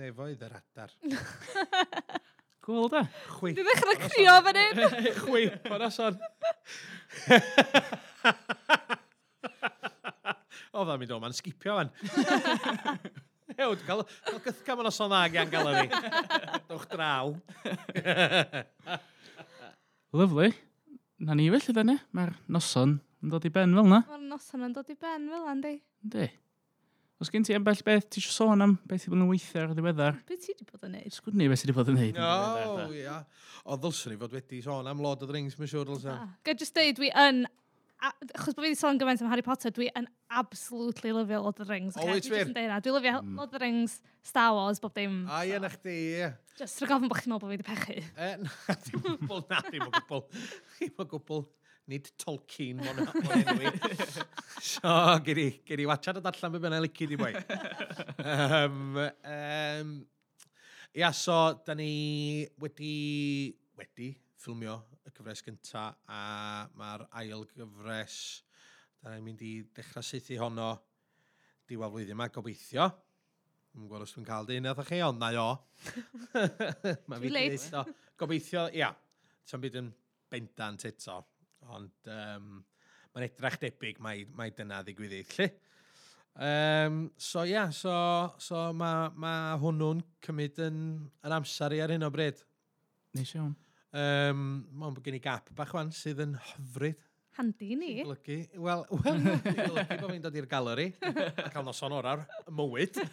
Nefoedd 0.00 0.44
yr 0.46 0.58
adar. 0.60 0.94
Cool 2.60 2.90
da. 2.92 3.00
Chwi. 3.38 3.54
Dwi'n 3.56 3.64
ddechrau 3.66 3.96
crio 4.02 4.34
fan 4.44 4.58
hyn. 4.60 4.80
Chwi, 5.16 5.46
Pa'n 5.64 5.84
ason. 5.86 6.18
o, 10.76 10.84
dda 10.84 10.98
mi 11.00 11.08
do, 11.08 11.16
ma'n 11.22 11.34
sgipio 11.34 11.78
fan. 11.78 11.90
Ew, 13.56 13.72
dwi'n 13.72 13.86
cael, 13.88 14.04
cael 14.28 14.42
gythgam 14.44 14.84
yn 14.84 14.90
oson 14.92 15.10
dda 15.10 15.22
gan 15.32 15.50
gael 15.52 15.72
fi. 15.72 15.86
Dwch 16.68 16.86
draw. 16.92 17.32
Lyflu. 20.10 20.50
Na 21.22 21.34
ni 21.34 21.46
felly, 21.52 21.72
da 21.76 21.82
ni. 21.86 21.94
Mae'r 22.16 22.32
noson 22.50 22.96
yn 23.22 23.30
dod 23.30 23.44
i 23.46 23.50
ben 23.54 23.74
fel 23.76 23.86
yna. 23.86 24.00
Mae'r 24.08 24.22
noson 24.26 24.64
yn 24.66 24.72
dod 24.74 24.88
i 24.90 24.96
ben 24.98 25.28
fel 25.30 25.44
yna, 25.44 25.60
di. 25.62 25.74
Di. 26.14 26.26
Os 27.20 27.28
gen 27.30 27.44
ti 27.46 27.54
ambell 27.54 27.78
beth 27.86 28.08
ti 28.08 28.18
eisiau 28.18 28.32
sôn 28.32 28.64
am 28.64 28.72
beth 28.88 29.04
i 29.06 29.12
bod 29.12 29.20
yn 29.20 29.28
weithio 29.28 29.60
ar 29.60 29.74
y 29.74 29.76
ddiweddar? 29.76 30.18
Beth 30.26 30.42
ti 30.42 30.54
wedi 30.54 30.66
bod 30.66 30.86
yn 30.88 30.96
neud? 30.96 31.14
Sgwrdd 31.14 31.36
ni 31.38 31.46
beth 31.52 31.62
ti 31.62 31.68
wedi 31.68 31.76
bod 31.76 31.92
yn 31.92 31.98
neud. 32.00 32.18
O, 32.18 32.86
ia. 32.96 33.18
O, 33.62 33.76
ddylswn 33.76 34.16
i 34.16 34.18
fod 34.22 34.34
wedi 34.34 34.62
sôn 34.64 34.88
am 34.90 35.04
Lord 35.04 35.22
of 35.22 35.30
the 35.30 35.36
Rings, 35.36 35.58
mae'n 35.60 35.70
siŵr 35.70 35.86
ddylswn. 35.92 36.32
Ga 36.48 36.56
just 36.58 36.74
dweud, 36.74 36.96
dwi 36.98 37.12
yn 37.28 37.44
achos 38.00 38.54
bod 38.54 38.64
fi 38.64 38.70
wedi 38.70 38.78
sôn 38.78 38.98
gymaint 39.00 39.22
am 39.22 39.30
Harry 39.30 39.44
Potter, 39.44 39.72
dwi 39.74 39.88
yn 39.98 40.06
absolutely 40.40 41.12
lyfio 41.14 41.42
Lord 41.44 41.60
of 41.60 41.66
the 41.66 41.72
Rings. 41.72 41.96
Oh, 41.98 42.08
it's 42.14 42.30
weird. 42.30 42.52
Dwi'n 42.54 42.72
lyfio 42.96 43.20
mm. 43.20 43.36
Lord 43.36 43.50
of 43.50 43.54
the 43.56 43.62
Rings, 43.62 44.00
Star 44.22 44.54
Wars, 44.56 44.80
bob 44.80 44.94
dim. 44.96 45.22
A 45.28 45.44
ie, 45.44 45.56
so. 45.56 45.62
na 45.64 45.70
chdi, 45.74 45.96
ie. 46.16 46.28
Just 46.60 46.80
rhaid 46.80 46.92
gofyn 46.92 47.12
bod 47.12 47.20
chi'n 47.20 47.34
meddwl 47.34 47.46
bod 47.46 47.50
fi 47.50 47.56
wedi 47.56 47.66
pechu. 47.68 47.96
E, 48.00 48.30
na, 48.44 48.76
dim 48.86 49.00
o 49.00 49.16
gwbl, 49.16 49.42
na, 49.50 49.62
dim 49.68 49.86
o 49.86 49.90
gwbl. 49.96 50.22
Dim 50.78 51.02
o 51.04 51.08
gwbl. 51.14 51.42
Nid 51.90 52.06
Tolkien, 52.22 52.78
mon 52.84 53.00
enwi. 53.02 53.70
so, 54.70 54.92
gyd 55.26 55.40
i, 55.42 55.46
gyd 55.66 55.82
i 55.82 55.88
watchad 55.90 56.20
o 56.20 56.22
darllen 56.22 56.52
beth 56.54 56.62
bynnag 56.62 56.84
lici 56.84 57.08
di 57.10 57.18
boi. 57.18 57.32
um, 58.22 59.00
um, 59.00 59.94
ia, 60.94 61.10
so, 61.16 61.40
da 61.66 61.74
ni 61.74 61.90
wedi, 62.62 62.94
wedi 63.80 64.12
ffilmio 64.40 64.78
y 65.06 65.12
gyfres 65.16 65.42
gynta 65.46 65.86
a 66.10 66.20
mae'r 66.76 67.06
ail 67.22 67.44
gyfres 67.54 68.16
da 69.00 69.14
ni'n 69.14 69.24
mynd 69.24 69.44
i 69.44 69.52
dechrau 69.76 70.04
saethu 70.04 70.36
honno 70.40 70.74
diwal 71.70 71.92
flwyddyn 71.94 72.16
yma, 72.16 72.28
gobeithio. 72.34 72.88
Dwi'n 73.70 73.88
gweld 73.88 74.04
os 74.04 74.12
dwi'n 74.16 74.26
cael 74.26 74.48
dyn 74.48 74.68
eithaf 74.68 74.88
chi, 74.90 74.98
ond 75.06 75.20
na 75.22 75.30
o. 75.40 75.50
Mae 77.08 77.22
fi 77.22 77.30
eto. 77.46 77.84
Gobeithio, 78.20 78.66
ia, 78.76 78.90
ta'n 79.48 79.62
byd 79.62 79.78
yn 79.80 79.88
bendant 80.30 80.84
eto, 80.90 81.16
ond 81.70 82.10
um, 82.12 82.52
mae'n 83.14 83.26
edrach 83.28 83.56
debyg 83.62 84.02
mae, 84.04 84.26
mae 84.36 84.52
dyna 84.56 84.82
ddigwyddyd, 84.84 85.32
lli. 85.38 85.48
Um, 86.40 87.00
so 87.16 87.46
ia, 87.46 87.52
yeah, 87.54 87.72
so, 87.74 87.94
so 88.42 88.68
mae 88.76 89.08
ma 89.18 89.32
hwnnw'n 89.62 90.04
cymryd 90.26 90.60
yn, 90.66 90.78
yn 91.24 91.38
amser 91.40 91.78
i 91.78 91.80
ar 91.84 91.94
hyn 91.94 92.06
o 92.06 92.12
bryd. 92.12 92.44
Nes 93.16 93.34
iawn. 93.38 93.56
Um, 93.90 94.42
Mae'n 94.70 94.94
bod 94.94 95.02
gen 95.02 95.16
i 95.18 95.22
gap 95.22 95.48
bach 95.58 95.72
wan 95.74 95.90
sydd 95.94 96.22
yn 96.22 96.36
hyfryd. 96.38 96.98
Handi 97.38 97.76
ni. 97.78 98.02
Golygu, 98.02 98.36
wel, 98.58 98.82
wel, 98.90 99.20
golygu 99.46 99.96
bod 100.02 100.10
fi'n 100.10 100.24
dod 100.24 100.36
i'r 100.36 100.48
galeri 100.50 100.88
a 101.00 101.48
cael 101.50 101.64
noson 101.66 101.94
orar 101.94 102.24
mywyd. 102.52 102.98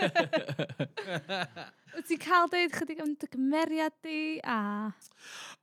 Wyt 1.96 2.08
ti'n 2.10 2.22
cael 2.22 2.50
deud 2.52 2.74
chydig 2.76 3.00
am 3.02 3.14
dy 3.18 3.28
gymeriad 3.34 3.96
di 4.06 4.18
a... 4.42 4.90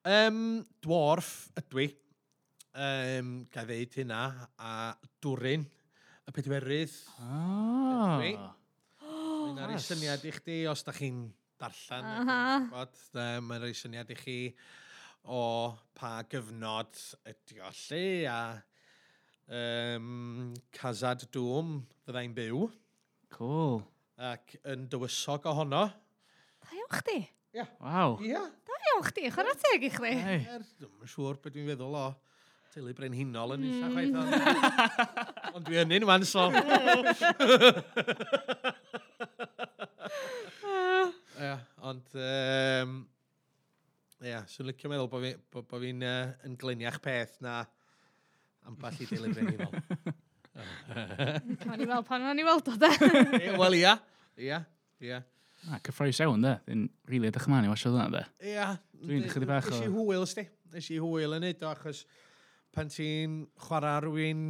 Um, 0.07 0.65
dwarf 0.83 1.31
ydw 1.61 1.79
i. 1.85 1.87
Um, 2.75 3.29
Gai 3.55 3.67
ddeud 3.69 3.93
hynna 4.01 4.23
a 4.59 4.71
dwrin 5.23 5.65
y 6.25 6.31
pedwerydd. 6.35 6.95
Ah. 7.23 8.17
Ydw 8.17 8.27
i. 8.33 8.35
Mae'n 9.45 9.61
ar 9.67 9.71
ei 9.77 9.83
syniad 9.83 10.23
i 10.27 10.33
chdi 10.35 10.59
os 10.71 10.83
da 10.87 10.93
chi'n 10.97 11.19
darllen. 11.61 12.05
Uh 12.07 12.11
-huh. 12.31 12.61
Mae'n 13.45 13.61
ar 13.61 13.71
syniad 13.77 14.11
i 14.11 14.17
chi 14.19 14.39
o 15.25 15.73
pa 15.97 16.19
gyfnod 16.29 16.99
ydi 17.31 17.61
o 17.65 17.71
lle 17.73 18.29
a 18.29 18.39
um, 19.49 20.53
Casad 20.75 21.25
dŵm 21.33 21.79
fyddai'n 22.05 22.35
byw. 22.37 22.67
Cool. 23.35 23.81
Ac 24.21 24.57
yn 24.71 24.89
dywysog 24.93 25.47
ohono. 25.51 25.87
Da 26.61 26.69
iawn 26.77 26.93
chdi. 26.99 27.19
Ia. 27.57 27.67
Waw. 27.81 28.19
Ia. 28.27 28.43
Da 28.67 28.73
iawn 28.91 29.07
chdi, 29.09 29.31
chwarae 29.33 29.57
teg 29.65 29.89
i 29.89 29.91
chdi. 29.95 30.13
Hey. 30.27 30.41
Er, 30.57 30.63
dwi'n 30.83 31.11
siŵr 31.15 31.41
beth 31.41 31.55
dwi'n 31.57 31.71
feddwl 31.73 31.99
o 32.03 32.07
teulu 32.75 32.93
brenhinol 32.99 33.55
yn 33.57 33.65
eitha 33.71 33.87
mm. 33.89 33.95
chwaith. 33.95 34.17
Ond 35.55 35.65
dwi 35.69 35.77
yn 35.85 35.97
un 36.01 36.09
wan, 36.11 36.25
so. 36.29 36.43
Ia, 41.45 41.57
ond... 41.83 42.07
Um, 42.15 43.14
Ia, 44.25 44.41
swn 44.49 44.71
licio 44.71 44.89
meddwl 44.89 45.09
bod 45.13 45.25
fi'n 45.25 45.41
bo, 45.53 45.63
bo 45.69 45.79
fi 45.83 45.91
uh, 45.93 46.31
yn 46.49 46.55
gliniach 46.61 46.97
peth 47.05 47.35
na 47.45 47.59
amball 48.65 48.97
i 48.97 49.09
deulu 49.11 49.33
brenhinol. 49.35 49.75
Pan 51.61 51.83
i 51.83 51.89
weld, 51.91 52.07
pan 52.09 52.25
o'n 52.31 52.41
i 52.41 52.47
weld 52.47 52.71
o 52.73 52.77
da. 52.81 52.89
Wel 53.61 53.77
ia, 53.83 53.93
ia, 54.41 54.63
ia. 55.05 55.21
Na, 55.67 55.81
cyffroes 55.85 56.23
iawn 56.25 56.45
da. 56.45 56.55
Dwi'n 56.65 56.87
rili 57.11 57.29
edrych 57.29 57.49
ymlaen 57.51 57.69
i 57.69 57.73
wasio 57.73 57.93
hwnna 57.93 58.09
da. 58.15 58.25
Ia. 58.41 58.71
Dwi'n 59.05 59.29
chydig 59.29 59.51
bach 59.51 59.69
o... 59.69 59.77
Ys 59.77 59.85
i 59.85 59.93
hwyl, 59.93 60.25
sti. 60.31 60.47
Nes 60.73 60.91
i 60.95 61.01
hwyl 61.03 61.37
yn 61.37 61.45
neud 61.45 61.65
o, 61.65 61.75
achos 61.75 62.05
pan 62.75 62.89
ti'n 62.93 63.43
chwarae 63.67 64.01
rhywun 64.07 64.47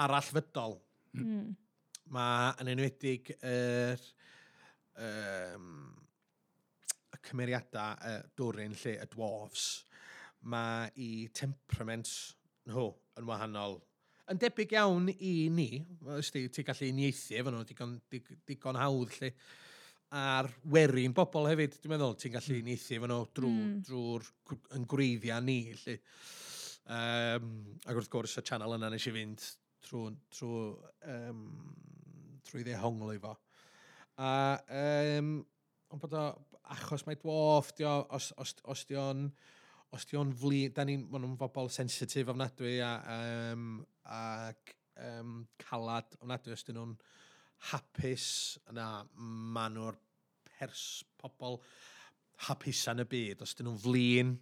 arall 0.00 0.32
fydol, 0.32 0.78
mm. 1.18 1.48
mae 2.16 2.52
yn 2.64 2.72
enwedig 2.76 3.34
yr... 3.36 4.00
Er, 4.96 5.56
um, 5.58 6.01
cymeriadau 7.26 7.96
y 7.96 8.12
uh, 8.18 8.28
dwrin 8.38 8.76
lle 8.82 8.98
y 9.02 9.08
dwarfs, 9.12 9.66
mae 10.42 10.90
i 10.98 11.10
temperament 11.34 12.10
nhw 12.68 12.88
yn 13.18 13.26
wahanol. 13.28 13.78
Yn 14.30 14.40
debyg 14.40 14.74
iawn 14.76 15.10
i 15.12 15.32
ni, 15.52 15.68
ysdi, 16.18 16.46
ti'n 16.54 16.66
gallu 16.68 16.88
uniaethu 16.92 17.38
efo 17.38 17.52
nhw, 17.52 17.64
digon, 17.68 17.96
digon 18.48 18.78
hawdd 18.80 19.16
lle, 19.18 19.32
a'r 20.18 20.48
werin 20.72 21.14
bobl 21.16 21.48
hefyd, 21.50 21.78
dwi'n 21.80 21.94
meddwl, 21.94 22.14
ti'n 22.20 22.34
gallu 22.36 22.54
hmm. 22.54 22.66
uniaethu 22.66 22.98
efo 22.98 23.10
nhw 23.10 23.24
drwy'r 23.38 23.64
mm. 23.64 23.80
drw, 23.88 24.04
hmm. 24.22 24.62
yn 24.78 24.86
gwreiddiau 24.92 25.44
ni, 25.46 25.58
lle. 25.82 25.98
Um, 26.92 27.50
ac 27.86 27.98
wrth 27.98 28.10
gwrs, 28.12 28.38
y 28.40 28.46
channel 28.46 28.76
yna 28.76 28.90
nes 28.92 29.06
i 29.06 29.14
fynd 29.14 29.44
trwy, 29.86 30.12
trwy, 30.34 30.62
um, 31.12 31.42
trwy 32.46 32.64
ddehongl 32.66 33.14
i 33.14 33.20
fo. 33.22 33.34
A, 34.22 34.32
um, 35.18 35.34
ond 35.92 36.02
bod 36.02 36.16
o, 36.18 36.24
achos 36.70 37.06
mae 37.06 37.18
dwarf, 37.20 37.72
dio, 37.78 37.94
os, 38.14 38.30
os, 38.38 38.54
os 38.70 38.86
di 38.88 38.98
o'n 38.98 39.26
os 39.92 40.06
di 40.08 40.16
o'n 40.16 40.30
fli, 40.32 40.62
da 40.72 40.86
ni'n 40.88 41.04
ma 41.12 41.20
nhw'n 41.20 41.36
bobl 41.40 41.68
sensitif 41.72 42.30
ofnadwy 42.32 42.78
a, 42.80 42.92
um, 43.52 43.74
ac 44.08 44.72
um, 45.04 45.42
calad 45.60 46.16
ofnadwy 46.22 46.54
os 46.54 46.64
di 46.64 46.72
nhw'n 46.76 46.94
hapus 47.70 48.26
yna 48.72 48.88
ma 49.54 49.68
nhw'r 49.70 49.98
pers 50.48 51.02
pobl 51.20 51.60
hapus 52.48 52.86
yn 52.92 53.04
y 53.04 53.08
byd 53.12 53.44
os 53.44 53.54
dyn 53.58 53.68
nhw'n 53.68 53.82
flin 53.84 54.32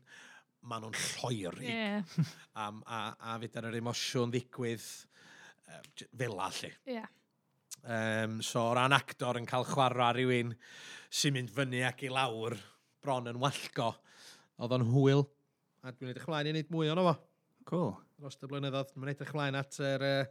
ma 0.71 0.79
nhw'n 0.81 0.97
lloeri 0.97 1.69
yeah. 1.69 2.17
a, 2.55 2.69
a, 2.69 3.01
a 3.33 3.39
fydd 3.43 3.59
ar 3.61 3.71
yr 3.71 3.81
emosiwn 3.81 4.33
ddigwydd 4.33 4.87
uh, 5.67 5.83
fel 6.07 6.45
allu. 6.47 6.73
Yeah. 6.89 7.11
Um, 7.81 8.41
so, 8.45 8.67
o 8.69 8.75
ran 8.77 8.93
actor 8.93 9.39
yn 9.41 9.49
cael 9.49 9.65
chwarae 9.69 10.13
rhywun 10.19 10.53
sy'n 11.11 11.35
mynd 11.37 11.53
fyny 11.55 11.81
ac 11.89 12.05
i 12.07 12.11
lawr 12.13 12.57
bron 13.01 13.31
yn 13.31 13.41
wallgo, 13.41 13.95
oedd 14.61 14.75
o'n 14.77 14.85
hwyl. 14.93 15.25
A 15.81 15.95
dwi'n 15.95 16.13
edrych 16.13 16.27
ymlaen 16.29 16.51
i 16.51 16.53
wneud 16.53 16.75
mwy 16.75 16.91
ono 16.93 17.07
fo. 17.09 17.15
Cool. 17.71 17.95
Dros 18.21 18.37
y 18.37 18.51
blynyddoedd, 18.51 18.93
dwi'n 18.93 19.13
edrych 19.15 19.33
ymlaen 19.33 19.57
at 19.59 19.81
yr, 19.81 20.05
uh, 20.05 20.29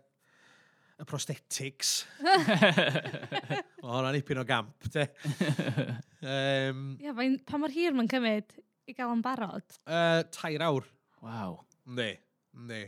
y 0.99 1.07
prosthetics. 1.09 1.93
o, 3.81 3.87
hwnna'n 3.87 4.19
ipyn 4.19 4.41
o 4.41 4.45
gamp, 4.47 4.87
te. 4.93 5.07
um, 6.21 6.85
Ia, 7.01 7.15
fain, 7.17 7.39
pa 7.47 7.59
mor 7.61 7.73
hir 7.73 7.97
mae'n 7.97 8.11
cymryd 8.11 8.55
i 8.89 8.95
gael 8.97 9.15
yn 9.15 9.25
barod? 9.25 9.65
Uh, 9.87 10.21
tair 10.35 10.63
awr. 10.67 10.87
Waw. 11.25 11.57
Ne, 11.97 12.11
ne. 12.53 12.85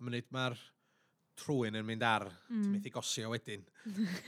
Mae'n 0.00 0.18
neud, 0.18 0.30
mae'r 0.34 0.58
trwy'n 1.40 1.78
yn 1.80 1.86
mynd 1.86 2.04
ar, 2.06 2.26
mm. 2.28 2.62
ti'n 2.62 2.72
methu 2.76 2.92
gosio 2.94 3.30
wedyn. 3.32 3.62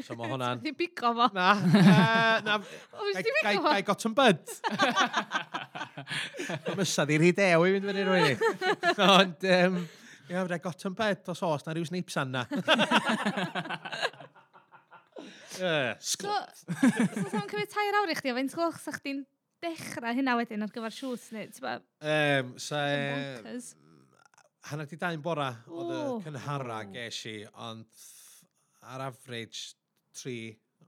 So 0.06 0.16
mae 0.18 0.30
hwnna'n... 0.32 0.62
Ti'n 0.64 0.76
bigo 0.78 1.12
fo? 1.18 1.28
Na. 1.36 1.48
Uh, 1.60 2.36
na. 2.46 2.58
O, 2.98 3.10
Gai 3.42 3.82
got 3.86 4.06
yn 4.08 4.14
byd. 4.16 4.52
Mysad 6.78 7.12
i'r 7.12 7.26
hidew 7.26 7.66
i 7.66 7.74
fynd 7.74 7.88
fyny 7.90 8.06
rwy'n 8.06 8.40
Ond, 9.06 9.46
um, 9.56 9.78
ie, 10.28 10.36
fydda 10.38 10.58
got 10.64 10.86
yn 10.88 10.96
byd 10.98 11.32
os 11.34 11.42
os 11.48 11.66
na 11.66 11.76
rhyw 11.76 11.88
snipes 11.88 12.16
anna. 12.22 12.46
uh, 15.60 15.92
Sglwt. 16.00 16.64
So, 16.64 16.80
so 16.88 17.28
sa'n 17.28 17.48
cymryd 17.50 17.72
tair 17.72 18.00
awr 18.00 18.14
i 18.14 18.18
chdi, 18.18 18.32
o 18.32 18.38
fe'n 18.38 18.52
sglwch 18.52 18.80
sa 18.82 18.96
chdi'n 18.96 19.24
dechrau 19.62 20.16
hynna 20.16 20.34
wedyn 20.40 20.64
ar 20.64 20.72
gyfer 20.74 20.94
siws 20.94 21.28
neu, 21.34 21.46
ti'n 21.52 21.64
ba? 21.64 21.76
Um, 22.00 22.54
sa, 22.60 22.82
Bonkers 22.88 23.72
hanner 24.70 24.86
di 24.86 24.98
dain 24.98 25.22
bora 25.22 25.48
oedd 25.66 25.94
y 25.94 26.02
cynhara 26.26 26.82
ges 26.92 27.22
i, 27.30 27.38
ond 27.66 28.02
ar 28.92 29.08
average 29.08 29.74
tri 30.14 30.36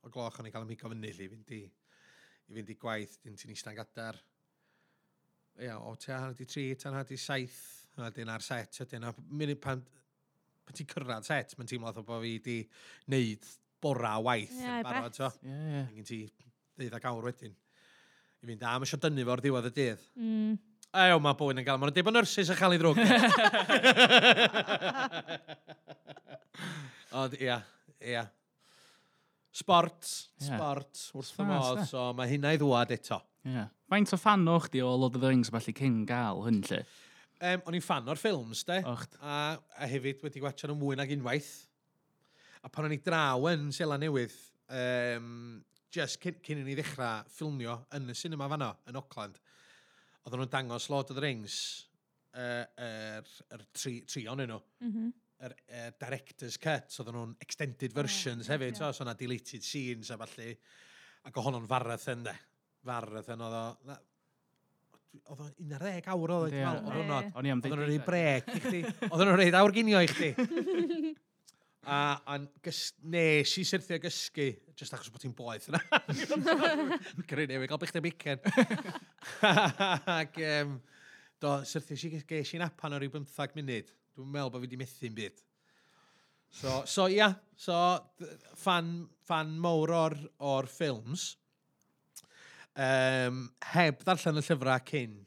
o 0.04 0.10
gloch 0.12 0.38
o'n 0.38 0.48
i 0.48 0.52
gael 0.54 0.66
ymhigo 0.66 0.90
fyny 0.92 1.08
i 1.10 1.28
fynd 1.32 1.54
i, 1.56 1.62
i 1.64 2.58
fynd 2.58 2.70
i 2.70 2.76
gwaith, 2.78 3.16
dyn 3.24 3.38
ti'n 3.40 3.54
eistedd 3.54 3.78
gadar. 3.78 4.20
Ia, 5.62 5.78
o 5.78 5.94
te 5.98 6.12
hanner 6.12 6.36
di 6.38 6.46
tri, 6.50 6.68
te 6.76 6.88
hanner 6.88 7.06
di 7.08 7.18
saith, 7.18 7.58
a 7.98 8.10
dyn 8.14 8.30
ar 8.30 8.42
set, 8.42 8.80
a 8.82 8.86
dyn 8.90 9.06
munud 9.30 9.60
pan, 9.62 9.82
pan 10.66 10.78
ti'n 10.78 10.90
cyrraedd 10.90 11.26
set, 11.26 11.54
mae'n 11.58 11.70
teimlo 11.70 11.94
o 11.94 12.06
bod 12.06 12.22
fi 12.26 12.36
di 12.44 12.58
wneud 13.08 13.50
bora 13.84 14.16
o 14.18 14.26
waith 14.28 14.54
yeah, 14.60 14.80
yn 14.80 14.86
barod. 14.86 15.18
So. 15.18 15.30
Yeah, 15.42 15.66
yeah. 15.72 15.98
Yn 15.98 16.08
ti 16.08 16.20
ddeuddeg 16.78 17.10
awr 17.10 17.30
wedyn. 17.30 17.58
I 18.44 18.48
fynd, 18.50 18.62
a 18.66 18.76
mae 18.76 18.86
eisiau 18.86 19.02
dynnu 19.02 19.26
fo'r 19.26 19.42
diwedd 19.44 19.70
y 19.70 19.74
dydd. 19.80 20.06
Mm 20.20 20.62
Ew, 20.94 21.18
mae 21.18 21.34
bwyn 21.38 21.58
yn 21.58 21.66
gael. 21.66 21.78
Mae'n 21.82 21.94
dim 21.96 22.06
o 22.06 22.12
nyrsys 22.14 22.50
yn 22.54 22.58
cael 22.58 22.74
ei 22.76 22.78
ddrwg. 22.78 22.98
Ond, 27.14 27.34
ia, 27.40 27.56
ia. 28.02 28.24
Sport, 29.54 30.02
Ie. 30.40 30.48
sport, 30.48 30.98
wrth 31.14 31.30
fy 31.30 31.44
Spas, 31.44 31.48
modd. 31.50 31.80
ie. 31.82 31.86
So, 31.90 32.04
mae 32.18 32.30
hynna 32.32 32.50
i 32.54 32.58
ddwad 32.58 32.90
eto. 32.94 33.20
Yeah. 33.46 33.68
Faint 33.92 34.10
o 34.16 34.18
fan 34.18 34.46
o'ch 34.50 34.66
di 34.72 34.80
o 34.82 34.88
Lord 34.98 35.14
of 35.18 35.22
the 35.22 35.30
Rings 35.30 35.50
falle 35.54 35.74
cyn 35.78 36.00
gael 36.08 36.40
hyn 36.46 36.58
lle? 36.66 36.80
Um, 37.44 37.60
o'n 37.68 37.76
i'n 37.78 37.84
fan 37.84 38.08
o'r 38.10 38.18
ffilms, 38.18 38.64
de. 38.66 38.80
Ocht. 38.90 39.14
A, 39.22 39.36
a 39.78 39.86
hefyd 39.90 40.22
wedi 40.24 40.42
gwachio 40.42 40.70
nhw 40.70 40.78
mwy 40.80 40.98
nag 40.98 41.12
unwaith. 41.14 41.52
A 42.64 42.70
pan 42.72 42.88
o'n 42.88 42.96
i 42.96 42.98
draw 43.04 43.46
yn 43.52 43.68
Sela 43.76 43.98
Newydd, 44.00 44.34
um, 44.72 45.60
just 45.94 46.18
cyn, 46.24 46.38
cyn 46.42 46.62
i 46.62 46.66
ni 46.66 46.74
ddechrau 46.78 47.22
ffilmio 47.36 47.76
yn 47.94 48.08
y 48.10 48.16
cinema 48.18 48.48
fanno, 48.50 48.72
yn 48.90 48.98
Auckland, 48.98 49.38
oedden 50.24 50.40
nhw'n 50.40 50.52
dangos 50.52 50.88
Lord 50.92 51.12
of 51.12 51.18
the 51.18 51.24
Rings, 51.24 51.58
yr 52.34 52.64
uh, 52.64 52.86
er, 52.86 53.28
er 53.54 53.66
tri, 53.72 53.98
trion 54.10 54.40
nhw, 54.42 54.58
mm 54.80 54.94
-hmm. 54.94 55.12
er, 55.46 55.54
er 55.68 55.92
director's 56.00 56.56
cut, 56.58 56.90
so 56.90 57.02
oedden 57.02 57.18
nhw'n 57.20 57.36
extended 57.44 57.94
versions 57.94 58.48
oh, 58.48 58.54
hefyd, 58.54 58.80
yeah. 58.80 58.92
so 58.92 59.04
yna 59.04 59.14
deleted 59.18 59.62
scenes 59.62 60.10
a 60.10 60.18
falle, 60.20 60.56
ac 61.24 61.38
ohono'n 61.42 61.68
farath 61.68 62.10
yn 62.14 62.26
de. 62.26 62.34
Farath 62.84 63.30
yn 63.32 63.44
oedd 63.44 63.60
o, 63.60 63.98
oedd 65.32 65.44
o'n 65.44 65.52
11 65.70 66.08
awr 66.12 66.32
oedd 66.38 66.56
o'n 66.58 66.88
hwnnw. 66.90 67.20
O'n 67.38 67.46
i 67.46 67.52
am 67.52 67.62
ddeud. 67.62 67.76
Oedd 67.76 67.84
o'n 67.84 67.88
rhaid 67.88 68.06
brec 68.08 68.50
i 68.50 68.60
chdi. 68.64 68.80
Oedd 69.10 69.22
o'n 69.22 69.36
rhaid 69.38 69.56
awr 69.60 69.74
ginio 69.76 70.02
i 70.04 70.10
chdi. 70.10 70.32
A, 71.84 72.16
a 72.24 72.38
gys, 72.64 72.80
nes 73.12 73.50
i 73.60 73.64
syrthio 73.68 73.98
gysgu, 74.00 74.46
jyst 74.78 74.94
achos 74.96 75.12
bod 75.12 75.20
ti'n 75.20 75.34
boeth 75.36 75.68
yna. 75.68 75.80
Gryn 77.28 77.52
i, 77.52 77.58
gael 77.68 77.80
bych 77.82 77.92
dy 77.92 78.02
bicen. 78.04 78.40
Ac, 79.44 80.38
um, 80.62 80.78
do, 81.42 81.52
syrthio 81.68 81.98
si 82.00 82.12
ges 82.14 82.54
i'n 82.56 82.64
apan 82.64 82.96
o 82.96 83.00
ryw 83.02 83.12
15 83.12 83.58
munud. 83.58 83.92
Dwi'n 84.14 84.32
meddwl 84.32 84.54
bod 84.54 84.64
fi 84.64 84.68
wedi 84.68 84.80
methu'n 84.80 85.16
byd. 85.18 85.44
So, 86.54 86.80
so 86.86 87.08
ia, 87.10 87.16
yeah, 87.16 87.38
so 87.58 87.76
fan, 88.56 89.08
fan 89.26 89.56
mowr 89.60 89.92
o'r, 89.98 90.18
or 90.38 90.70
ffilms. 90.70 91.34
Um, 92.74 93.48
heb 93.74 94.00
ddarllen 94.06 94.40
y 94.40 94.44
llyfrau 94.46 94.84
cyn, 94.88 95.18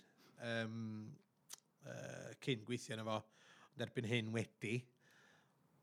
um, 0.44 0.78
uh, 1.86 2.32
cyn 2.44 2.64
gweithio 2.68 2.98
yna 2.98 3.06
fo, 3.08 3.22
ond 3.76 3.86
erbyn 3.86 4.10
hyn 4.10 4.32
wedi. 4.34 4.80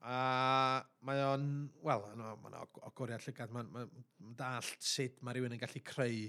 A 0.04 0.82
mae 1.08 1.20
o'n, 1.24 1.44
wel, 1.84 2.02
mae'n 2.18 2.56
ogoriad 2.84 3.22
llygad, 3.24 3.52
mae'n 3.54 3.70
ma, 3.72 3.84
ma 4.20 4.34
dallt 4.36 4.84
sut 4.84 5.22
mae 5.24 5.32
rhywun 5.32 5.54
yn 5.56 5.62
gallu 5.62 5.80
creu, 5.86 6.26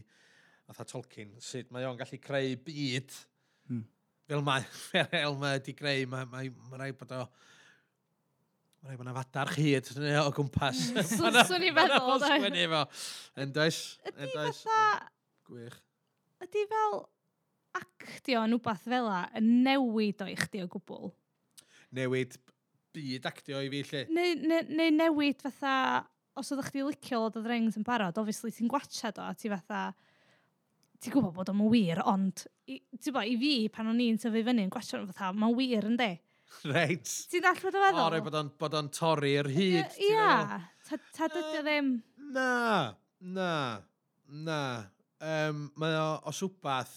atha 0.71 0.85
Tolkien, 0.87 1.33
sut 1.43 1.73
mae 1.75 1.83
o'n 1.87 1.99
gallu 1.99 2.19
creu 2.23 2.55
byd 2.63 3.11
hmm. 3.67 3.81
fel 4.31 4.45
mae, 4.47 4.63
fel 5.11 5.35
mae 5.41 5.57
wedi 5.57 5.75
creu, 5.75 6.05
mae 6.13 6.29
ma, 6.31 6.45
ma 6.71 6.79
rhaid 6.79 6.95
bod 7.01 7.11
o, 7.17 7.19
mae'n 8.79 8.93
rhaid 8.93 9.01
bod 9.01 9.09
yna 9.09 9.17
fadar 9.17 9.51
chyd 9.57 9.91
neu 9.99 10.21
o 10.21 10.31
gwmpas. 10.39 10.85
Swn 11.11 11.67
i'n 11.67 11.75
feddwl, 11.81 12.15
da. 12.23 12.31
Swn 12.31 12.47
i'n 12.55 12.71
feddwl, 12.77 13.03
endoes, 13.43 13.83
endoes. 14.15 14.63
Gwych. 15.51 15.77
Ydy 16.47 16.65
fel 16.71 16.99
actio 17.75 18.47
yn 18.47 18.55
wbath 18.55 18.87
fel 18.87 19.11
yna 19.11 19.21
yn 19.35 19.53
newid 19.67 20.23
o 20.23 20.31
i 20.31 20.39
chdi 20.39 20.63
o 20.63 20.71
gwbl? 20.71 21.11
Newid 21.95 22.39
byd 22.95 23.29
actio 23.29 23.61
i 23.63 23.69
fi, 23.71 23.83
lle. 23.91 24.03
Neu, 24.15 24.35
neu, 24.47 24.67
neu 24.79 24.91
newid 24.95 25.43
fatha, 25.43 25.75
os 26.39 26.51
oeddech 26.51 26.71
chdi 26.71 26.83
licio 26.87 27.21
Lord 27.21 27.39
of 27.39 27.45
the 27.45 27.51
Rings 27.51 27.77
yn 27.79 27.85
barod, 27.87 28.19
obviously 28.21 28.53
ti'n 28.55 28.71
gwatcha 28.71 29.11
do, 29.15 29.25
a 29.25 29.35
ti 29.37 29.51
fatha, 29.51 29.87
ti'n 31.03 31.15
gwybod 31.15 31.35
bod 31.37 31.51
o'n 31.53 31.65
wir, 31.71 32.01
ond, 32.07 32.45
ti'n 32.67 33.15
bo, 33.15 33.23
i 33.23 33.35
fi, 33.41 33.55
pan 33.73 33.91
o'n 33.91 34.01
i'n 34.03 34.19
tyfu 34.21 34.43
fyny 34.47 34.65
yn 34.65 34.71
gwatcha 34.73 34.99
o'n 34.99 35.09
fatha, 35.11 35.33
mae'n 35.35 35.57
wir 35.59 35.89
yn 35.89 35.99
de. 35.99 36.11
Reit. 36.71 37.11
Ti'n 37.31 37.43
dall 37.45 37.61
bod 37.63 37.77
o 37.77 37.83
feddwl? 37.83 38.17
O, 38.19 38.23
bod 38.29 38.39
o'n 38.39 38.53
bod 38.61 38.79
on 38.79 38.91
torri'r 38.93 39.51
hyd. 39.51 39.99
Ia, 40.09 40.61
ta, 40.87 41.01
ta 41.17 41.29
dydy 41.33 41.59
o 41.59 41.65
ddim. 41.65 41.91
Na, 42.35 42.49
na, 43.19 43.51
na. 44.27 44.61
Um, 45.25 45.67
mae 45.79 45.95
o, 45.97 46.07
os 46.29 46.41
wbath, 46.45 46.95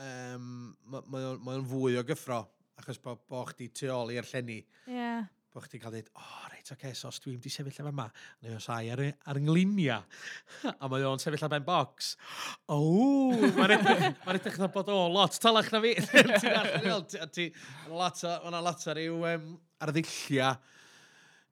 um, 0.00 0.72
mae 1.10 1.28
o'n 1.28 1.66
fwy 1.68 1.98
o 2.00 2.06
gyffro 2.08 2.46
achos 2.78 3.00
bod 3.02 3.24
bo 3.28 3.42
chdi 3.50 3.68
tu 3.74 3.90
ôl 3.92 4.14
i'r 4.14 4.28
llenni. 4.28 4.62
Ie. 4.86 4.94
Yeah. 4.94 5.26
Bo 5.48 5.62
chdi 5.64 5.80
cael 5.80 5.94
dweud, 5.94 6.08
o, 6.12 6.20
oh, 6.20 6.48
reit, 6.52 6.66
oce, 6.66 6.74
okay, 6.76 6.92
so 6.94 7.08
os 7.08 7.18
dwi'n 7.24 7.38
di 7.40 7.50
sefyll 7.50 7.72
efo 7.72 7.88
yma, 7.88 8.04
neu 8.44 8.58
os 8.58 8.66
ai 8.70 8.90
ar, 8.92 9.00
ar 9.32 9.38
ynglinia, 9.40 9.96
a 10.68 10.90
mae 10.92 11.06
o'n 11.08 11.22
sefyll 11.22 11.46
ar 11.46 11.52
ben 11.54 11.64
box, 11.64 12.10
o, 12.68 12.76
mae'n 13.56 13.78
edrych, 13.78 14.04
ma 14.26 14.34
edrych 14.36 14.58
na 14.60 14.68
bod 14.74 14.92
o 14.92 14.98
lot 15.08 15.38
talach 15.40 15.70
na 15.72 15.80
fi. 15.80 15.94
Ti'n 16.12 16.52
allan 16.52 17.08
i 17.40 17.48
lot 17.88 18.20
o, 18.28 18.34
mae'n 18.44 18.58
lot 18.68 18.84
o 18.84 18.96
ryw 19.00 19.24
um, 19.32 19.48
arddullia 19.88 20.52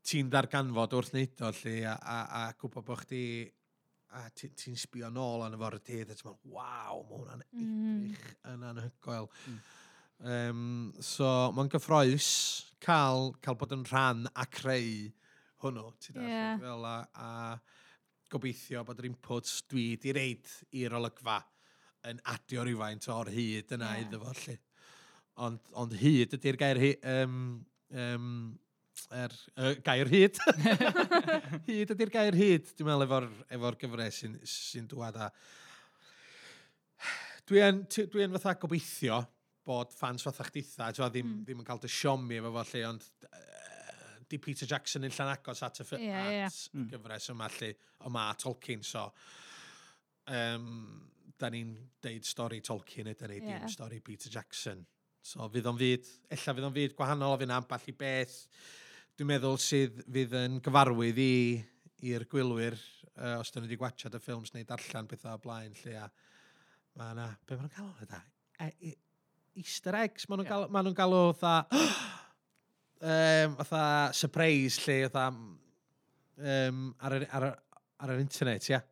ti'n 0.06 0.28
darganfod 0.30 0.92
wrth 1.00 1.14
wneud 1.14 1.42
o, 1.42 1.52
lle, 1.62 1.78
a, 1.88 1.96
a, 1.96 2.18
a 2.42 2.42
gwybod 2.60 2.84
bod 2.86 3.00
chdi 3.02 3.24
a 4.16 4.26
ti'n 4.36 4.76
sbio 4.78 5.08
nôl 5.12 5.44
yn 5.48 5.56
y 5.56 5.60
fawr 5.60 5.76
y 5.78 5.82
dydd, 5.88 6.12
a 6.12 6.16
ti'n 6.18 6.28
meddwl, 6.28 6.52
waw, 6.54 7.00
mae 7.08 7.18
hwnna'n 7.22 7.42
mm. 7.48 7.64
edrych 7.64 8.28
mm. 8.28 8.52
yn 8.52 8.68
anhygoel. 8.70 9.28
Mm. 9.48 9.58
Um, 10.24 10.94
so, 11.04 11.26
mae'n 11.52 11.68
gyffroes 11.72 12.28
cael, 12.80 13.34
cael 13.44 13.58
bod 13.60 13.74
yn 13.76 13.84
rhan 13.90 14.24
a 14.32 14.46
creu 14.48 15.10
hwnnw, 15.60 15.90
ti 16.00 16.14
da, 16.16 16.24
yeah. 16.24 16.54
fel 16.60 16.86
a, 16.88 16.96
a 17.20 17.28
gobeithio 18.32 18.84
bod 18.86 19.02
yr 19.02 19.10
inputs 19.10 19.60
dwi 19.68 19.90
di 20.00 20.14
reid 20.16 20.48
i'r 20.80 20.96
olygfa 20.96 21.40
yn 22.08 22.22
adio 22.32 22.64
rhywfaint 22.64 23.08
o'r 23.12 23.32
hyd 23.34 23.76
yna 23.76 23.92
yeah. 23.92 24.06
iddo 24.06 24.22
fo, 24.22 24.32
lle. 24.46 24.56
Ond, 25.46 25.60
ond 25.76 25.92
hyd 26.00 26.32
ydy'r 26.38 26.60
gair 26.60 26.80
hyd, 26.80 27.06
um, 27.12 27.38
um, 27.92 28.32
er, 29.12 29.36
uh, 29.60 29.74
gair 29.84 30.08
hyd. 30.08 30.40
hyd 31.68 31.92
ydy'r 31.92 32.14
gair 32.14 32.40
hyd, 32.40 32.72
dwi'n 32.78 32.88
meddwl, 32.88 33.06
efo'r 33.06 33.30
efo 33.58 33.76
gyfres 33.84 34.22
sy'n 34.22 34.40
sy 34.48 34.86
dwad 34.88 35.20
a... 35.20 35.30
Dwi 37.46 37.60
dwi 37.94 38.24
yn 38.24 38.32
fatha 38.34 38.56
gobeithio 38.58 39.20
bod 39.66 39.94
fans 39.94 40.24
fath 40.26 40.42
a'ch 40.44 40.52
ditha, 40.54 40.90
ddim, 40.94 41.26
mm. 41.26 41.42
ddim 41.46 41.62
yn 41.62 41.66
cael 41.66 41.82
dy 41.82 41.90
siomi 41.90 42.38
efo 42.38 42.52
fo 42.54 42.64
lle, 42.70 42.82
ond 42.88 43.06
uh, 43.26 43.66
di 44.30 44.38
Peter 44.42 44.68
Jackson 44.70 45.06
yn 45.06 45.14
llan 45.14 45.32
agos 45.32 45.62
at 45.66 45.82
y 45.82 45.86
yeah, 46.04 46.30
yeah. 46.32 46.56
mm. 46.72 46.88
gyfres 46.92 47.30
yma 47.34 47.50
lle, 47.58 47.72
o 48.06 48.12
ma 48.14 48.28
Tolkien, 48.38 48.82
so 48.86 49.06
um, 50.32 50.72
da 51.38 51.50
ni'n 51.52 51.74
deud 52.02 52.26
stori 52.26 52.62
Tolkien, 52.64 53.10
ydyn 53.12 53.32
ni 53.34 53.40
yeah. 53.42 53.62
dim 53.62 53.72
stori 53.72 54.00
Peter 54.04 54.32
Jackson. 54.32 54.84
So 55.26 55.48
fydd 55.50 55.66
o'n 55.66 55.78
fyd, 55.78 56.06
ella 56.30 56.54
fydd 56.54 56.68
o'n 56.68 56.76
fyd 56.76 56.94
gwahanol 56.98 57.34
o 57.34 57.40
fy'n 57.40 57.54
amball 57.56 57.88
i 57.90 57.94
beth, 57.98 58.36
dwi'n 59.16 59.32
meddwl 59.32 59.58
sydd 59.62 60.04
fydd 60.04 60.36
yn 60.38 60.60
gyfarwydd 60.62 61.18
i 61.22 61.32
i'r 62.06 62.26
gwylwyr 62.30 62.76
uh, 63.16 63.38
os 63.40 63.50
dyn 63.50 63.64
nhw 63.64 63.70
wedi 63.70 63.80
gwachod 63.80 64.14
y 64.14 64.20
ffilms 64.22 64.52
neu 64.54 64.66
darllen 64.68 65.08
pethau 65.10 65.38
o 65.38 65.42
blaen 65.42 65.74
lle 65.82 65.96
a 66.02 66.06
mae 66.96 67.12
yna, 67.16 67.26
be 67.48 67.56
maen 67.56 67.66
nhw'n 67.66 67.74
cael 67.74 67.90
o'n 67.90 68.12
da? 68.12 68.22
easter 69.60 69.96
eggs. 69.98 70.26
Maen 70.28 70.42
nhw'n 70.42 70.48
yeah. 70.48 70.66
galw, 70.66 70.88
nhw 70.88 70.96
galw 70.96 71.20
fatha... 71.40 71.84
um, 73.12 73.56
fatha 73.62 73.84
surprise 74.16 74.82
lle 74.84 74.98
fatha... 75.08 75.30
Um, 76.36 76.90
ar, 77.00 77.16
yr, 77.16 77.28
ar, 77.32 77.46
ar 78.04 78.12
yr 78.12 78.20
internet, 78.20 78.66
ia. 78.68 78.82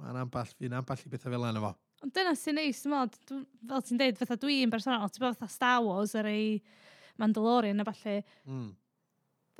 Mae'n 0.00 0.18
amball, 0.24 0.50
fi'n 0.58 0.76
amball 0.76 1.06
i 1.06 1.12
bethau 1.12 1.32
fel 1.32 1.46
yna 1.48 1.62
fo. 1.64 1.72
Ond 2.00 2.12
dyna 2.16 2.32
sy'n 2.36 2.56
neis, 2.56 2.80
dwi'n 2.84 2.94
mod, 2.94 3.16
fel 3.68 3.82
ti'n 3.84 4.00
deud, 4.00 4.20
fatha 4.20 4.36
dwi'n 4.40 4.72
bersonol, 4.72 5.10
ti'n 5.12 5.24
bod 5.24 5.36
fatha 5.36 5.52
Star 5.52 5.80
Wars 5.84 6.14
ar 6.16 6.28
ei 6.30 6.54
Mandalorian 7.20 7.82
a 7.82 7.84
falle, 7.84 8.22
mm 8.48 8.68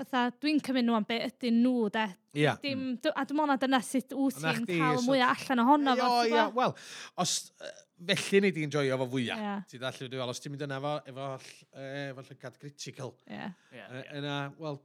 fatha, 0.01 0.25
dwi'n 0.41 0.59
cymryd 0.65 0.89
nhw 0.89 0.97
am 0.99 1.07
be 1.09 1.21
ydyn 1.29 1.61
nhw, 1.65 1.91
de. 1.95 2.09
Ia. 2.41 2.57
Dim, 2.63 2.83
mm. 2.95 3.13
a 3.13 3.25
dim 3.29 3.45
ond 3.45 3.61
dyna 3.61 3.81
sut 3.85 4.17
wyt 4.17 4.41
ti'n 4.41 4.67
cael 4.69 4.99
so... 4.99 5.07
mwy 5.07 5.23
allan 5.27 5.65
ohono 5.67 5.97
fo. 6.01 6.11
O, 6.11 6.27
ia, 6.31 6.49
wel, 6.57 6.77
os, 7.21 7.39
Uh, 7.61 8.15
felly 8.17 8.41
ni 8.41 8.51
di'n 8.57 8.71
joio 8.73 8.97
fo 9.01 9.07
fwyaf. 9.13 9.41
Yeah. 9.41 9.65
Ti 9.69 9.81
ddall, 9.81 9.99
dwi'n 10.01 10.23
fel, 10.23 10.31
os 10.33 10.41
ti'n 10.41 10.55
mynd 10.55 10.63
yna 10.65 10.79
fo, 10.81 10.93
efo, 11.11 11.27
efo 11.85 12.25
llygad 12.29 12.57
critical. 12.63 13.13
Ia. 13.29 13.51
Yeah. 13.77 13.99
Yna, 14.21 14.37
wel, 14.61 14.79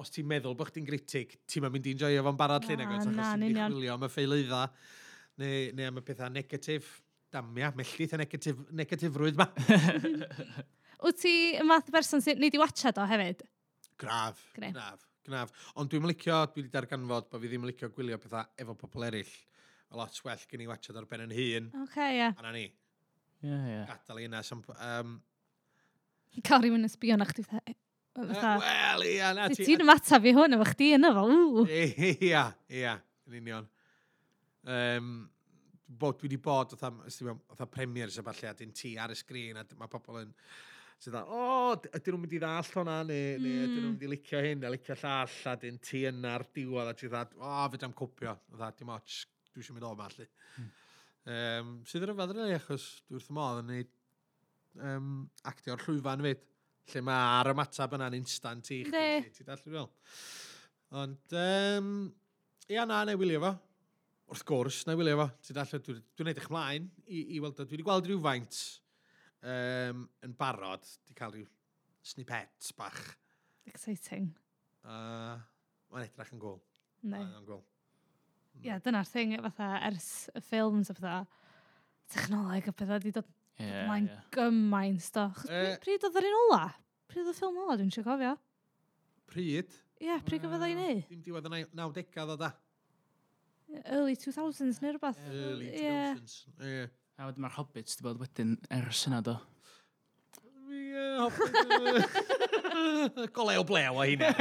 os 0.00 0.12
ti'n 0.12 0.28
meddwl 0.28 0.56
bod 0.58 0.72
chdi'n 0.72 0.88
gritig, 0.88 1.38
ti'n 1.48 1.64
mynd 1.68 1.88
i'n 1.92 2.02
joio 2.02 2.24
fo'n 2.26 2.40
barod 2.40 2.66
llun 2.68 2.84
agos, 2.84 3.06
achos 3.06 3.32
ti'n 3.40 3.62
chwilio 3.62 3.94
am 3.96 4.04
y 4.04 4.10
ffeilyddau, 4.12 4.74
neu, 5.40 5.62
neu 5.78 5.88
am 5.92 6.02
y 6.02 6.04
pethau 6.04 6.32
negatif. 6.32 6.98
Damia, 7.30 7.68
mellith 7.78 8.16
y 8.16 8.18
negatif, 8.18 8.62
negatifrwydd 8.74 9.36
ma. 9.38 9.46
Wyt 11.04 11.20
ti 11.22 11.34
y 11.54 11.64
math 11.64 11.88
o 11.88 11.94
berson 11.94 12.20
sy'n 12.24 12.40
nid 12.42 12.56
i 12.56 12.60
watchad 12.60 12.98
o 12.98 13.04
hefyd? 13.08 13.44
Graf. 14.00 14.42
Gref. 14.56 14.74
Graf. 14.74 15.06
Graf. 15.26 15.52
Ond 15.80 15.90
dwi'n 15.92 16.08
licio, 16.08 16.38
dwi 16.52 16.64
wedi 16.64 16.72
darganfod 16.72 17.28
bod 17.30 17.42
fi 17.42 17.50
ddim 17.50 17.66
yn 17.66 17.70
licio 17.70 17.90
gwylio 17.94 18.18
pethau 18.20 18.48
efo 18.62 18.76
pobl 18.80 19.06
eraill. 19.10 19.32
Mae 19.90 20.00
lot 20.00 20.20
well 20.24 20.46
gen 20.50 20.62
i 20.64 20.68
watchad 20.70 20.98
ar 21.00 21.08
ben 21.10 21.26
yn 21.26 21.34
hun. 21.34 21.68
Oce, 21.74 21.90
okay, 21.90 22.14
ie. 22.14 22.20
Yeah. 22.22 22.38
A 22.38 22.46
na 22.46 22.54
ni. 22.54 22.64
Ie, 22.70 23.50
yeah, 23.50 23.66
ie. 23.66 23.74
Yeah. 23.74 23.90
Gadael 23.90 24.22
i 24.22 24.28
yna. 24.28 24.42
Um... 24.86 25.18
Cael 26.46 26.64
rhywun 26.64 26.86
yn 26.86 26.92
sbio 26.92 27.18
na 27.18 27.26
chdi 27.26 27.42
e, 27.42 27.74
fatha. 28.16 28.54
Wel, 28.62 29.04
ia, 29.10 29.32
na 29.36 29.50
ti. 29.50 29.66
Ti'n 29.66 29.84
ymataf 29.84 30.30
i 30.30 30.34
hwn 30.36 30.56
efo 30.56 30.68
chdi 30.70 30.92
yna 30.96 31.12
fel. 31.16 31.34
Ia, 32.30 32.46
ia, 32.80 32.96
yn 33.28 33.38
union. 33.42 33.68
Um, 34.70 35.12
bod, 35.90 36.20
dwi 36.20 36.28
wedi 36.30 36.40
bod 36.42 36.76
oedd 36.76 37.66
premiers 37.74 38.18
a 38.20 38.24
falle 38.24 38.50
a 38.50 38.56
dyn 38.56 38.72
ti 38.76 38.94
ar 39.00 39.12
y 39.12 39.18
sgrin 39.18 39.58
a 39.58 39.66
mae 39.74 39.90
pobl 39.90 40.20
yn 40.22 40.34
sydd 41.00 41.14
dda, 41.14 41.20
o, 41.32 41.36
oh, 41.40 41.86
ydyn 41.96 42.12
nhw'n 42.12 42.20
mynd 42.26 42.34
i 42.36 42.38
ddall 42.42 42.72
hwnna, 42.74 42.94
neu, 43.08 43.20
mm. 43.38 43.44
neu 43.44 43.52
ydyn 43.56 43.70
nhw'n 43.70 43.84
hmm. 43.86 43.92
mynd 43.94 44.02
i 44.04 44.08
licio 44.12 44.40
hyn, 44.44 44.64
a 44.68 44.72
licio 44.74 44.96
llall, 45.00 45.36
a 45.48 45.54
dyn 45.62 45.78
ti 45.86 46.02
yna'r 46.10 46.42
diwedd, 46.56 46.90
a 46.90 46.96
ti 46.98 47.08
dda, 47.08 47.22
o, 47.38 47.44
oh, 47.48 47.62
fydda'n 47.72 47.94
cwpio, 47.96 48.34
dda, 48.52 48.68
dim 48.76 48.92
ots, 48.92 49.22
dwi 49.48 49.64
eisiau 49.64 49.78
mynd 49.78 49.86
o 49.88 49.92
ma, 49.96 50.08
allu. 50.10 50.26
Um, 50.60 50.66
hmm. 51.30 51.70
sydd 51.88 52.04
yn 52.04 52.12
yfad 52.12 52.34
rili, 52.36 52.58
achos 52.58 52.88
dwi 53.06 53.16
wrth 53.16 53.30
y 53.32 53.36
modd 53.38 53.62
yn 53.62 53.72
neud 53.72 53.94
um, 54.90 55.14
actio'r 55.48 55.86
llwyfan 55.86 56.26
fyd, 56.26 56.44
lle 56.92 57.04
mae'r 57.08 57.52
ymatab 57.54 57.96
yna'n 57.96 58.18
instant 58.18 58.70
i 58.76 58.82
chdi, 58.90 59.32
ti 59.38 59.48
dall 59.48 59.64
i 59.64 59.74
fel. 59.78 59.90
Ond, 61.00 61.38
um, 61.46 61.90
ia 62.68 62.84
na, 62.84 63.00
neu 63.08 63.22
wylio 63.22 63.40
fo. 63.46 63.54
Wrth 64.34 64.44
gwrs, 64.52 64.84
neu 64.90 65.00
wylio 65.00 65.16
fo. 65.22 65.30
Ti'n 65.48 65.56
dall, 65.62 65.74
dwi'n 65.88 66.04
dwi 66.20 66.36
edrych 66.36 66.52
mlaen 66.52 66.92
i, 67.06 67.24
i 67.24 67.40
weld 67.40 67.56
o. 67.56 67.64
Dwi 67.64 67.78
wedi 67.78 67.88
gweld 67.88 68.12
rhywfaint. 68.12 68.52
faint 68.52 68.80
um, 69.42 70.04
yn 70.26 70.36
barod, 70.38 70.86
di 71.08 71.16
cael 71.16 71.34
rhyw 71.34 71.48
snippets 72.02 72.72
bach. 72.76 73.00
Exciting. 73.68 74.30
Uh, 74.84 75.36
Mae'n 75.90 76.06
edrych 76.06 76.32
yn 76.34 76.40
gwl. 76.42 76.58
No. 77.02 77.18
Mae'n 77.18 77.46
gwl. 77.48 77.60
Mm. 78.54 78.62
Ie, 78.66 78.78
dyna'r 78.84 79.08
thing, 79.08 79.36
fatha, 79.48 79.72
ers 79.88 80.10
y 80.36 80.42
ffilms 80.44 80.90
a 80.92 80.96
fatha, 80.96 81.18
technoleg 82.14 82.70
a 82.70 82.74
pethau 82.76 83.02
di 83.02 83.12
dod 83.14 83.28
yeah, 83.60 83.84
mae'n 83.88 84.08
yeah. 84.10 84.24
gymaint 84.34 85.02
stoch. 85.04 85.44
Uh, 85.48 85.74
pryd 85.82 86.06
oedd 86.06 86.18
yr 86.20 86.30
un 86.30 86.38
ola? 86.44 86.64
Pryd 87.10 87.24
oedd 87.24 87.34
y 87.34 87.38
ffilm 87.38 87.60
ola, 87.64 87.76
dwi'n 87.80 87.92
siw 87.94 88.06
cofio? 88.06 88.34
Pryd? 89.30 89.76
Ie, 90.00 90.08
yeah, 90.08 90.22
pryd 90.26 90.44
gyfodd 90.44 90.66
ei 90.66 90.76
wneud? 90.76 91.04
Mm. 91.04 91.08
Dim 91.12 91.24
diwedd 91.26 91.50
y 91.50 91.64
90au 91.82 92.34
o 92.34 92.38
da. 92.40 92.54
Early 93.84 94.16
2000s 94.18 94.80
neu 94.82 94.96
rhywbeth. 94.96 95.20
Early 95.30 95.70
2000s, 95.76 96.40
ie. 96.58 96.72
Yeah. 96.74 96.88
A 97.20 97.26
wedyn 97.28 97.44
mae'r 97.44 97.52
Hobbits 97.52 97.98
wedi 98.00 98.06
bod 98.06 98.16
wedyn 98.22 98.54
ers 98.72 99.02
yna 99.10 99.18
do. 99.20 99.34
Golew 103.36 103.60
blew 103.68 103.92
o 103.92 104.00
hynna. 104.08 104.30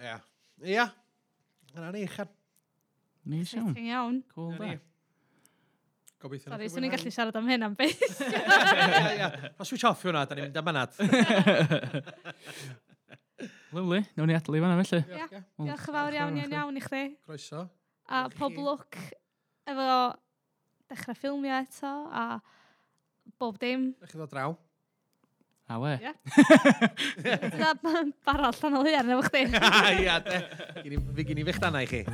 Ie. 0.00 0.16
Ie. 0.72 0.86
Yna 1.76 1.92
ni, 1.92 2.08
chad. 2.14 2.32
Nis 3.28 3.52
iawn. 3.52 3.68
Exciting 3.68 3.92
iawn. 3.92 4.16
Cool 4.32 4.56
da. 4.56 4.72
Gobeithio. 6.22 6.48
Sorry, 6.48 6.68
swn 6.72 6.86
i'n 6.88 6.94
gallu 6.96 7.12
siarad 7.12 7.36
am 7.36 7.44
hyn 7.52 7.68
am 7.68 7.76
beth. 7.76 8.00
Os 9.60 9.68
switch 9.68 9.84
off 9.90 10.00
hwnna, 10.06 10.24
da 10.30 10.34
ni'n 10.38 10.48
mynd 10.48 10.56
am 10.62 10.68
anad. 10.72 10.92
Lovely. 13.76 14.00
Nawn 14.16 14.28
ni 14.32 14.40
adlu 14.40 14.56
fan'na 14.64 14.80
felly. 14.80 15.04
Ia. 15.12 15.28
Diolch 15.28 15.88
yn 15.92 15.96
fawr 15.98 16.16
iawn, 16.16 16.40
iawn, 16.40 16.56
iawn 16.56 16.80
i 16.80 16.82
chdi. 16.88 17.04
Croeso. 17.26 17.60
A 18.12 18.28
pob 18.32 18.56
lwc 18.56 18.96
efo 19.68 19.86
dechrau 20.90 21.14
ffilmio 21.16 21.54
eto 21.62 21.92
a 22.10 22.40
bob 23.38 23.58
dim. 23.62 23.92
Ydych 24.00 24.12
chi 24.12 24.18
ddod 24.18 24.32
draw? 24.32 24.54
A 25.72 25.78
we. 25.80 25.92
Ie. 26.02 26.12
Dyna 27.54 27.70
barod 28.26 28.58
llan 28.58 28.78
o 28.78 28.82
hyn 28.86 29.12
efo 29.14 29.22
chdi. 29.28 29.42
Ia, 30.02 30.18
de. 30.26 30.36
Gyn 30.82 30.94
i, 30.98 31.24
gyn 31.28 31.42
i 31.42 31.46
fech 31.48 31.60
dana 31.62 31.78
i 31.84 31.88
chi. 31.90 32.02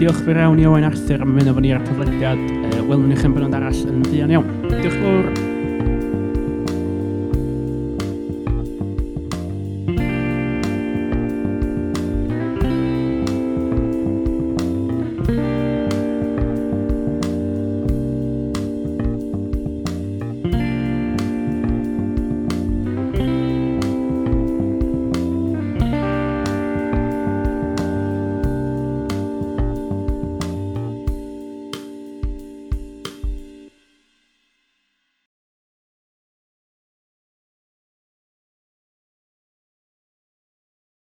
Diolch 0.00 0.22
fawr 0.24 0.38
iawn 0.40 0.56
i 0.62 0.64
Owen 0.64 0.88
Arthur 0.88 1.20
am 1.20 1.36
fynd 1.36 1.52
efo 1.52 1.60
ni 1.60 1.74
ar 1.76 1.84
y 1.84 1.86
podlediad. 1.92 2.40
Uh, 2.72 2.82
welwn 2.88 3.12
i 3.12 3.20
chi'n 3.20 3.36
bynnag 3.36 3.60
arall 3.60 3.80
yn 3.92 4.04
fuan 4.08 4.36
iawn. 4.38 4.48
Diolch 4.72 4.96
fawr. 4.96 5.49